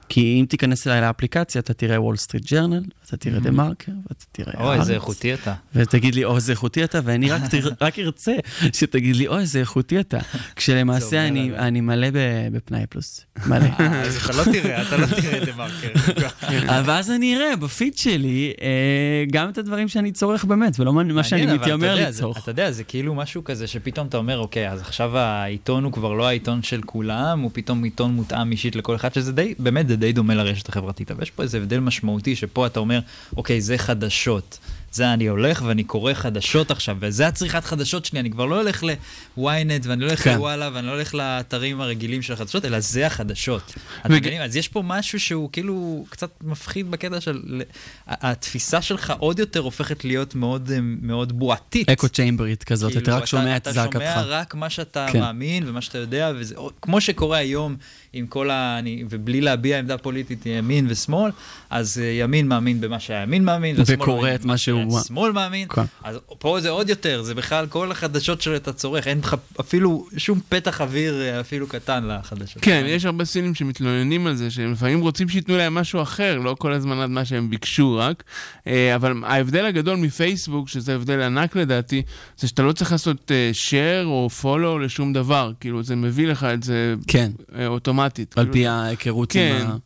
כי 0.08 0.40
אם 0.40 0.46
תיכנס 0.48 0.86
אליי 0.86 1.00
לאפליקציה, 1.00 1.60
אתה 1.60 1.74
תראה 1.74 2.00
וול 2.00 2.16
סטריט 2.16 2.52
ג'רנל, 2.52 2.82
אתה 3.06 3.16
תראה 3.16 3.40
דה 3.40 3.50
מרקר, 3.50 3.92
ואתה 4.08 4.24
תראה 4.32 4.64
אוי. 4.64 4.78
איזה 4.78 4.94
איכותי 4.94 5.34
אתה. 5.34 5.54
ותגיד 5.74 6.14
לי, 6.14 6.24
אוי, 6.24 6.36
איזה 6.36 6.52
איכותי 6.52 6.84
אתה, 6.84 7.00
ואני 7.04 7.30
רק, 7.30 7.42
תר... 7.50 7.68
רק 7.86 7.98
ארצה 7.98 8.32
שתגיד 8.72 9.16
לי, 9.16 9.28
אוי, 9.28 9.40
איזה 9.40 9.60
איכותי 9.60 10.00
אתה. 10.00 10.18
כשלמעשה 10.56 11.28
אני. 11.28 11.50
אני 11.56 11.80
מלא 11.80 12.08
בפנאי 12.52 12.86
פלוס. 12.90 13.24
מלא. 13.46 13.64
אה, 13.80 14.02
אז 14.02 14.16
אתה 14.24 14.36
לא 14.36 14.44
תראה, 14.52 14.82
אתה 14.82 14.96
לא 14.96 15.06
תראה 15.06 15.44
דה 15.44 15.52
מרקר. 15.56 15.88
אבל 16.78 16.92
אז 16.92 17.10
אני 17.10 17.36
אראה 17.36 17.56
בפיד 17.56 17.98
שלי 17.98 18.52
אה, 18.62 19.24
גם 19.32 19.50
את 19.50 19.58
הדברים 19.58 19.88
שאני 19.88 20.12
צורך 20.12 20.44
באמת, 20.44 20.80
ולא 20.80 20.92
מה 20.92 21.24
שאני 21.24 21.46
מתיימר 21.46 21.94
לצרוך. 21.94 22.38
אתה 22.38 22.50
יודע, 22.50 22.70
זה 22.70 22.84
כאילו 22.84 23.14
משהו 23.14 23.44
כזה 23.44 23.66
שפתאום 23.66 24.06
אתה 24.06 24.16
אומר, 24.16 24.38
אוקיי, 24.38 24.70
אז 24.70 24.80
עכשיו 24.80 25.18
העיתון 25.18 25.81
הוא 25.84 25.92
כבר 25.92 26.12
לא 26.12 26.28
העיתון 26.28 26.62
של 26.62 26.80
כולם, 26.86 27.40
הוא 27.40 27.50
פתאום 27.54 27.84
עיתון 27.84 28.14
מותאם 28.14 28.52
אישית 28.52 28.76
לכל 28.76 28.96
אחד, 28.96 29.14
שזה 29.14 29.32
די, 29.32 29.54
באמת, 29.58 29.88
זה 29.88 29.96
די 29.96 30.12
דומה 30.12 30.34
לרשת 30.34 30.68
החברתית. 30.68 31.10
אבל 31.10 31.22
יש 31.22 31.30
פה 31.30 31.42
איזה 31.42 31.58
הבדל 31.58 31.80
משמעותי, 31.80 32.36
שפה 32.36 32.66
אתה 32.66 32.80
אומר, 32.80 33.00
אוקיי, 33.36 33.60
זה 33.60 33.78
חדשות. 33.78 34.58
זה 34.92 35.12
אני 35.12 35.26
הולך 35.26 35.62
ואני 35.66 35.84
קורא 35.84 36.14
חדשות 36.14 36.70
עכשיו, 36.70 36.96
וזה 37.00 37.26
הצריכת 37.26 37.64
חדשות 37.64 38.04
שלי, 38.04 38.20
אני 38.20 38.30
כבר 38.30 38.46
לא 38.46 38.60
הולך 38.60 38.84
ל-ynet 38.84 39.40
ואני 39.82 40.00
לא 40.00 40.06
הולך 40.06 40.24
כן. 40.24 40.34
לוואלה 40.34 40.70
ואני 40.74 40.86
לא 40.86 40.92
הולך 40.92 41.14
לאתרים 41.14 41.80
הרגילים 41.80 42.22
של 42.22 42.32
החדשות, 42.32 42.64
אלא 42.64 42.80
זה 42.80 43.06
החדשות. 43.06 43.74
אתם 44.00 44.12
וג- 44.12 44.20
מבינים? 44.20 44.42
אז 44.42 44.56
יש 44.56 44.68
פה 44.68 44.82
משהו 44.86 45.20
שהוא 45.20 45.48
כאילו 45.52 46.04
קצת 46.10 46.30
מפחיד 46.42 46.90
בקטע 46.90 47.20
של... 47.20 47.62
התפיסה 48.06 48.82
שלך 48.82 49.12
עוד 49.18 49.38
יותר 49.38 49.60
הופכת 49.60 50.04
להיות 50.04 50.34
מאוד, 50.34 50.70
אה, 50.74 50.78
מאוד 50.82 51.32
בועתית. 51.38 51.88
אקו 51.88 52.08
צ'יימברית 52.08 52.64
כזאת, 52.64 52.92
כאילו, 52.92 53.04
אתה 53.04 53.16
רק 53.16 53.24
שומע 53.26 53.56
את 53.56 53.62
אתה 53.62 53.72
זעקתך. 53.72 53.92
שומע 53.92 54.22
רק 54.22 54.54
מה 54.54 54.70
שאתה 54.70 55.06
כן. 55.12 55.20
מאמין 55.20 55.68
ומה 55.68 55.80
שאתה 55.80 55.98
יודע, 55.98 56.32
וזה 56.36 56.54
כמו 56.82 57.00
שקורה 57.00 57.38
היום 57.38 57.76
עם 58.12 58.26
כל 58.26 58.50
ה... 58.50 58.78
אני, 58.78 59.04
ובלי 59.10 59.40
להביע 59.40 59.78
עמדה 59.78 59.98
פוליטית 59.98 60.46
ימין 60.46 60.86
ושמאל, 60.88 61.30
אז 61.70 61.98
אה, 62.04 62.22
ימין 62.24 62.48
מאמין 62.48 62.80
במה 62.80 63.00
שהימין 63.00 63.44
מאמין, 63.44 63.76
וקורא 63.86 64.34
את 64.34 64.44
מה 64.44 64.56
שהוא- 64.56 65.00
שהשמאל 65.00 65.32
מאמין. 65.32 65.68
כן. 65.68 65.82
אז 66.04 66.16
פה 66.38 66.60
זה 66.60 66.70
עוד 66.70 66.88
יותר, 66.88 67.22
זה 67.22 67.34
בכלל 67.34 67.66
כל 67.66 67.90
החדשות 67.90 68.42
שאתה 68.42 68.72
צורך, 68.72 69.06
אין 69.06 69.18
לך 69.18 69.36
אפילו 69.60 70.06
שום 70.16 70.40
פתח 70.48 70.80
אוויר 70.80 71.20
אה, 71.22 71.40
אפילו 71.40 71.66
קטן 71.66 72.04
לחדשות. 72.08 72.62
כן, 72.62 72.84
יש 72.88 73.04
הרבה 73.04 73.24
סינים 73.24 73.54
שמתלוננים 73.54 74.26
על 74.26 74.34
זה, 74.34 74.50
שהם 74.50 74.72
לפעמים 74.72 75.00
רוצים 75.00 75.28
שייתנו 75.28 75.56
להם 75.56 75.74
משהו 75.74 76.02
אחר, 76.02 76.38
לא 76.38 76.56
כל 76.58 76.72
הזמן 76.72 76.98
עד 77.00 77.10
מה 77.10 77.24
שהם 77.24 77.50
ביקשו 77.50 77.96
רק. 77.98 78.22
אה, 78.66 78.94
אבל 78.94 79.12
ההבדל 79.24 79.64
הגדול 79.66 79.96
מפייסבוק, 79.96 80.68
שזה 80.68 80.94
הבדל 80.94 81.20
ענק 81.20 81.56
לדעתי, 81.56 82.02
זה 82.38 82.48
שאתה 82.48 82.62
לא 82.62 82.72
צריך 82.72 82.92
לעשות 82.92 83.30
share 83.52 84.04
או 84.06 84.28
follow 84.42 84.78
לשום 84.84 85.12
דבר. 85.12 85.52
כאילו, 85.60 85.82
זה 85.82 85.96
מביא 85.96 86.26
לך 86.26 86.44
את 86.44 86.62
זה 86.62 86.94
כן, 87.06 87.30
אה, 87.58 87.66
אוטומטית. 88.04 88.38
על 88.38 88.44
כאילו, 88.44 88.52
פי 88.52 88.66
ההיכרות 88.66 89.32
כן. 89.32 89.58
עם 89.60 89.70
ה- 89.70 89.76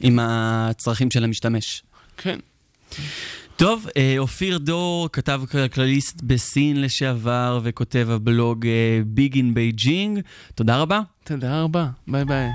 עם 0.00 0.18
הצרכים 0.22 1.10
של 1.10 1.24
המשתמש. 1.24 1.82
כן. 2.16 2.38
טוב, 3.56 3.86
אה, 3.96 4.14
אופיר 4.18 4.58
דור, 4.58 5.08
כתב 5.12 5.42
כלכליסט 5.50 6.20
בסין 6.22 6.80
לשעבר 6.80 7.60
וכותב 7.62 8.08
הבלוג 8.10 8.66
Big 9.06 9.36
in 9.36 9.54
Beijing. 9.54 10.20
תודה 10.54 10.76
רבה. 10.76 11.00
תודה 11.24 11.62
רבה, 11.62 11.86
ביי 12.08 12.24
ביי. 12.24 12.48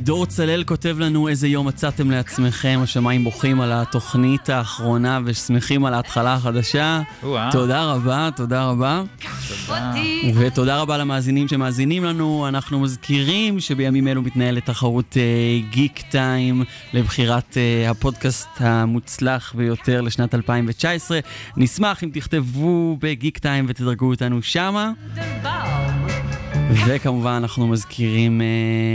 דור 0.00 0.26
צלל 0.26 0.64
כותב 0.64 0.96
לנו 0.98 1.28
איזה 1.28 1.48
יום 1.48 1.68
מצאתם 1.68 2.10
לעצמכם, 2.10 2.80
השמיים 2.82 3.24
בוכים 3.24 3.60
על 3.60 3.72
התוכנית 3.72 4.48
האחרונה 4.48 5.20
ושמחים 5.24 5.84
על 5.84 5.94
ההתחלה 5.94 6.34
החדשה. 6.34 7.00
תודה 7.50 7.84
רבה, 7.84 8.28
תודה 8.36 8.64
רבה. 8.64 9.02
ותודה 10.34 10.80
רבה 10.80 10.98
למאזינים 10.98 11.48
שמאזינים 11.48 12.04
לנו. 12.04 12.48
אנחנו 12.48 12.80
מזכירים 12.80 13.60
שבימים 13.60 14.08
אלו 14.08 14.22
מתנהלת 14.22 14.66
תחרות 14.66 15.16
אה, 15.16 15.22
גיק 15.70 16.02
טיים 16.10 16.64
לבחירת 16.92 17.56
אה, 17.56 17.90
הפודקאסט 17.90 18.48
המוצלח 18.58 19.52
ביותר 19.56 20.00
לשנת 20.00 20.34
2019. 20.34 21.18
נשמח 21.56 22.04
אם 22.04 22.10
תכתבו 22.12 22.96
בגיק 23.00 23.38
טיים 23.38 23.64
ותדרגו 23.68 24.06
אותנו 24.10 24.42
שמה. 24.42 24.92
וכמובן 26.70 27.30
אנחנו 27.30 27.66
מזכירים 27.66 28.40
אה, 28.40 28.46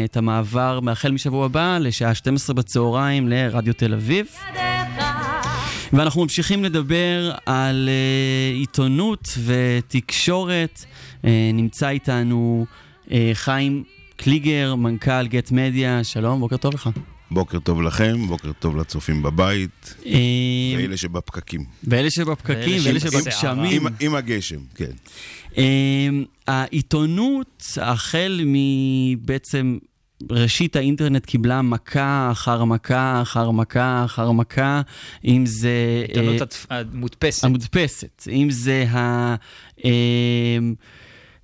את 0.06 0.18
המעבר 0.18 0.80
מהחל 0.80 1.12
משבוע 1.12 1.46
הבא 1.46 1.78
לשעה 1.82 2.16
12 2.16 2.54
בצהריים 2.54 3.30
לרדיו 3.30 3.74
תל 3.74 3.94
אביב. 3.94 4.28
ואנחנו 5.94 6.22
ממשיכים 6.22 6.64
לדבר 6.64 7.32
על 7.46 7.90
uh, 7.90 8.60
עיתונות 8.60 9.38
ותקשורת. 9.46 10.86
Uh, 11.22 11.26
נמצא 11.54 11.90
איתנו 11.90 12.66
uh, 13.08 13.12
חיים 13.34 13.84
קליגר, 14.16 14.76
מנכ"ל 14.76 15.28
גט 15.28 15.52
מדיה, 15.52 16.04
שלום, 16.04 16.40
בוקר 16.40 16.58
טוב 16.58 16.74
לך. 16.74 16.90
בוקר 17.32 17.60
טוב 17.60 17.82
לכם, 17.82 18.28
בוקר 18.28 18.52
טוב 18.60 18.78
לצופים 18.78 19.24
בבית, 19.24 19.96
Uh, 20.00 20.06
ואלה 20.78 20.98
שבפקקים. 20.98 21.64
ואלה 21.84 22.12
שבפקקים, 22.12 22.82
ואלה. 22.86 23.00
שבגשמים. 23.00 23.88
עם, 23.88 23.94
עם 24.00 24.16
הגשם, 24.16 24.60
כן. 24.76 24.92
Uh, 25.54 25.58
העיתונות, 26.48 27.64
החל 27.82 28.42
מבעצם 28.46 29.78
ראשית 30.32 30.76
האינטרנט 30.76 31.26
קיבלה 31.26 31.62
מכה 31.62 32.30
אחר 32.32 32.64
מכה 32.64 33.22
אחר 33.22 33.52
מכה 33.52 34.06
אחר 34.06 34.32
מכה, 34.32 34.82
אם 35.26 35.46
זה... 35.46 35.70
העיתונות 36.08 36.42
הת- 36.42 36.66
המודפסת. 36.70 37.44
המודפסת, 37.44 38.28
אם 38.32 38.48
זה 38.50 38.86
ה... 38.90 39.36
אה, 39.86 39.92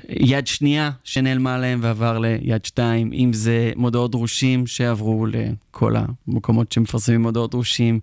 יד 0.10 0.48
שנייה 0.48 0.92
שנעלמה 1.04 1.58
להם 1.58 1.80
ועבר 1.82 2.20
ליד 2.20 2.66
שתיים, 2.66 3.14
אם 3.14 3.34
זה 3.34 3.72
מודעות 3.76 4.12
דרושים 4.12 4.68
שעברו 4.68 5.26
לכל 5.26 5.96
המקומות 5.96 6.72
שמפרסמים 6.72 7.22
מודעות 7.22 7.52
דרושים, 7.52 8.00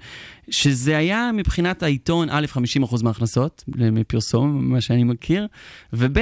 שזה 0.51 0.97
היה 0.97 1.31
מבחינת 1.35 1.83
העיתון, 1.83 2.29
א', 2.31 2.47
50% 2.93 3.03
מההכנסות 3.03 3.65
מפרסום, 3.77 4.71
מה 4.73 4.81
שאני 4.81 5.05
מכיר, 5.05 5.47
וב', 5.93 6.19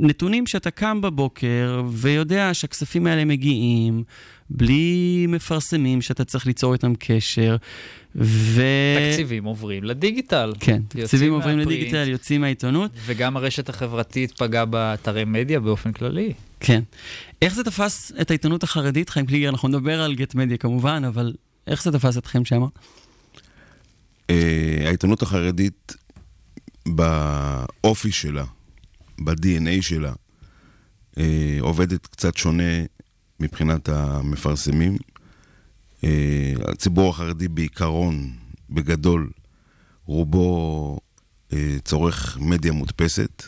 נתונים 0.00 0.46
שאתה 0.46 0.70
קם 0.70 1.00
בבוקר 1.00 1.82
ויודע 1.92 2.50
שהכספים 2.52 3.06
האלה 3.06 3.24
מגיעים 3.24 4.04
בלי 4.50 5.26
מפרסמים 5.28 6.02
שאתה 6.02 6.24
צריך 6.24 6.46
ליצור 6.46 6.72
איתם 6.72 6.92
קשר. 6.98 7.56
ו... 8.16 8.62
תקציבים 9.10 9.44
עוברים 9.44 9.84
לדיגיטל. 9.84 10.52
כן, 10.60 10.82
תקציבים 10.88 11.32
עוברים 11.32 11.58
מהפרינט, 11.58 11.78
לדיגיטל, 11.80 12.08
יוצאים 12.08 12.40
מהעיתונות. 12.40 12.90
וגם 13.06 13.36
הרשת 13.36 13.68
החברתית 13.68 14.32
פגעה 14.32 14.64
באתרי 14.64 15.24
מדיה 15.24 15.60
באופן 15.60 15.92
כללי. 15.92 16.32
כן. 16.60 16.82
איך 17.42 17.54
זה 17.54 17.64
תפס 17.64 18.12
את 18.20 18.30
העיתונות 18.30 18.62
החרדית, 18.62 19.08
חיים 19.08 19.26
קליגר? 19.26 19.48
אנחנו 19.48 19.68
נדבר 19.68 20.02
על 20.02 20.14
גט 20.14 20.34
מדיה 20.34 20.56
כמובן, 20.56 21.02
אבל 21.04 21.34
איך 21.66 21.82
זה 21.82 21.92
תפס 21.92 22.18
אתכם 22.18 22.44
שמה? 22.44 22.66
אה, 24.30 24.82
העיתונות 24.86 25.22
החרדית, 25.22 25.94
באופי 26.86 28.12
שלה, 28.12 28.44
ב-DNA 29.24 29.82
שלה, 29.82 30.12
אה, 31.18 31.58
עובדת 31.60 32.06
קצת 32.06 32.36
שונה 32.36 32.84
מבחינת 33.40 33.88
המפרסמים. 33.88 34.96
אה, 36.04 36.52
הציבור 36.68 37.10
החרדי 37.10 37.48
בעיקרון, 37.48 38.30
בגדול, 38.70 39.30
רובו 40.06 40.98
אה, 41.52 41.76
צורך 41.84 42.38
מדיה 42.40 42.72
מודפסת. 42.72 43.42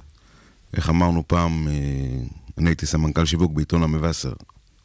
איך 0.74 0.90
אמרנו 0.90 1.24
פעם, 1.26 1.68
אה, 1.68 1.72
אני 2.58 2.70
הייתי 2.70 2.86
סמנכ"ל 2.86 3.24
שיווק 3.24 3.52
בעיתון 3.52 3.82
המבשר, 3.82 4.32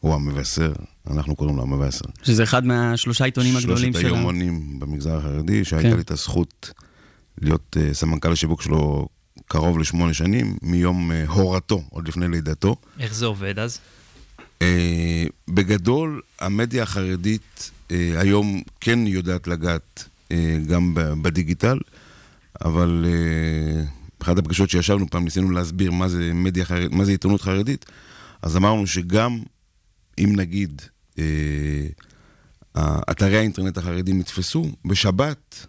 או 0.02 0.14
המבשר, 0.14 0.72
אנחנו 1.10 1.36
קוראים 1.36 1.56
לו 1.56 1.62
המבשר. 1.62 2.04
שזה 2.22 2.42
אחד 2.42 2.66
מהשלושה 2.66 3.24
עיתונים 3.24 3.56
הגדולים 3.56 3.92
שלושת 3.92 4.08
שלנו. 4.08 4.16
היומנים 4.16 4.80
במגזר 4.80 5.16
החרדי, 5.18 5.64
שהייתה 5.64 5.88
כן. 5.88 5.94
לי 5.94 6.02
את 6.02 6.10
הזכות 6.10 6.72
להיות 7.40 7.76
uh, 7.76 7.94
סמנכ"ל 7.94 8.32
השיווק 8.32 8.62
שלו 8.62 9.08
קרוב 9.48 9.78
לשמונה 9.78 10.14
שנים, 10.14 10.56
מיום 10.62 11.10
uh, 11.10 11.30
הורתו, 11.30 11.82
עוד 11.90 12.08
לפני 12.08 12.28
לידתו. 12.28 12.76
איך 12.98 13.14
זה 13.14 13.26
עובד 13.26 13.58
אז? 13.58 13.78
Uh, 14.38 14.62
בגדול, 15.48 16.20
המדיה 16.40 16.82
החרדית 16.82 17.70
uh, 17.88 17.92
היום 18.16 18.62
כן 18.80 18.98
יודעת 19.06 19.46
לגעת 19.46 20.04
uh, 20.28 20.34
גם 20.68 20.92
בדיגיטל, 21.22 21.78
אבל 22.64 23.04
uh, 23.04 24.22
אחת 24.22 24.38
הפגישות 24.38 24.70
שישבנו 24.70 25.10
פעם, 25.10 25.24
ניסינו 25.24 25.50
להסביר 25.50 25.90
מה 25.90 26.08
זה 26.08 26.30
מדיה 26.34 26.64
חרדית, 26.64 26.92
מה 26.92 27.04
זה 27.04 27.10
עיתונות 27.10 27.40
חרדית, 27.40 27.86
אז 28.42 28.56
אמרנו 28.56 28.86
שגם 28.86 29.42
אם 30.18 30.36
נגיד 30.36 30.82
uh, 31.14 31.18
אתרי 33.10 33.36
האינטרנט 33.36 33.78
החרדים 33.78 34.18
נתפסו, 34.18 34.72
בשבת, 34.84 35.66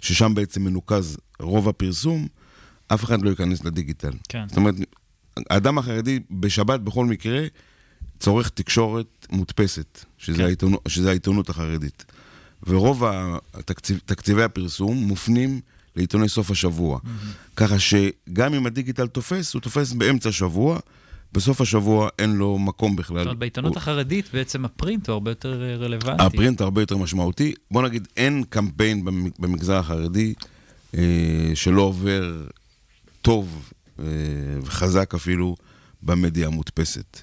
ששם 0.00 0.34
בעצם 0.34 0.64
מנוקז 0.64 1.16
רוב 1.40 1.68
הפרסום, 1.68 2.28
אף 2.88 3.04
אחד 3.04 3.22
לא 3.22 3.30
ייכנס 3.30 3.64
לדיגיטל. 3.64 4.12
כן. 4.28 4.44
זאת 4.48 4.56
אומרת, 4.56 4.74
האדם 5.50 5.78
החרדי 5.78 6.18
בשבת 6.30 6.80
בכל 6.80 7.06
מקרה 7.06 7.46
צורך 8.18 8.48
תקשורת 8.48 9.26
מודפסת, 9.30 10.04
שזה, 10.18 10.38
כן. 10.38 10.44
העיתונות, 10.44 10.80
שזה 10.88 11.10
העיתונות 11.10 11.48
החרדית. 11.48 12.04
ורוב 12.66 13.02
התקציב, 13.54 14.00
תקציבי 14.04 14.42
הפרסום 14.42 14.96
מופנים 14.96 15.60
לעיתוני 15.96 16.28
סוף 16.28 16.50
השבוע. 16.50 16.98
ככה 17.56 17.76
שגם 17.78 18.54
אם 18.54 18.66
הדיגיטל 18.66 19.06
תופס, 19.06 19.54
הוא 19.54 19.62
תופס 19.62 19.92
באמצע 19.92 20.28
השבוע, 20.28 20.78
בסוף 21.32 21.60
השבוע 21.60 22.08
אין 22.18 22.30
לו 22.36 22.58
מקום 22.58 22.96
בכלל. 22.96 23.16
זאת 23.18 23.26
אומרת, 23.26 23.38
בעיתונות 23.38 23.72
הוא- 23.72 23.78
החרדית 23.78 24.28
בעצם 24.32 24.64
הפרינט 24.64 25.08
הוא 25.08 25.14
הרבה 25.14 25.30
יותר 25.30 25.62
אה, 25.62 25.76
רלוונטי. 25.76 26.22
הפרינט 26.24 26.60
הרבה 26.60 26.82
יותר 26.82 26.96
משמעותי. 26.96 27.54
בוא 27.70 27.82
נגיד, 27.82 28.08
אין 28.16 28.44
קמפיין 28.48 29.04
במ- 29.04 29.30
במגזר 29.38 29.76
החרדי 29.76 30.34
אה, 30.94 31.00
שלא 31.54 31.82
עובר 31.82 32.46
טוב 33.28 33.70
אה, 33.98 34.04
וחזק 34.62 35.14
אפילו 35.14 35.56
במדיה 36.02 36.46
המודפסת. 36.46 37.20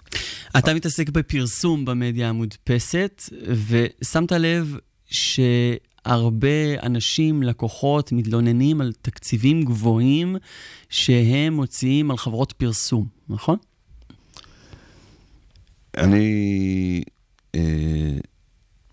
אתה 0.57 0.73
מתעסק 0.73 1.09
בפרסום 1.09 1.85
במדיה 1.85 2.29
המודפסת, 2.29 3.21
ושמת 3.67 4.31
לב 4.31 4.77
שהרבה 5.05 6.81
אנשים, 6.83 7.43
לקוחות, 7.43 8.11
מתלוננים 8.11 8.81
על 8.81 8.93
תקציבים 9.01 9.63
גבוהים 9.63 10.35
שהם 10.89 11.53
מוציאים 11.53 12.11
על 12.11 12.17
חברות 12.17 12.51
פרסום, 12.51 13.07
נכון? 13.29 13.57
אני 15.97 17.03
אה, 17.55 18.17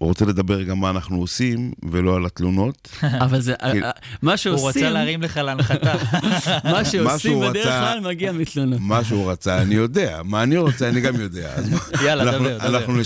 רוצה 0.07 0.25
לדבר 0.25 0.63
גם 0.63 0.81
מה 0.81 0.91
אנחנו 0.91 1.17
עושים, 1.21 1.73
ולא 1.91 2.17
על 2.17 2.27
התלונות. 2.27 2.89
אבל 3.25 3.41
זה, 3.41 3.55
כי- 3.73 3.81
מה 4.23 4.31
הוא 4.31 4.37
שעושים, 4.37 4.67
רוצה 4.67 4.91
להרים 4.91 5.23
לך 5.23 5.37
להנחתה. 5.37 5.93
מה 6.73 6.85
שעושים 6.85 7.41
בדרך 7.41 7.65
כלל 7.65 8.01
מגיע 8.03 8.33
מתלונות. 8.33 8.81
מה 8.83 9.05
שהוא 9.05 9.31
רצה, 9.31 9.63
אני 9.63 9.75
יודע. 9.75 10.21
מה 10.25 10.43
אני 10.43 10.57
רוצה, 10.57 10.89
אני 10.89 11.01
גם 11.01 11.21
יודע. 11.21 11.55
יאללה, 12.05 12.25
דבר, 12.39 12.59
דבר. 12.59 12.67
אנחנו 12.67 12.97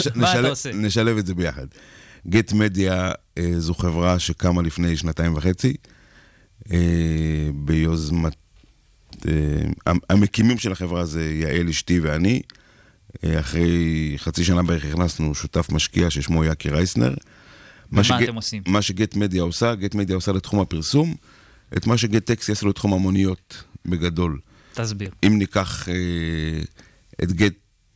נשלב- 0.75 1.17
את 1.19 1.27
זה 1.27 1.35
ביחד. 1.35 1.67
גט 2.29 2.53
מדיה 2.53 3.11
אה, 3.39 3.53
זו 3.59 3.75
חברה 3.75 4.19
שקמה 4.19 4.63
לפני 4.63 4.97
שנתיים 4.97 5.37
וחצי, 5.37 5.75
אה, 6.73 6.77
ביוזמת... 7.55 8.33
אה, 9.29 9.33
המ- 9.87 9.99
המקימים 10.11 10.59
של 10.59 10.73
החברה 10.73 11.05
זה 11.05 11.31
יעל 11.33 11.69
אשתי 11.69 12.01
ואני. 12.01 12.41
אה, 13.25 13.41
אחרי 13.41 13.69
חצי 14.19 14.45
שנה 14.45 14.63
בערך 14.63 14.85
הכנסנו 14.85 15.35
שותף 15.35 15.67
משקיע 15.73 16.11
ששמו 16.11 16.45
יקי 16.45 16.71
רייסנר. 16.71 17.15
ומה 17.93 18.05
שגט- 18.05 18.23
אתם 18.23 18.35
עושים? 18.35 18.63
מה 18.67 18.83
שגט 18.83 19.17
מדיה 19.17 19.43
עושה, 19.43 19.75
גט 19.75 19.95
מדיה 19.95 20.17
עושה 20.17 20.33
לתחום 20.33 20.61
הפרסום, 20.61 21.15
את 21.77 21.87
מה 21.87 21.99
שגט 21.99 22.25
טקסי 22.27 22.53
יעשה 22.53 22.65
לו 22.67 22.71
לתחום 22.71 22.93
המוניות, 22.93 23.65
בגדול. 23.87 24.39
תסביר. 24.75 25.11
אם 25.27 25.39
ניקח 25.39 25.89
אה, 25.89 25.95
את 27.23 27.33
גט, 27.33 27.53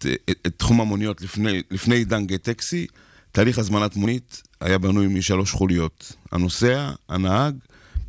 אה, 0.07 0.15
את, 0.31 0.39
את 0.47 0.53
תחום 0.57 0.81
המוניות 0.81 1.23
לפני, 1.23 1.63
לפני 1.71 1.95
עידן 1.97 2.27
גט 2.27 2.43
טקסי, 2.43 2.87
תהליך 3.33 3.59
הזמנת 3.59 3.97
מונית 3.97 4.43
היה 4.61 4.79
בנוי 4.79 5.07
משלוש 5.07 5.53
חוליות. 5.53 6.13
הנוסע, 6.33 6.91
הנהג, 7.09 7.55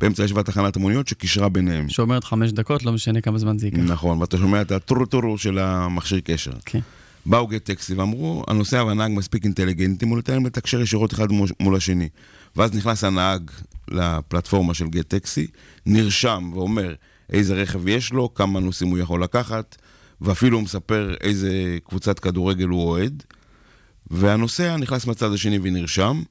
באמצע 0.00 0.24
ישבה 0.24 0.42
תחנת 0.42 0.76
המוניות 0.76 1.08
שקישרה 1.08 1.48
ביניהם. 1.48 1.88
שאומרת 1.88 2.24
חמש 2.24 2.52
דקות, 2.52 2.82
לא 2.82 2.92
משנה 2.92 3.20
כמה 3.20 3.38
זמן 3.38 3.58
זה 3.58 3.66
ייקח. 3.66 3.78
נכון, 3.78 4.18
ואתה 4.20 4.36
שומע 4.38 4.60
את 4.62 4.70
הטורו-טורו 4.72 5.38
של 5.38 5.58
המכשיר 5.58 6.20
קשר. 6.24 6.52
כן. 6.66 6.80
באו 7.26 7.46
גט 7.46 7.64
טקסי 7.64 7.94
ואמרו, 7.94 8.44
הנוסע 8.48 8.84
והנהג 8.84 9.10
מספיק 9.14 9.44
אינטליגנטים, 9.44 10.08
הוא 10.08 10.16
נותן 10.16 10.32
להם 10.32 10.46
לתקשר 10.46 10.80
ישירות 10.80 11.12
אחד 11.12 11.32
מול- 11.60 11.76
השני. 11.76 12.08
ואז 12.56 12.74
נכנס 12.74 13.04
הנהג 13.04 13.50
לפלטפורמה 13.90 14.74
של 14.74 14.88
גט 14.88 15.08
טקסי, 15.08 15.46
נרשם 15.86 16.50
ואומר 16.54 16.94
איזה 17.32 17.54
רכב 17.54 17.88
יש 17.88 18.12
לו, 18.12 18.34
כמה 18.34 18.60
נוסעים 18.60 18.90
הוא 18.90 18.98
יכול 18.98 19.22
לקחת, 19.22 19.76
ואפילו 20.20 20.56
הוא 20.56 20.64
מספר 20.64 21.14
איזה 21.20 21.78
קבוצת 21.84 22.18
כדורגל 22.18 22.68
הוא 22.68 22.82
אוהד. 22.82 23.22
והנוסע 24.10 24.76
נכנס 24.76 25.06
מהצד 25.06 25.32
השני 25.32 25.58
ונרשם, 25.62 26.22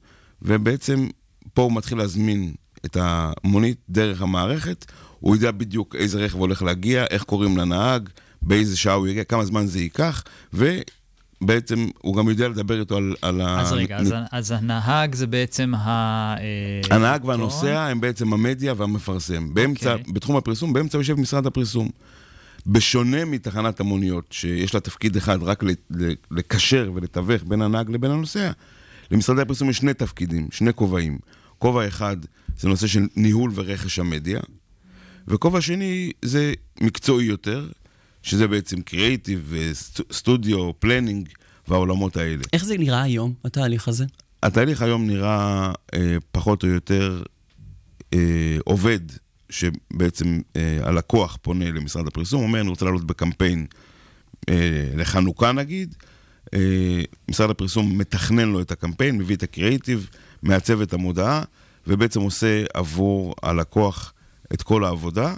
ובעצם 0.42 1.08
פה 1.54 1.62
הוא 1.62 1.72
מתחיל 1.72 1.98
להזמין 1.98 2.54
את 2.84 2.96
המונית 3.00 3.78
דרך 3.88 4.22
המערכת, 4.22 4.84
הוא 5.20 5.36
יודע 5.36 5.50
בדיוק 5.50 5.94
איזה 5.96 6.18
רכב 6.18 6.38
הולך 6.38 6.62
להגיע, 6.62 7.04
איך 7.10 7.22
קוראים 7.22 7.56
לנהג, 7.56 8.08
באיזה 8.42 8.76
שעה 8.76 8.94
הוא 8.94 9.08
יגיע, 9.08 9.24
כמה 9.24 9.44
זמן 9.44 9.66
זה 9.66 9.80
ייקח, 9.80 10.24
ובעצם 10.52 11.88
הוא 11.98 12.16
גם 12.16 12.28
יודע 12.28 12.48
לדבר 12.48 12.80
איתו 12.80 12.96
על... 12.96 13.14
על 13.22 13.42
אז 13.42 13.72
ה- 13.72 13.74
רגע, 13.74 13.96
אז 13.96 14.14
אז 14.32 14.50
הנהג 14.50 15.14
זה 15.14 15.26
בעצם 15.26 15.74
ה... 15.74 15.88
אה, 16.38 16.96
הנהג? 16.96 17.24
והנוסע 17.24 17.80
הם 17.86 18.00
בעצם 18.00 18.32
המדיה 18.32 18.74
והמפרסם. 18.76 19.54
באמצע, 19.54 19.92
אוקיי. 19.92 20.12
בתחום 20.12 20.36
הפרסום, 20.36 20.72
באמצע 20.72 20.98
יושב 20.98 21.20
משרד 21.20 21.46
הפרסום. 21.46 21.88
בשונה 22.66 23.24
מתחנת 23.24 23.80
המוניות, 23.80 24.24
שיש 24.30 24.74
לה 24.74 24.80
תפקיד 24.80 25.16
אחד 25.16 25.42
רק 25.42 25.64
לקשר 26.30 26.90
ולתווך 26.94 27.42
בין 27.46 27.62
הנהג 27.62 27.90
לבין 27.90 28.10
הנוסע, 28.10 28.50
למשרדי 29.10 29.42
הפרסום 29.42 29.70
יש 29.70 29.76
שני 29.76 29.94
תפקידים, 29.94 30.48
שני 30.50 30.72
כובעים. 30.74 31.18
כובע 31.58 31.88
אחד 31.88 32.16
זה 32.58 32.68
נושא 32.68 32.86
של 32.86 33.06
ניהול 33.16 33.50
ורכש 33.54 33.98
המדיה, 33.98 34.40
וכובע 35.28 35.60
שני 35.60 36.12
זה 36.22 36.52
מקצועי 36.80 37.26
יותר, 37.26 37.68
שזה 38.22 38.48
בעצם 38.48 38.82
קריאיטיב, 38.82 39.54
סטודיו, 40.12 40.70
planning 40.78 41.28
והעולמות 41.68 42.16
האלה. 42.16 42.42
איך 42.52 42.64
זה 42.64 42.78
נראה 42.78 43.02
היום, 43.02 43.34
התהליך 43.44 43.88
הזה? 43.88 44.04
התהליך 44.42 44.82
היום 44.82 45.06
נראה 45.06 45.72
אה, 45.94 46.16
פחות 46.32 46.62
או 46.62 46.68
יותר 46.68 47.22
אה, 48.14 48.56
עובד, 48.64 49.00
שבעצם 49.50 50.40
אה, 50.56 50.78
הלקוח 50.82 51.38
פונה 51.42 51.70
למשרד 51.70 52.06
הפרסום, 52.06 52.42
אומר, 52.42 52.60
אני 52.60 52.68
רוצה 52.68 52.84
לעלות 52.84 53.04
בקמפיין 53.04 53.66
אה, 54.48 54.88
לחנוכה 54.96 55.52
נגיד, 55.52 55.94
אה, 56.54 57.02
משרד 57.30 57.50
הפרסום 57.50 57.98
מתכנן 57.98 58.48
לו 58.48 58.60
את 58.60 58.70
הקמפיין, 58.70 59.18
מביא 59.18 59.36
את 59.36 59.42
הקריאיטיב, 59.42 60.08
מעצב 60.42 60.80
את 60.80 60.92
המודעה, 60.92 61.42
ובעצם 61.86 62.20
עושה 62.20 62.64
עבור 62.74 63.34
הלקוח 63.42 64.12
את 64.54 64.62
כל 64.62 64.84
העבודה. 64.84 65.34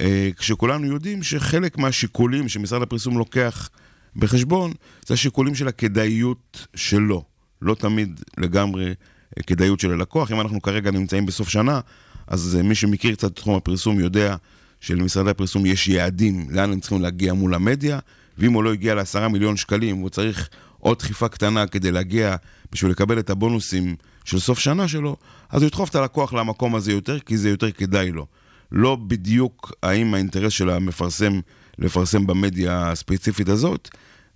אה, 0.00 0.30
כשכולנו 0.38 0.86
יודעים 0.86 1.22
שחלק 1.22 1.78
מהשיקולים 1.78 2.48
שמשרד 2.48 2.82
הפרסום 2.82 3.18
לוקח 3.18 3.70
בחשבון, 4.16 4.72
זה 5.06 5.14
השיקולים 5.14 5.54
של 5.54 5.68
הכדאיות 5.68 6.66
שלו. 6.74 7.24
לא 7.62 7.74
תמיד 7.74 8.20
לגמרי 8.38 8.86
אה, 9.38 9.42
כדאיות 9.42 9.80
של 9.80 9.92
הלקוח. 9.92 10.32
אם 10.32 10.40
אנחנו 10.40 10.62
כרגע 10.62 10.90
נמצאים 10.90 11.26
בסוף 11.26 11.48
שנה, 11.48 11.80
אז 12.26 12.56
אה, 12.56 12.62
מי 12.62 12.74
שמכיר 12.74 13.14
קצת 13.14 13.30
את 13.30 13.36
תחום 13.36 13.54
הפרסום 13.54 14.00
יודע 14.00 14.36
שלמשרדי 14.80 15.30
הפרסום 15.30 15.66
יש 15.66 15.88
יעדים 15.88 16.46
לאן 16.50 16.72
הם 16.72 16.80
צריכים 16.80 17.02
להגיע 17.02 17.32
מול 17.32 17.54
המדיה, 17.54 17.98
ואם 18.38 18.52
הוא 18.52 18.64
לא 18.64 18.72
הגיע 18.72 18.94
לעשרה 18.94 19.28
מיליון 19.28 19.56
שקלים, 19.56 19.96
הוא 19.96 20.10
צריך 20.10 20.48
עוד 20.78 20.98
דחיפה 20.98 21.28
קטנה 21.28 21.66
כדי 21.66 21.92
להגיע, 21.92 22.36
בשביל 22.72 22.90
לקבל 22.90 23.18
את 23.18 23.30
הבונוסים 23.30 23.96
של 24.24 24.38
סוף 24.38 24.58
שנה 24.58 24.88
שלו, 24.88 25.16
אז 25.50 25.62
הוא 25.62 25.66
ידחוף 25.66 25.90
את 25.90 25.94
הלקוח 25.94 26.32
למקום 26.32 26.74
הזה 26.74 26.92
יותר, 26.92 27.18
כי 27.20 27.36
זה 27.36 27.50
יותר 27.50 27.70
כדאי 27.70 28.12
לו. 28.12 28.26
לא 28.74 28.96
בדיוק 28.96 29.72
האם 29.82 30.14
האינטרס 30.14 30.52
של 30.52 30.70
המפרסם 30.70 31.40
לפרסם 31.78 32.26
במדיה 32.26 32.90
הספציפית 32.90 33.48
הזאת, 33.48 33.88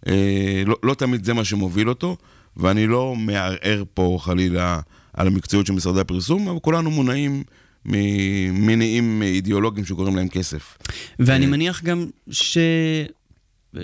אה, 0.06 0.62
לא, 0.66 0.76
לא 0.82 0.94
תמיד 0.94 1.24
זה 1.24 1.34
מה 1.34 1.44
שמוביל 1.44 1.88
אותו, 1.88 2.16
ואני 2.56 2.86
לא 2.86 3.14
מערער 3.16 3.84
פה 3.94 4.18
חלילה 4.20 4.80
על 5.12 5.26
המקצועיות 5.26 5.66
של 5.66 5.72
משרדי 5.72 6.00
הפרסום, 6.00 6.48
אבל 6.48 6.58
כולנו 6.58 6.90
מונעים 6.90 7.42
ממניעים 7.84 9.22
אידיאולוגיים 9.22 9.86
שקוראים 9.86 10.16
להם 10.16 10.28
כסף. 10.28 10.78
ואני 11.18 11.46
מניח 11.46 11.82
גם 11.82 12.06
ש... 12.30 12.58
אה, 12.58 13.82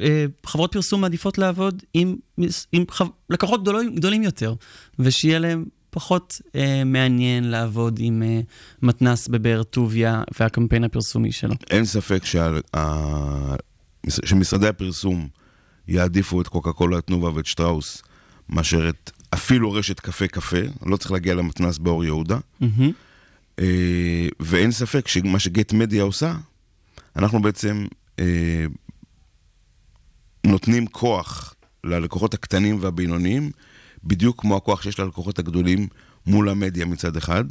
אה, 0.00 0.24
חברות 0.46 0.72
פרסום 0.72 1.00
מעדיפות 1.00 1.38
לעבוד 1.38 1.82
עם, 1.94 2.16
עם 2.72 2.84
חב- 2.90 3.08
לקוחות 3.30 3.62
גדולים, 3.62 3.94
גדולים 3.94 4.22
יותר, 4.22 4.54
ושיהיה 4.98 5.38
להם 5.38 5.64
פחות 5.96 6.40
אה, 6.54 6.82
מעניין 6.84 7.50
לעבוד 7.50 7.98
עם 8.02 8.22
אה, 8.22 8.40
מתנס 8.82 9.28
בבאר 9.28 9.62
טוביה 9.62 10.22
והקמפיין 10.40 10.84
הפרסומי 10.84 11.32
שלו. 11.32 11.54
אין 11.70 11.84
ספק 11.84 12.24
שה... 12.24 12.50
ה- 12.76 13.54
שמשרדי 14.10 14.68
הפרסום 14.68 15.28
יעדיפו 15.88 16.40
את 16.40 16.48
קוקה 16.48 16.72
קולה, 16.72 16.98
את 16.98 17.06
תנובה 17.06 17.30
ואת 17.34 17.46
שטראוס, 17.46 18.02
מאשר 18.48 18.88
את 18.88 19.10
אפילו 19.34 19.72
רשת 19.72 20.00
קפה 20.00 20.26
קפה, 20.28 20.56
לא 20.86 20.96
צריך 20.96 21.12
להגיע 21.12 21.34
למתנס 21.34 21.78
באור 21.78 22.04
יהודה. 22.04 22.38
מהמם. 22.60 22.90
אה, 23.58 24.28
ואין 24.40 24.72
ספק 24.72 25.08
שמה 25.08 25.38
שגט 25.38 25.72
מדיה 25.72 26.02
עושה, 26.02 26.34
אנחנו 27.16 27.42
בעצם 27.42 27.86
אה, 28.18 28.64
נותנים 30.46 30.86
כוח 30.86 31.54
ללקוחות 31.84 32.34
הקטנים 32.34 32.78
והבינוניים, 32.80 33.50
בדיוק 34.04 34.40
כמו 34.40 34.56
הכוח 34.56 34.82
שיש 34.82 35.00
ללקוחות 35.00 35.38
הגדולים 35.38 35.88
מול 36.26 36.48
המדיה 36.48 36.84
מצד 36.84 37.16
אחד. 37.16 37.44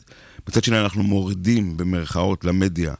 מצד 0.48 0.64
שני 0.64 0.80
אנחנו 0.80 1.04
מורידים 1.04 1.78
במרכאות 1.78 2.46
למדיה 2.46 2.94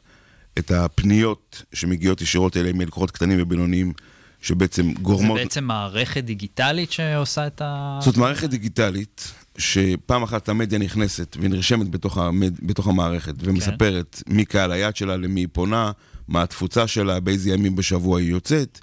את 0.58 0.70
הפניות 0.70 1.62
שמגיעות 1.72 2.20
ישירות 2.20 2.56
אליהם 2.56 2.78
מלקוחות 2.78 3.10
קטנים 3.10 3.38
ובינוניים, 3.42 3.92
שבעצם 4.40 4.88
זה 4.88 5.02
גורמות... 5.02 5.38
בעצם 5.38 5.64
מערכת 5.64 6.24
דיגיטלית 6.24 6.92
שעושה 6.92 7.46
את 7.46 7.62
ה... 7.64 7.98
זאת 8.02 8.16
מערכת 8.16 8.50
דיגיטלית, 8.50 9.32
שפעם 9.58 10.22
אחת 10.22 10.48
המדיה 10.48 10.78
נכנסת 10.78 11.36
ונרשמת 11.40 11.90
בתוך, 11.90 12.18
המד... 12.18 12.54
בתוך 12.62 12.88
המערכת 12.88 13.34
ומספרת 13.38 14.22
מי 14.28 14.44
קהל 14.44 14.72
היעד 14.72 14.96
שלה, 14.96 15.16
למי 15.16 15.40
היא 15.40 15.48
פונה, 15.52 15.92
מה 16.28 16.42
התפוצה 16.42 16.86
שלה, 16.86 17.20
באיזה 17.20 17.50
ימים 17.50 17.76
בשבוע 17.76 18.18
היא 18.18 18.30
יוצאת, 18.30 18.80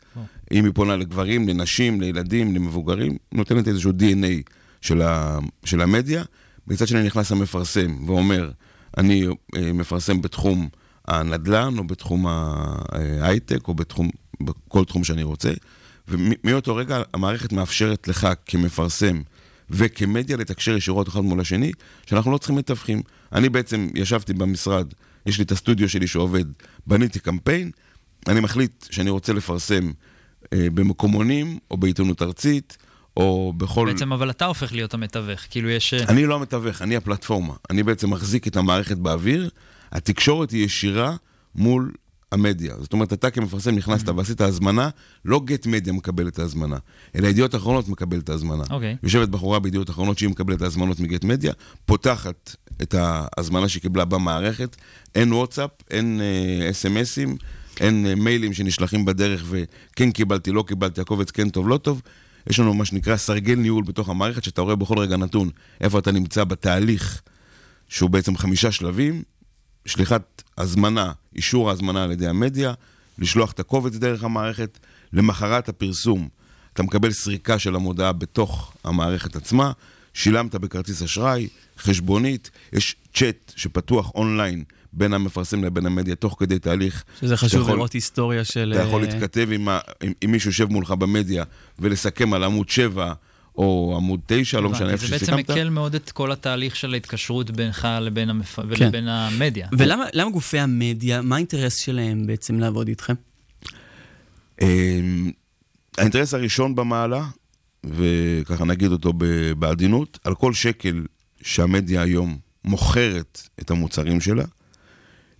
אם 0.53 0.65
היא 0.65 0.73
פונה 0.73 0.95
לגברים, 0.95 1.47
לנשים, 1.47 2.01
לילדים, 2.01 2.55
למבוגרים, 2.55 3.17
נותנת 3.31 3.67
איזשהו 3.67 3.91
DNA 3.91 4.51
של, 4.81 5.01
ה... 5.01 5.39
של 5.65 5.81
המדיה. 5.81 6.23
מצד 6.67 6.87
שני 6.87 7.03
נכנס 7.03 7.31
המפרסם 7.31 7.95
ואומר, 8.07 8.51
אני 8.97 9.25
אה, 9.55 9.73
מפרסם 9.73 10.21
בתחום 10.21 10.69
הנדל"ן 11.07 11.77
או 11.77 11.83
בתחום 11.83 12.25
ההייטק 12.27 13.67
או 13.67 13.73
בתחום, 13.73 14.09
בכל 14.41 14.85
תחום 14.85 15.03
שאני 15.03 15.23
רוצה. 15.23 15.51
ומאותו 16.07 16.75
רגע 16.75 17.01
המערכת 17.13 17.53
מאפשרת 17.53 18.07
לך 18.07 18.27
כמפרסם 18.45 19.21
וכמדיה 19.69 20.37
לתקשר 20.37 20.77
ישירות 20.77 21.07
אחד 21.07 21.19
מול 21.19 21.39
השני, 21.39 21.71
שאנחנו 22.05 22.31
לא 22.31 22.37
צריכים 22.37 22.55
מתווכים. 22.55 23.01
אני 23.33 23.49
בעצם 23.49 23.89
ישבתי 23.95 24.33
במשרד, 24.33 24.93
יש 25.25 25.37
לי 25.37 25.43
את 25.43 25.51
הסטודיו 25.51 25.89
שלי 25.89 26.07
שעובד, 26.07 26.45
בניתי 26.87 27.19
קמפיין, 27.19 27.71
אני 28.27 28.39
מחליט 28.39 28.85
שאני 28.91 29.09
רוצה 29.09 29.33
לפרסם 29.33 29.87
אה, 29.87 29.91
במקומונים 30.53 31.59
או 31.71 31.77
בעיתונות 31.77 32.21
ארצית. 32.21 32.77
או 33.17 33.53
בכל... 33.57 33.87
בעצם, 33.91 34.13
אבל 34.13 34.29
אתה 34.29 34.45
הופך 34.45 34.73
להיות 34.73 34.93
המתווך, 34.93 35.41
כאילו 35.49 35.69
יש... 35.69 35.93
אני 35.93 36.25
לא 36.25 36.35
המתווך, 36.35 36.81
אני 36.81 36.95
הפלטפורמה. 36.95 37.53
אני 37.69 37.83
בעצם 37.83 38.09
מחזיק 38.09 38.47
את 38.47 38.57
המערכת 38.57 38.97
באוויר, 38.97 39.49
התקשורת 39.91 40.51
היא 40.51 40.65
ישירה 40.65 41.15
מול 41.55 41.91
המדיה. 42.31 42.75
זאת 42.79 42.93
אומרת, 42.93 43.13
אתה 43.13 43.29
כמפרסם 43.29 43.75
נכנסת 43.75 44.09
ועשית 44.09 44.41
הזמנה, 44.41 44.89
לא 45.25 45.41
גט 45.45 45.65
מדיה 45.65 45.93
מקבל 45.93 46.27
את 46.27 46.39
ההזמנה, 46.39 46.77
אלא 47.15 47.27
ידיעות 47.27 47.55
אחרונות 47.55 47.89
מקבל 47.89 48.19
את 48.19 48.29
ההזמנה. 48.29 48.63
אוקיי. 48.69 48.95
יושבת 49.03 49.29
בחורה 49.29 49.59
בידיעות 49.59 49.89
אחרונות 49.89 50.17
שהיא 50.17 50.29
מקבלת 50.29 50.57
את 50.57 50.61
ההזמנות 50.61 50.99
מגט 50.99 51.23
מדיה, 51.23 51.53
פותחת 51.85 52.55
את 52.81 52.95
ההזמנה 52.97 53.69
שהיא 53.69 53.81
קיבלה 53.81 54.05
במערכת, 54.05 54.75
אין 55.15 55.33
וואטסאפ, 55.33 55.69
אין 55.91 56.21
אה, 56.21 56.69
אס.אם.אסים, 56.69 57.37
אין 57.79 58.05
אה, 58.05 58.15
מיילים 58.15 58.53
שנשלחים 58.53 59.05
בדרך 59.05 59.45
וכן 59.49 60.11
קיבלתי, 60.11 60.51
לא 60.51 60.63
קיבלתי, 60.67 61.01
הקובץ 61.01 61.31
כן 61.31 61.49
טוב, 61.49 61.67
לא 61.67 61.77
טוב. 61.77 62.01
יש 62.49 62.59
לנו 62.59 62.73
מה 62.73 62.85
שנקרא 62.85 63.17
סרגל 63.17 63.55
ניהול 63.55 63.83
בתוך 63.83 64.09
המערכת, 64.09 64.43
שאתה 64.43 64.61
רואה 64.61 64.75
בכל 64.75 64.99
רגע 64.99 65.17
נתון 65.17 65.49
איפה 65.81 65.99
אתה 65.99 66.11
נמצא 66.11 66.43
בתהליך, 66.43 67.21
שהוא 67.89 68.09
בעצם 68.09 68.37
חמישה 68.37 68.71
שלבים, 68.71 69.23
שליחת 69.85 70.43
הזמנה, 70.57 71.11
אישור 71.35 71.69
ההזמנה 71.69 72.03
על 72.03 72.11
ידי 72.11 72.27
המדיה, 72.27 72.73
לשלוח 73.19 73.51
את 73.51 73.59
הקובץ 73.59 73.95
דרך 73.95 74.23
המערכת, 74.23 74.79
למחרת 75.13 75.69
הפרסום 75.69 76.29
אתה 76.73 76.83
מקבל 76.83 77.11
סריקה 77.11 77.59
של 77.59 77.75
המודעה 77.75 78.11
בתוך 78.11 78.73
המערכת 78.83 79.35
עצמה, 79.35 79.71
שילמת 80.13 80.55
בכרטיס 80.55 81.01
אשראי, 81.01 81.47
חשבונית, 81.77 82.51
יש 82.73 82.95
צ'אט 83.13 83.53
שפתוח 83.55 84.11
אונליין 84.15 84.63
בין 84.93 85.13
המפרסם 85.13 85.63
לבין 85.63 85.85
המדיה 85.85 86.15
תוך 86.15 86.35
כדי 86.39 86.59
תהליך. 86.59 87.03
שזה 87.21 87.37
חשוב 87.37 87.61
יכול- 87.61 87.75
לראות 87.75 87.93
היסטוריה 87.93 88.43
של... 88.43 88.73
אתה 88.75 88.87
יכול 88.87 89.03
אה, 89.03 89.07
להתכתב 89.09 89.47
עם, 89.51 89.69
ה- 89.69 89.79
עם, 90.03 90.11
עם 90.21 90.31
מישהו 90.31 90.53
שיושב 90.53 90.73
מולך 90.73 90.91
במדיה 90.91 91.43
ולסכם 91.79 92.33
על 92.33 92.43
עמוד 92.43 92.69
7 92.69 93.13
או 93.55 93.93
עמוד 93.97 94.19
9, 94.27 94.59
לא 94.59 94.69
משנה 94.69 94.89
איפה 94.91 95.05
זה 95.05 95.11
בעצם 95.11 95.25
שסיכמת. 95.25 95.49
מקל 95.49 95.69
מאוד 95.69 95.95
את 95.95 96.11
כל 96.11 96.31
התהליך 96.31 96.75
של 96.75 96.93
ההתקשרות 96.93 97.51
בינך 97.51 97.87
לבין, 98.01 98.29
המפ... 98.29 98.55
כן. 98.59 98.65
ולבין 98.67 99.07
המדיה. 99.07 99.67
ולמה 99.77 100.03
למה 100.13 100.31
גופי 100.31 100.59
המדיה, 100.59 101.21
מה 101.21 101.35
האינטרס 101.35 101.75
שלהם 101.77 102.27
בעצם 102.27 102.59
לעבוד 102.59 102.87
איתכם? 102.87 103.13
אמ, 104.61 105.31
האינטרס 105.97 106.33
הראשון 106.33 106.75
במעלה, 106.75 107.25
וככה 107.83 108.65
נגיד 108.65 108.91
אותו 108.91 109.13
בעדינות, 109.59 110.19
על 110.23 110.35
כל 110.35 110.53
שקל 110.53 111.03
שהמדיה 111.41 112.01
היום 112.01 112.37
מוכרת 112.65 113.41
את 113.61 113.71
המוצרים 113.71 114.21
שלה, 114.21 114.43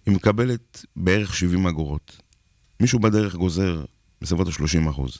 היא 0.05 0.15
מקבלת 0.15 0.85
בערך 0.95 1.35
70 1.35 1.67
אגורות. 1.67 2.21
מישהו 2.79 2.99
בדרך 2.99 3.35
גוזר 3.35 3.83
בסביבות 4.21 4.47
ה-30 4.47 4.89
אחוז. 4.89 5.17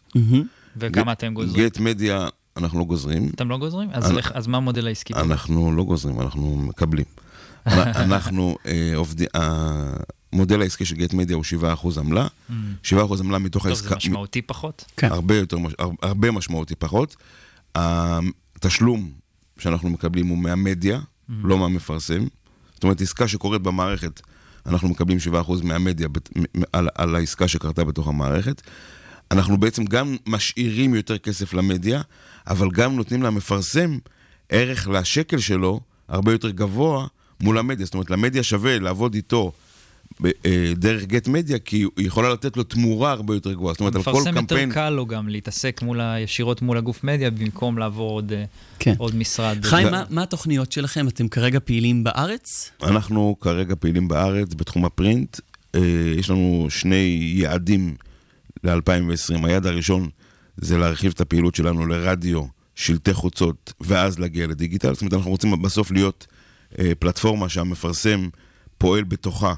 וכמה 0.78 1.12
אתם 1.12 1.34
גוזרים? 1.34 1.66
גט 1.66 1.80
מדיה 1.80 2.28
אנחנו 2.58 2.80
לא 2.80 2.86
גוזרים. 2.86 3.30
אתם 3.36 3.50
לא 3.50 3.58
גוזרים? 3.58 3.90
אז, 3.94 4.12
אנ- 4.12 4.32
אז 4.34 4.48
מה 4.48 4.58
המודל 4.58 4.88
העסקי? 4.88 5.14
אנחנו 5.14 5.72
לא 5.76 5.84
גוזרים, 5.84 6.22
אנחנו 6.22 6.58
מקבלים. 6.58 7.06
אנ- 7.68 7.72
אנחנו 8.08 8.58
אה, 8.66 8.92
עובדים, 8.96 9.28
המודל 9.34 10.62
העסקי 10.62 10.86
של 10.86 10.96
גט 10.96 11.14
מדיה 11.14 11.36
הוא 11.36 11.44
7% 11.76 12.00
עמלה, 12.00 12.28
7% 12.84 12.94
עמלה 13.20 13.38
מתוך 13.40 13.64
טוב, 13.68 13.74
זה 13.74 13.84
העסקה, 13.84 13.96
משמעותי 13.96 14.42
פחות. 14.42 14.86
כן. 14.98 15.08
הרבה 15.12 15.36
יותר, 15.38 15.58
הרבה 16.02 16.32
משמעותי 16.32 16.76
פחות. 16.76 17.16
התשלום 17.76 19.12
שאנחנו 19.60 19.90
מקבלים 19.90 20.28
הוא 20.28 20.38
מהמדיה, 20.38 21.00
לא 21.30 21.58
מהמפרסם. 21.58 22.26
זאת 22.74 22.84
אומרת, 22.84 23.02
עסקה 23.02 23.28
שקורית 23.28 23.62
במערכת, 23.62 24.22
אנחנו 24.66 24.90
מקבלים 24.90 25.18
7% 25.34 25.64
מהמדיה 25.64 26.08
על, 26.74 26.90
על 26.96 27.16
העסקה 27.16 27.48
שקרתה 27.48 27.84
בתוך 27.84 28.08
המערכת. 28.08 28.62
אנחנו 29.32 29.58
בעצם 29.58 29.86
גם 29.86 30.18
משאירים 30.28 30.96
יותר 30.96 31.18
כסף 31.18 31.54
למדיה, 31.54 32.02
אבל 32.48 32.70
גם 32.72 32.96
נותנים 32.96 33.24
למפרסם 33.24 33.98
ערך 34.50 34.88
לשקל 34.88 35.40
שלו 35.40 35.80
הרבה 36.08 36.32
יותר 36.32 36.50
גבוה 36.50 37.08
מול 37.42 37.58
המדיה. 37.58 37.86
זאת 37.86 37.94
אומרת, 37.94 38.10
למדיה 38.10 38.44
שווה 38.44 38.80
לעבוד 38.80 39.14
איתו 39.14 39.52
דרך 40.76 41.04
גט 41.06 41.28
מדיה, 41.28 41.60
כי 41.60 41.78
היא 41.78 42.08
יכולה 42.08 42.34
לתת 42.34 42.58
לו 42.58 42.64
תמורה 42.64 43.12
הרבה 43.12 43.34
יותר 43.34 43.54
גבוהה. 43.54 43.74
זאת 43.74 43.80
אומרת, 43.80 43.96
על 43.96 44.04
כל 44.04 44.12
מפרסם 44.12 44.32
קמפיין... 44.36 44.70
יותר 44.70 44.74
קל 44.82 44.90
לו 44.90 45.06
גם 45.06 45.30
להתעסק 45.30 45.82
מול 45.82 46.02
ה... 46.02 46.20
ישירות 46.20 46.62
מול 46.62 46.78
הגוף 46.78 47.04
מדיה, 47.04 47.30
במקום 47.32 47.78
לעבור 47.78 48.12
עוד, 48.12 48.32
אה, 48.34 48.44
כן. 48.80 48.94
עוד 48.98 49.16
משרד. 49.16 49.58
חיים, 49.66 49.88
מה- 49.92 50.04
מה 50.10 50.24
התוכניות 50.24 50.72
שלכם? 50.72 51.08
אתם 51.08 51.28
כרגע 51.28 51.60
פעילים 51.66 52.04
בארץ? 52.04 52.72
אנחנו 52.84 53.36
כרגע 53.42 53.76
פעילים 53.80 54.08
בארץ 54.08 54.54
בתחום 54.54 54.86
הפרינט. 54.86 55.40
אה, 55.76 55.82
יש 56.18 56.30
לנו 56.30 56.68
שני 56.70 57.34
יעדים 57.36 57.96
ל-2020. 58.64 59.46
היעד 59.48 59.66
הראשון 59.66 60.10
זה 60.58 60.78
להרחיב 60.78 61.12
את 61.16 61.22
הפעילות 61.22 61.56
שלנו 61.56 61.86
לרדיו, 61.88 62.44
שלטי 62.76 63.14
חוצות, 63.14 63.74
ואז 63.82 64.20
להגיע 64.20 64.48
לדיגיטל. 64.48 64.94
זאת 64.94 65.02
אומרת, 65.02 65.14
אנחנו 65.14 65.32
רוצים 65.32 65.62
בסוף 65.62 65.92
להיות 65.92 66.28
אה, 66.80 66.92
פלטפורמה 67.00 67.50
שהמפרסם 67.50 68.30
פועל 68.78 69.04
בתוכה 69.04 69.54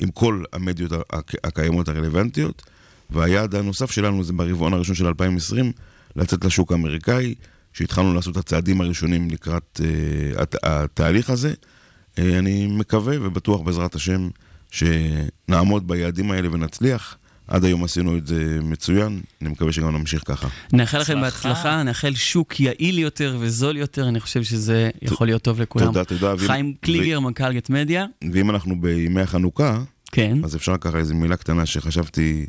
עם 0.00 0.10
כל 0.10 0.44
המדיות 0.52 0.92
הק- 1.10 1.44
הקיימות 1.44 1.88
הרלוונטיות, 1.88 2.62
והיעד 3.10 3.54
הנוסף 3.54 3.90
שלנו 3.90 4.24
זה 4.24 4.32
ברבעון 4.32 4.72
הראשון 4.74 4.94
של 4.94 5.06
2020, 5.06 5.72
לצאת 6.16 6.44
לשוק 6.44 6.72
האמריקאי, 6.72 7.34
שהתחלנו 7.72 8.14
לעשות 8.14 8.32
את 8.32 8.40
הצעדים 8.40 8.80
הראשונים 8.80 9.30
לקראת 9.30 9.80
uh, 9.82 10.40
הת- 10.42 10.64
התהליך 10.64 11.30
הזה. 11.30 11.52
Uh, 11.52 12.20
אני 12.38 12.66
מקווה 12.66 13.16
ובטוח 13.20 13.60
בעזרת 13.60 13.94
השם 13.94 14.28
שנעמוד 14.70 15.88
ביעדים 15.88 16.30
האלה 16.30 16.48
ונצליח. 16.52 17.16
עד 17.50 17.64
היום 17.64 17.84
עשינו 17.84 18.16
את 18.18 18.26
זה 18.26 18.58
מצוין, 18.62 19.20
אני 19.42 19.50
מקווה 19.50 19.72
שגם 19.72 19.96
נמשיך 19.96 20.22
ככה. 20.26 20.48
נאחל 20.72 20.98
לכם 20.98 21.18
הצלחה. 21.18 21.48
בהצלחה, 21.48 21.82
נאחל 21.82 22.14
שוק 22.14 22.60
יעיל 22.60 22.98
יותר 22.98 23.36
וזול 23.40 23.76
יותר, 23.76 24.08
אני 24.08 24.20
חושב 24.20 24.42
שזה 24.42 24.90
יכול 25.02 25.26
להיות 25.26 25.42
טוב 25.42 25.60
לכולם. 25.60 25.86
תודה, 25.86 26.04
תודה. 26.04 26.34
חיים 26.46 26.74
קליגר, 26.80 27.20
מנכ"ל 27.20 27.52
גט 27.52 27.70
מדיה. 27.70 28.06
ואם 28.32 28.50
אנחנו 28.50 28.80
בימי 28.80 29.20
החנוכה, 29.20 29.82
כן. 30.12 30.38
אז 30.44 30.56
אפשר 30.56 30.76
ככה 30.76 30.98
איזו 30.98 31.14
מילה 31.14 31.36
קטנה 31.36 31.66
שחשבתי... 31.66 32.46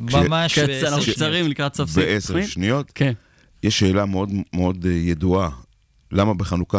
ממש 0.00 0.58
בעשר 0.58 0.88
אנחנו 0.88 1.02
שניות. 1.02 1.16
קצרים 1.16 1.48
לקראת 1.48 1.74
סוף 1.74 1.90
סיום. 1.90 2.06
בעשר 2.06 2.46
שניות. 2.46 2.92
כן. 2.94 3.12
יש 3.62 3.78
שאלה 3.78 4.06
מאוד 4.06 4.30
מאוד 4.52 4.86
אה, 4.86 4.92
ידועה, 4.92 5.50
למה 6.12 6.34
בחנוכה 6.34 6.78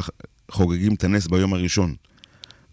חוגגים 0.51 0.93
את 0.93 1.03
הנס 1.03 1.27
ביום 1.27 1.53
הראשון? 1.53 1.95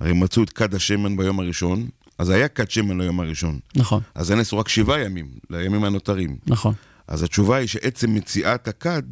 הרי 0.00 0.12
מצאו 0.12 0.42
את 0.42 0.50
כד 0.50 0.74
השמן 0.74 1.16
ביום 1.16 1.40
הראשון, 1.40 1.86
אז 2.18 2.30
היה 2.30 2.48
כד 2.48 2.70
שמן 2.70 3.00
ליום 3.00 3.20
הראשון. 3.20 3.58
נכון, 3.76 4.02
אז 4.14 4.30
הנס 4.30 4.52
הוא 4.52 4.60
רק 4.60 4.68
שבעה 4.68 5.00
ימים, 5.00 5.26
לימים 5.50 5.84
הנותרים. 5.84 6.36
נכון. 6.46 6.74
אז 7.08 7.22
התשובה 7.22 7.56
היא 7.56 7.68
שעצם 7.68 8.14
מציאת 8.14 8.68
הכד, 8.68 9.02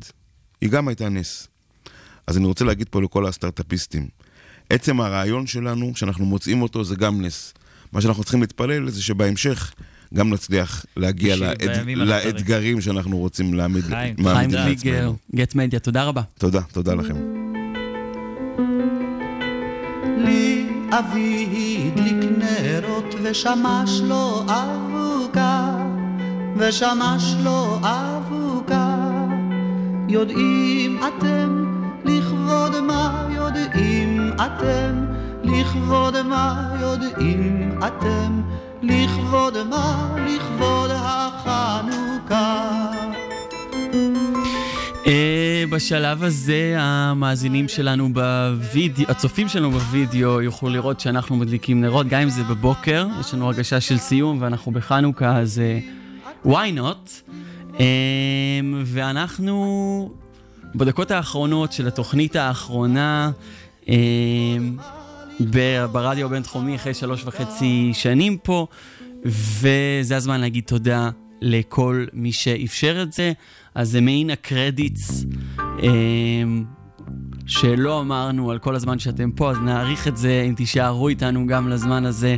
היא 0.61 0.71
גם 0.71 0.89
הייתה 0.89 1.09
נס. 1.09 1.49
אז 2.27 2.37
אני 2.37 2.47
רוצה 2.47 2.65
להגיד 2.65 2.89
פה 2.91 3.03
לכל 3.03 3.27
הסטארט-אפיסטים, 3.27 4.09
עצם 4.71 5.01
הרעיון 5.01 5.47
שלנו, 5.47 5.93
שאנחנו 5.95 6.25
מוצאים 6.27 6.63
אותו, 6.63 6.85
זה 6.85 6.95
גם 6.95 7.23
נס. 7.23 7.55
מה 7.93 8.01
שאנחנו 8.01 8.23
צריכים 8.23 8.41
להתפלל 8.41 8.91
זה 8.91 9.03
שבהמשך 9.03 9.73
גם 10.15 10.31
נצליח 10.31 10.87
להגיע 10.97 11.37
לאד... 11.37 11.63
הנותרים. 11.63 11.99
לאתגרים 11.99 12.81
שאנחנו 12.81 13.19
רוצים 13.19 13.55
להעמיד 13.55 13.85
חיים, 13.85 14.15
מעמיד 14.19 14.57
חיים. 14.57 14.77
קליגר, 14.79 14.93
לעצמנו. 14.93 15.17
גט 15.35 15.55
מדיה, 15.55 15.81
תודה 15.81 16.05
רבה. 16.05 16.23
תודה, 16.39 16.61
תודה 16.73 16.95
לכם. 16.95 17.15
אבי 20.99 21.91
הדליק 21.97 22.31
נרות 22.39 23.15
ושמש 23.23 24.01
לו 24.05 24.45
אבוקה, 24.49 25.75
ושמש 26.57 27.35
לו 27.45 27.79
אבוקה. 27.83 28.97
יודעים 30.09 31.01
אתם 31.09 31.65
לכבוד 32.05 32.81
מה 32.81 33.29
יודעים 33.31 34.33
אתם, 34.35 35.07
לכבוד 35.43 36.23
מה 36.23 36.75
יודעים 36.81 37.79
אתם, 37.87 38.43
לכבוד 38.83 39.57
מה 39.71 40.17
לכבוד 40.27 40.91
החנוכה. 40.95 42.52
בשלב 45.73 46.23
הזה 46.23 46.75
המאזינים 46.79 47.69
שלנו 47.69 48.13
בווידאו, 48.13 49.05
הצופים 49.09 49.49
שלנו 49.49 49.71
בווידאו 49.71 50.43
יוכלו 50.43 50.69
לראות 50.69 51.01
שאנחנו 51.01 51.37
מדליקים 51.37 51.81
נרות, 51.81 52.07
גם 52.09 52.21
אם 52.21 52.29
זה 52.29 52.45
בבוקר, 52.45 53.07
יש 53.21 53.35
לנו 53.35 53.47
הרגשה 53.47 53.81
של 53.81 53.97
סיום 53.99 54.39
ואנחנו 54.43 54.73
בחנוכה, 54.73 55.39
אז 55.39 55.61
אה, 55.61 55.81
why 56.53 56.79
not? 56.79 57.33
אה, 57.81 57.85
ואנחנו 58.85 60.15
בדקות 60.75 61.11
האחרונות 61.11 61.73
של 61.73 61.87
התוכנית 61.87 62.37
האחרונה, 62.37 63.31
ב- 65.41 65.85
ברדיו 65.93 66.27
הבינתחומי 66.27 66.77
אחרי 66.77 66.95
שלוש 66.95 67.25
וחצי 67.25 67.91
שנים 67.95 68.39
פה, 68.39 68.67
וזה 69.25 70.17
הזמן 70.17 70.41
להגיד 70.41 70.65
תודה 70.65 71.11
לכל 71.43 72.05
מי 72.13 72.33
שאפשר 72.33 73.03
את 73.03 73.13
זה. 73.13 73.33
אז 73.75 73.91
זה 73.91 74.01
מעין 74.01 74.31
הקרדיטס 74.31 75.25
שלא 77.47 78.01
אמרנו 78.01 78.51
על 78.51 78.59
כל 78.59 78.75
הזמן 78.75 78.99
שאתם 78.99 79.31
פה, 79.31 79.51
אז 79.51 79.57
נעריך 79.59 80.09
את 80.09 80.17
זה 80.17 80.45
אם 80.49 80.55
תישארו 80.55 81.09
איתנו 81.09 81.47
גם 81.47 81.69
לזמן 81.69 82.07
הזה. 82.07 82.37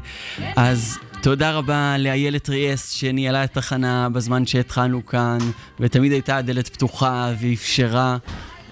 אז 0.56 0.98
תודה 1.22 1.52
רבה 1.52 1.96
לאיילת 1.98 2.48
ריאס 2.48 2.90
שניהלה 2.90 3.44
את 3.44 3.56
התחנה 3.56 4.08
בזמן 4.08 4.46
שהתחלנו 4.46 5.06
כאן, 5.06 5.38
ותמיד 5.80 6.12
הייתה 6.12 6.36
הדלת 6.36 6.68
פתוחה 6.68 7.32
ואפשרה. 7.40 8.16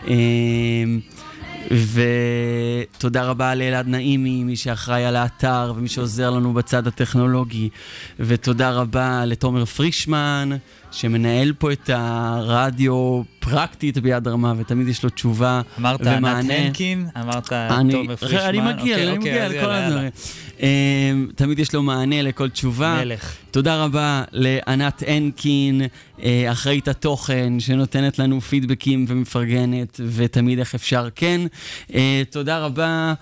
אמ, 0.08 1.00
ותודה 1.70 3.24
רבה 3.24 3.54
לאלעד 3.54 3.88
נעימי, 3.88 4.44
מי 4.44 4.56
שאחראי 4.56 5.04
על 5.04 5.16
האתר 5.16 5.72
ומי 5.76 5.88
שעוזר 5.88 6.30
לנו 6.30 6.54
בצד 6.54 6.86
הטכנולוגי. 6.86 7.68
ותודה 8.20 8.70
רבה 8.70 9.24
לתומר 9.24 9.64
פרישמן, 9.64 10.50
שמנהל 10.92 11.52
פה 11.58 11.72
את 11.72 11.90
הרדיו 11.92 13.22
פרקטית 13.40 13.98
ביד 13.98 14.28
רמה, 14.28 14.54
ותמיד 14.58 14.88
יש 14.88 15.04
לו 15.04 15.10
תשובה 15.10 15.60
אמרת 15.78 16.00
ומענה. 16.00 16.38
ענת 16.38 16.50
הנקין, 16.50 17.06
אמרת 17.20 17.52
אני, 17.52 17.92
תומר 17.92 18.16
פרישמן. 18.16 18.40
אני 18.40 18.60
מגיע, 18.60 18.72
אוקיי, 18.74 19.08
אני 19.08 19.16
אוקיי, 19.16 19.32
מגיע 19.32 19.48
לכל. 19.48 19.70
הדברים. 19.70 20.10
אמ, 20.60 21.28
תמיד 21.34 21.58
יש 21.58 21.74
לו 21.74 21.82
מענה 21.82 22.22
לכל 22.22 22.48
תשובה. 22.48 23.00
מלך. 23.04 23.36
תודה 23.50 23.84
רבה 23.84 24.24
לענת 24.32 25.02
הנקין, 25.06 25.82
אה, 26.22 26.52
אחראית 26.52 26.88
התוכן, 26.88 27.60
שנותנת 27.60 28.18
לנו 28.18 28.40
פידבקים 28.40 29.04
ומפרגנת, 29.08 30.00
ותמיד 30.06 30.58
איך 30.58 30.74
אפשר 30.74 31.08
כן. 31.14 31.40
אה, 31.94 32.22
תודה 32.30 32.58
רבה. 32.58 33.14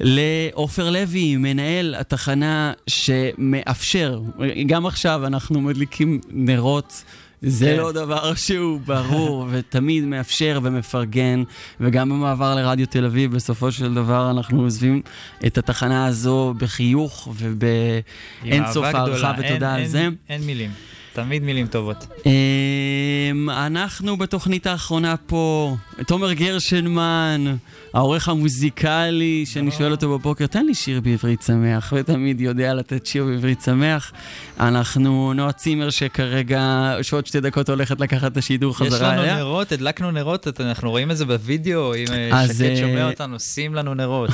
לעופר 0.00 0.90
לוי, 0.90 1.36
מנהל 1.36 1.94
התחנה 1.98 2.72
שמאפשר, 2.86 4.20
גם 4.66 4.86
עכשיו 4.86 5.26
אנחנו 5.26 5.60
מדליקים 5.60 6.20
נרות. 6.30 7.04
זה 7.42 7.66
כן. 7.66 7.76
לא 7.76 7.92
דבר 7.92 8.34
שהוא 8.34 8.80
ברור, 8.80 9.46
ותמיד 9.50 10.04
מאפשר 10.04 10.60
ומפרגן, 10.62 11.42
וגם 11.80 12.08
במעבר 12.08 12.54
לרדיו 12.54 12.86
תל 12.86 13.04
אביב, 13.04 13.32
בסופו 13.34 13.72
של 13.72 13.94
דבר 13.94 14.30
אנחנו 14.30 14.62
עוזבים 14.62 15.02
את 15.46 15.58
התחנה 15.58 16.06
הזו 16.06 16.54
בחיוך 16.58 17.26
עם 17.26 17.32
ובאין 17.38 18.64
סוף 18.72 18.84
אהבה 18.84 18.98
הערכה. 18.98 19.32
ותודה 19.38 19.52
אין- 19.54 19.62
על 19.64 19.80
אין- 19.80 19.88
זה. 19.88 20.08
אין 20.28 20.42
מילים. 20.42 20.70
תמיד 21.16 21.42
מילים 21.42 21.66
טובות. 21.66 22.06
אמ, 22.26 23.50
אנחנו 23.50 24.16
בתוכנית 24.16 24.66
האחרונה 24.66 25.16
פה, 25.16 25.76
תומר 26.06 26.32
גרשנמן, 26.32 27.56
העורך 27.94 28.28
המוזיקלי, 28.28 29.44
שאני 29.46 29.70
שואל 29.70 29.92
אותו 29.92 30.18
בבוקר, 30.18 30.46
תן 30.46 30.66
לי 30.66 30.74
שיר 30.74 31.00
בעברית 31.00 31.42
שמח, 31.42 31.92
ותמיד 31.96 32.40
יודע 32.40 32.74
לתת 32.74 33.06
שיר 33.06 33.24
בעברית 33.24 33.60
שמח. 33.60 34.12
אנחנו 34.60 35.32
נועה 35.34 35.52
צימר 35.52 35.90
שכרגע, 35.90 36.94
שעוד 37.02 37.26
שתי 37.26 37.40
דקות 37.40 37.68
הולכת 37.68 38.00
לקחת 38.00 38.32
את 38.32 38.36
השידור 38.36 38.70
יש 38.70 38.76
חזרה 38.76 39.12
לנו 39.12 39.22
אליה. 39.22 39.36
נרות, 39.36 39.72
הדלקנו 39.72 40.10
נרות, 40.10 40.60
אנחנו 40.60 40.90
רואים 40.90 41.10
את 41.10 41.16
זה 41.16 41.24
בווידאו, 41.24 41.94
אם 41.94 42.06
אה, 42.12 42.42
אז, 42.42 42.58
שקד 42.58 42.76
שומע 42.76 43.00
אה, 43.00 43.10
אותנו, 43.10 43.40
שים 43.40 43.74
לנו 43.74 43.94
נרות. 43.94 44.30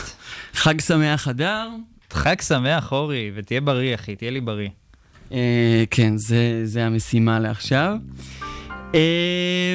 חג 0.55 0.81
שמח 0.81 1.29
אדר. 1.29 1.69
חג 2.13 2.41
שמח, 2.41 2.93
אורי, 2.93 3.31
ותהיה 3.35 3.61
בריא, 3.61 3.95
אחי, 3.95 4.17
תהיה 4.17 4.31
לי 4.31 4.41
בריא. 4.41 4.69
אה, 5.33 5.85
כן, 5.91 6.17
זה, 6.17 6.61
זה 6.65 6.87
המשימה 6.87 7.41
לעכשיו. 7.41 7.97
אה, 8.95 9.75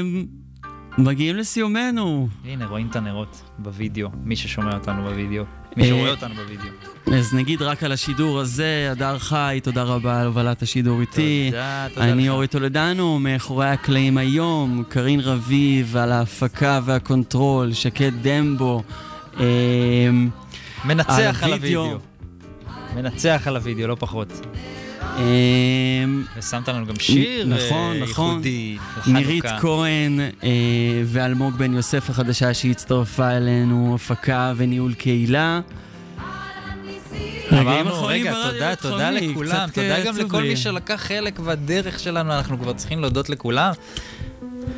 מגיעים 0.98 1.36
לסיומנו. 1.36 2.28
הנה, 2.46 2.66
רואים 2.66 2.88
את 2.92 2.96
הנרות 2.96 3.42
בווידאו, 3.60 4.10
מי 4.24 4.36
ששומע 4.36 4.74
אותנו 4.74 5.04
בווידאו. 5.04 5.44
מי 5.78 5.84
אה, 5.84 5.88
שרואה 5.88 6.12
אותנו 6.12 6.36
בווידאו. 6.36 6.70
אז 7.18 7.34
נגיד 7.34 7.62
רק 7.62 7.84
על 7.84 7.92
השידור 7.92 8.40
הזה, 8.40 8.88
הדר 8.92 9.20
חי, 9.20 9.60
תודה 9.64 9.84
רבה 9.84 10.22
על 10.22 10.28
הובלת 10.28 10.62
השידור 10.62 11.02
איתי. 11.02 11.48
תודה, 11.52 11.88
תודה 11.94 12.12
אני. 12.12 12.30
אורי 12.30 12.48
טולדנו, 12.48 13.20
מאחורי 13.20 13.68
הקלעים 13.68 14.18
היום, 14.18 14.84
קרין 14.90 15.20
רביב 15.20 15.98
על 15.98 16.12
ההפקה 16.12 16.80
וה 16.86 17.03
control, 17.03 17.74
שקד 17.74 18.12
דמבו. 18.22 18.84
מנצח 20.86 21.40
על. 21.44 21.54
הווידאו. 21.54 21.98
מנצח 22.96 23.44
על 23.46 23.56
הווידאו, 23.56 23.88
לא 23.88 23.96
פחות. 24.00 24.48
אה, 25.18 25.24
ושמת 26.38 26.68
לנו 26.70 26.86
גם 26.86 26.96
שיר 27.00 27.46
נכון, 27.46 27.96
אה, 27.96 28.04
נכון. 28.04 28.30
ייחודי 28.32 28.78
לחנוכה. 28.98 29.20
נירית 29.20 29.46
כהן 29.62 30.20
אה, 30.20 30.50
ואלמוג 31.06 31.54
בן 31.58 31.74
יוסף 31.74 32.10
החדשה 32.10 32.54
שהצטרפה 32.54 33.30
אלינו, 33.30 33.96
הפקה 33.96 34.54
וניהול 34.58 34.94
קהילה. 34.94 35.60
אמרנו, 37.52 38.06
רגע, 38.06 38.34
תודה, 38.52 38.76
תודה 38.76 39.12
לכולם, 39.12 39.70
תודה 39.74 40.04
גם 40.06 40.18
לכל. 40.18 40.42
מי 40.42 40.58
שלקח 40.58 40.96
חלק 40.96 41.40
בדרך 41.40 42.00
שלנו, 42.00 42.34
אנחנו 42.34 42.60
כבר 42.60 42.74
צריכים 42.74 43.02
להודות 43.02 43.30
לכולם. 43.30 43.72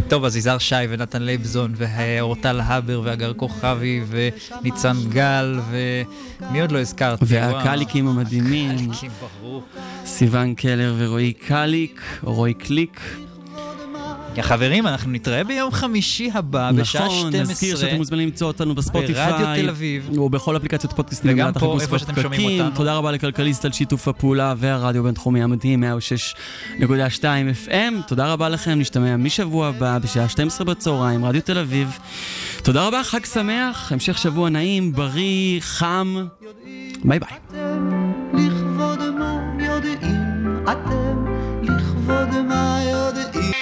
טוב, 0.08 0.26
אז 0.26 0.38
יזהר 0.38 0.58
שי 0.58 0.76
ונתן 0.90 1.22
לייבזון, 1.22 1.74
ואורטל 1.76 2.60
הבר, 2.60 3.02
והגר 3.04 3.34
כוכבי, 3.34 4.02
וניצן 4.08 4.98
גל, 5.10 5.60
ומי 5.70 6.62
עוד 6.62 6.72
לא 6.72 6.80
הזכרתי? 6.80 7.26
והקאליקים 7.28 8.08
המדהימים, 8.08 8.78
קאליקים, 8.78 9.12
ברור. 9.42 9.64
סיון 10.06 10.56
קלר 10.56 10.96
ורועי 10.98 11.34
קאליק, 11.34 12.02
או 12.24 12.34
רועי 12.34 12.54
קליק. 12.54 13.02
יא 14.36 14.42
חברים, 14.44 14.88
אנחנו 14.88 15.12
נתראה 15.12 15.44
ביום 15.44 15.72
חמישי 15.72 16.30
הבא, 16.34 16.72
בשעה 16.72 17.10
12. 17.10 17.30
נכון, 17.30 17.42
נזכיר 17.42 17.76
שאתם 17.78 17.96
מוזמנים 17.96 18.28
למצוא 18.28 18.48
אותנו 18.48 18.76
בספוטיפיי. 18.76 19.32
ברדיו 19.32 19.64
תל 19.64 19.70
אביב. 19.70 20.10
או 20.18 20.30
בכל 20.30 20.58
אפליקציות 20.58 20.94
פודקאסטים. 20.94 21.32
וגם 21.34 21.54
פה, 21.54 21.78
איפה 21.82 22.00
שאתם 22.00 22.22
שומעים. 22.22 22.62
אותנו. 22.62 22.76
תודה 22.76 22.96
רבה 22.96 23.12
לכלכליסט 23.12 23.66
על 23.66 23.72
שיתוף 23.72 24.08
הפעולה 24.08 24.54
והרדיו 24.58 25.02
הבינתחומי 25.02 25.44
המדהים, 25.44 25.84
106.2 26.80 27.24
FM. 27.68 28.08
תודה 28.08 28.34
רבה 28.34 28.50
לכם, 28.50 28.80
נשתמע 28.80 29.18
משבוע 29.18 29.68
הבא 29.68 29.98
בשעה 29.98 30.30
12 30.30 30.66
בצהריים, 30.66 31.26
רדיו 31.26 31.42
תל 31.42 31.58
אביב. 31.58 31.98
תודה 32.64 32.88
רבה, 32.88 33.04
חג 33.04 33.26
שמח, 33.26 33.92
המשך 33.92 34.18
שבוע 34.18 34.50
נעים, 34.50 34.92
בריא, 34.94 35.60
חם. 35.62 36.26
ביי 37.04 37.20
ביי. 37.20 37.62
לכבוד 38.34 39.00
מה 39.20 39.42
יודעים 39.60 40.64
אתם 40.64 41.26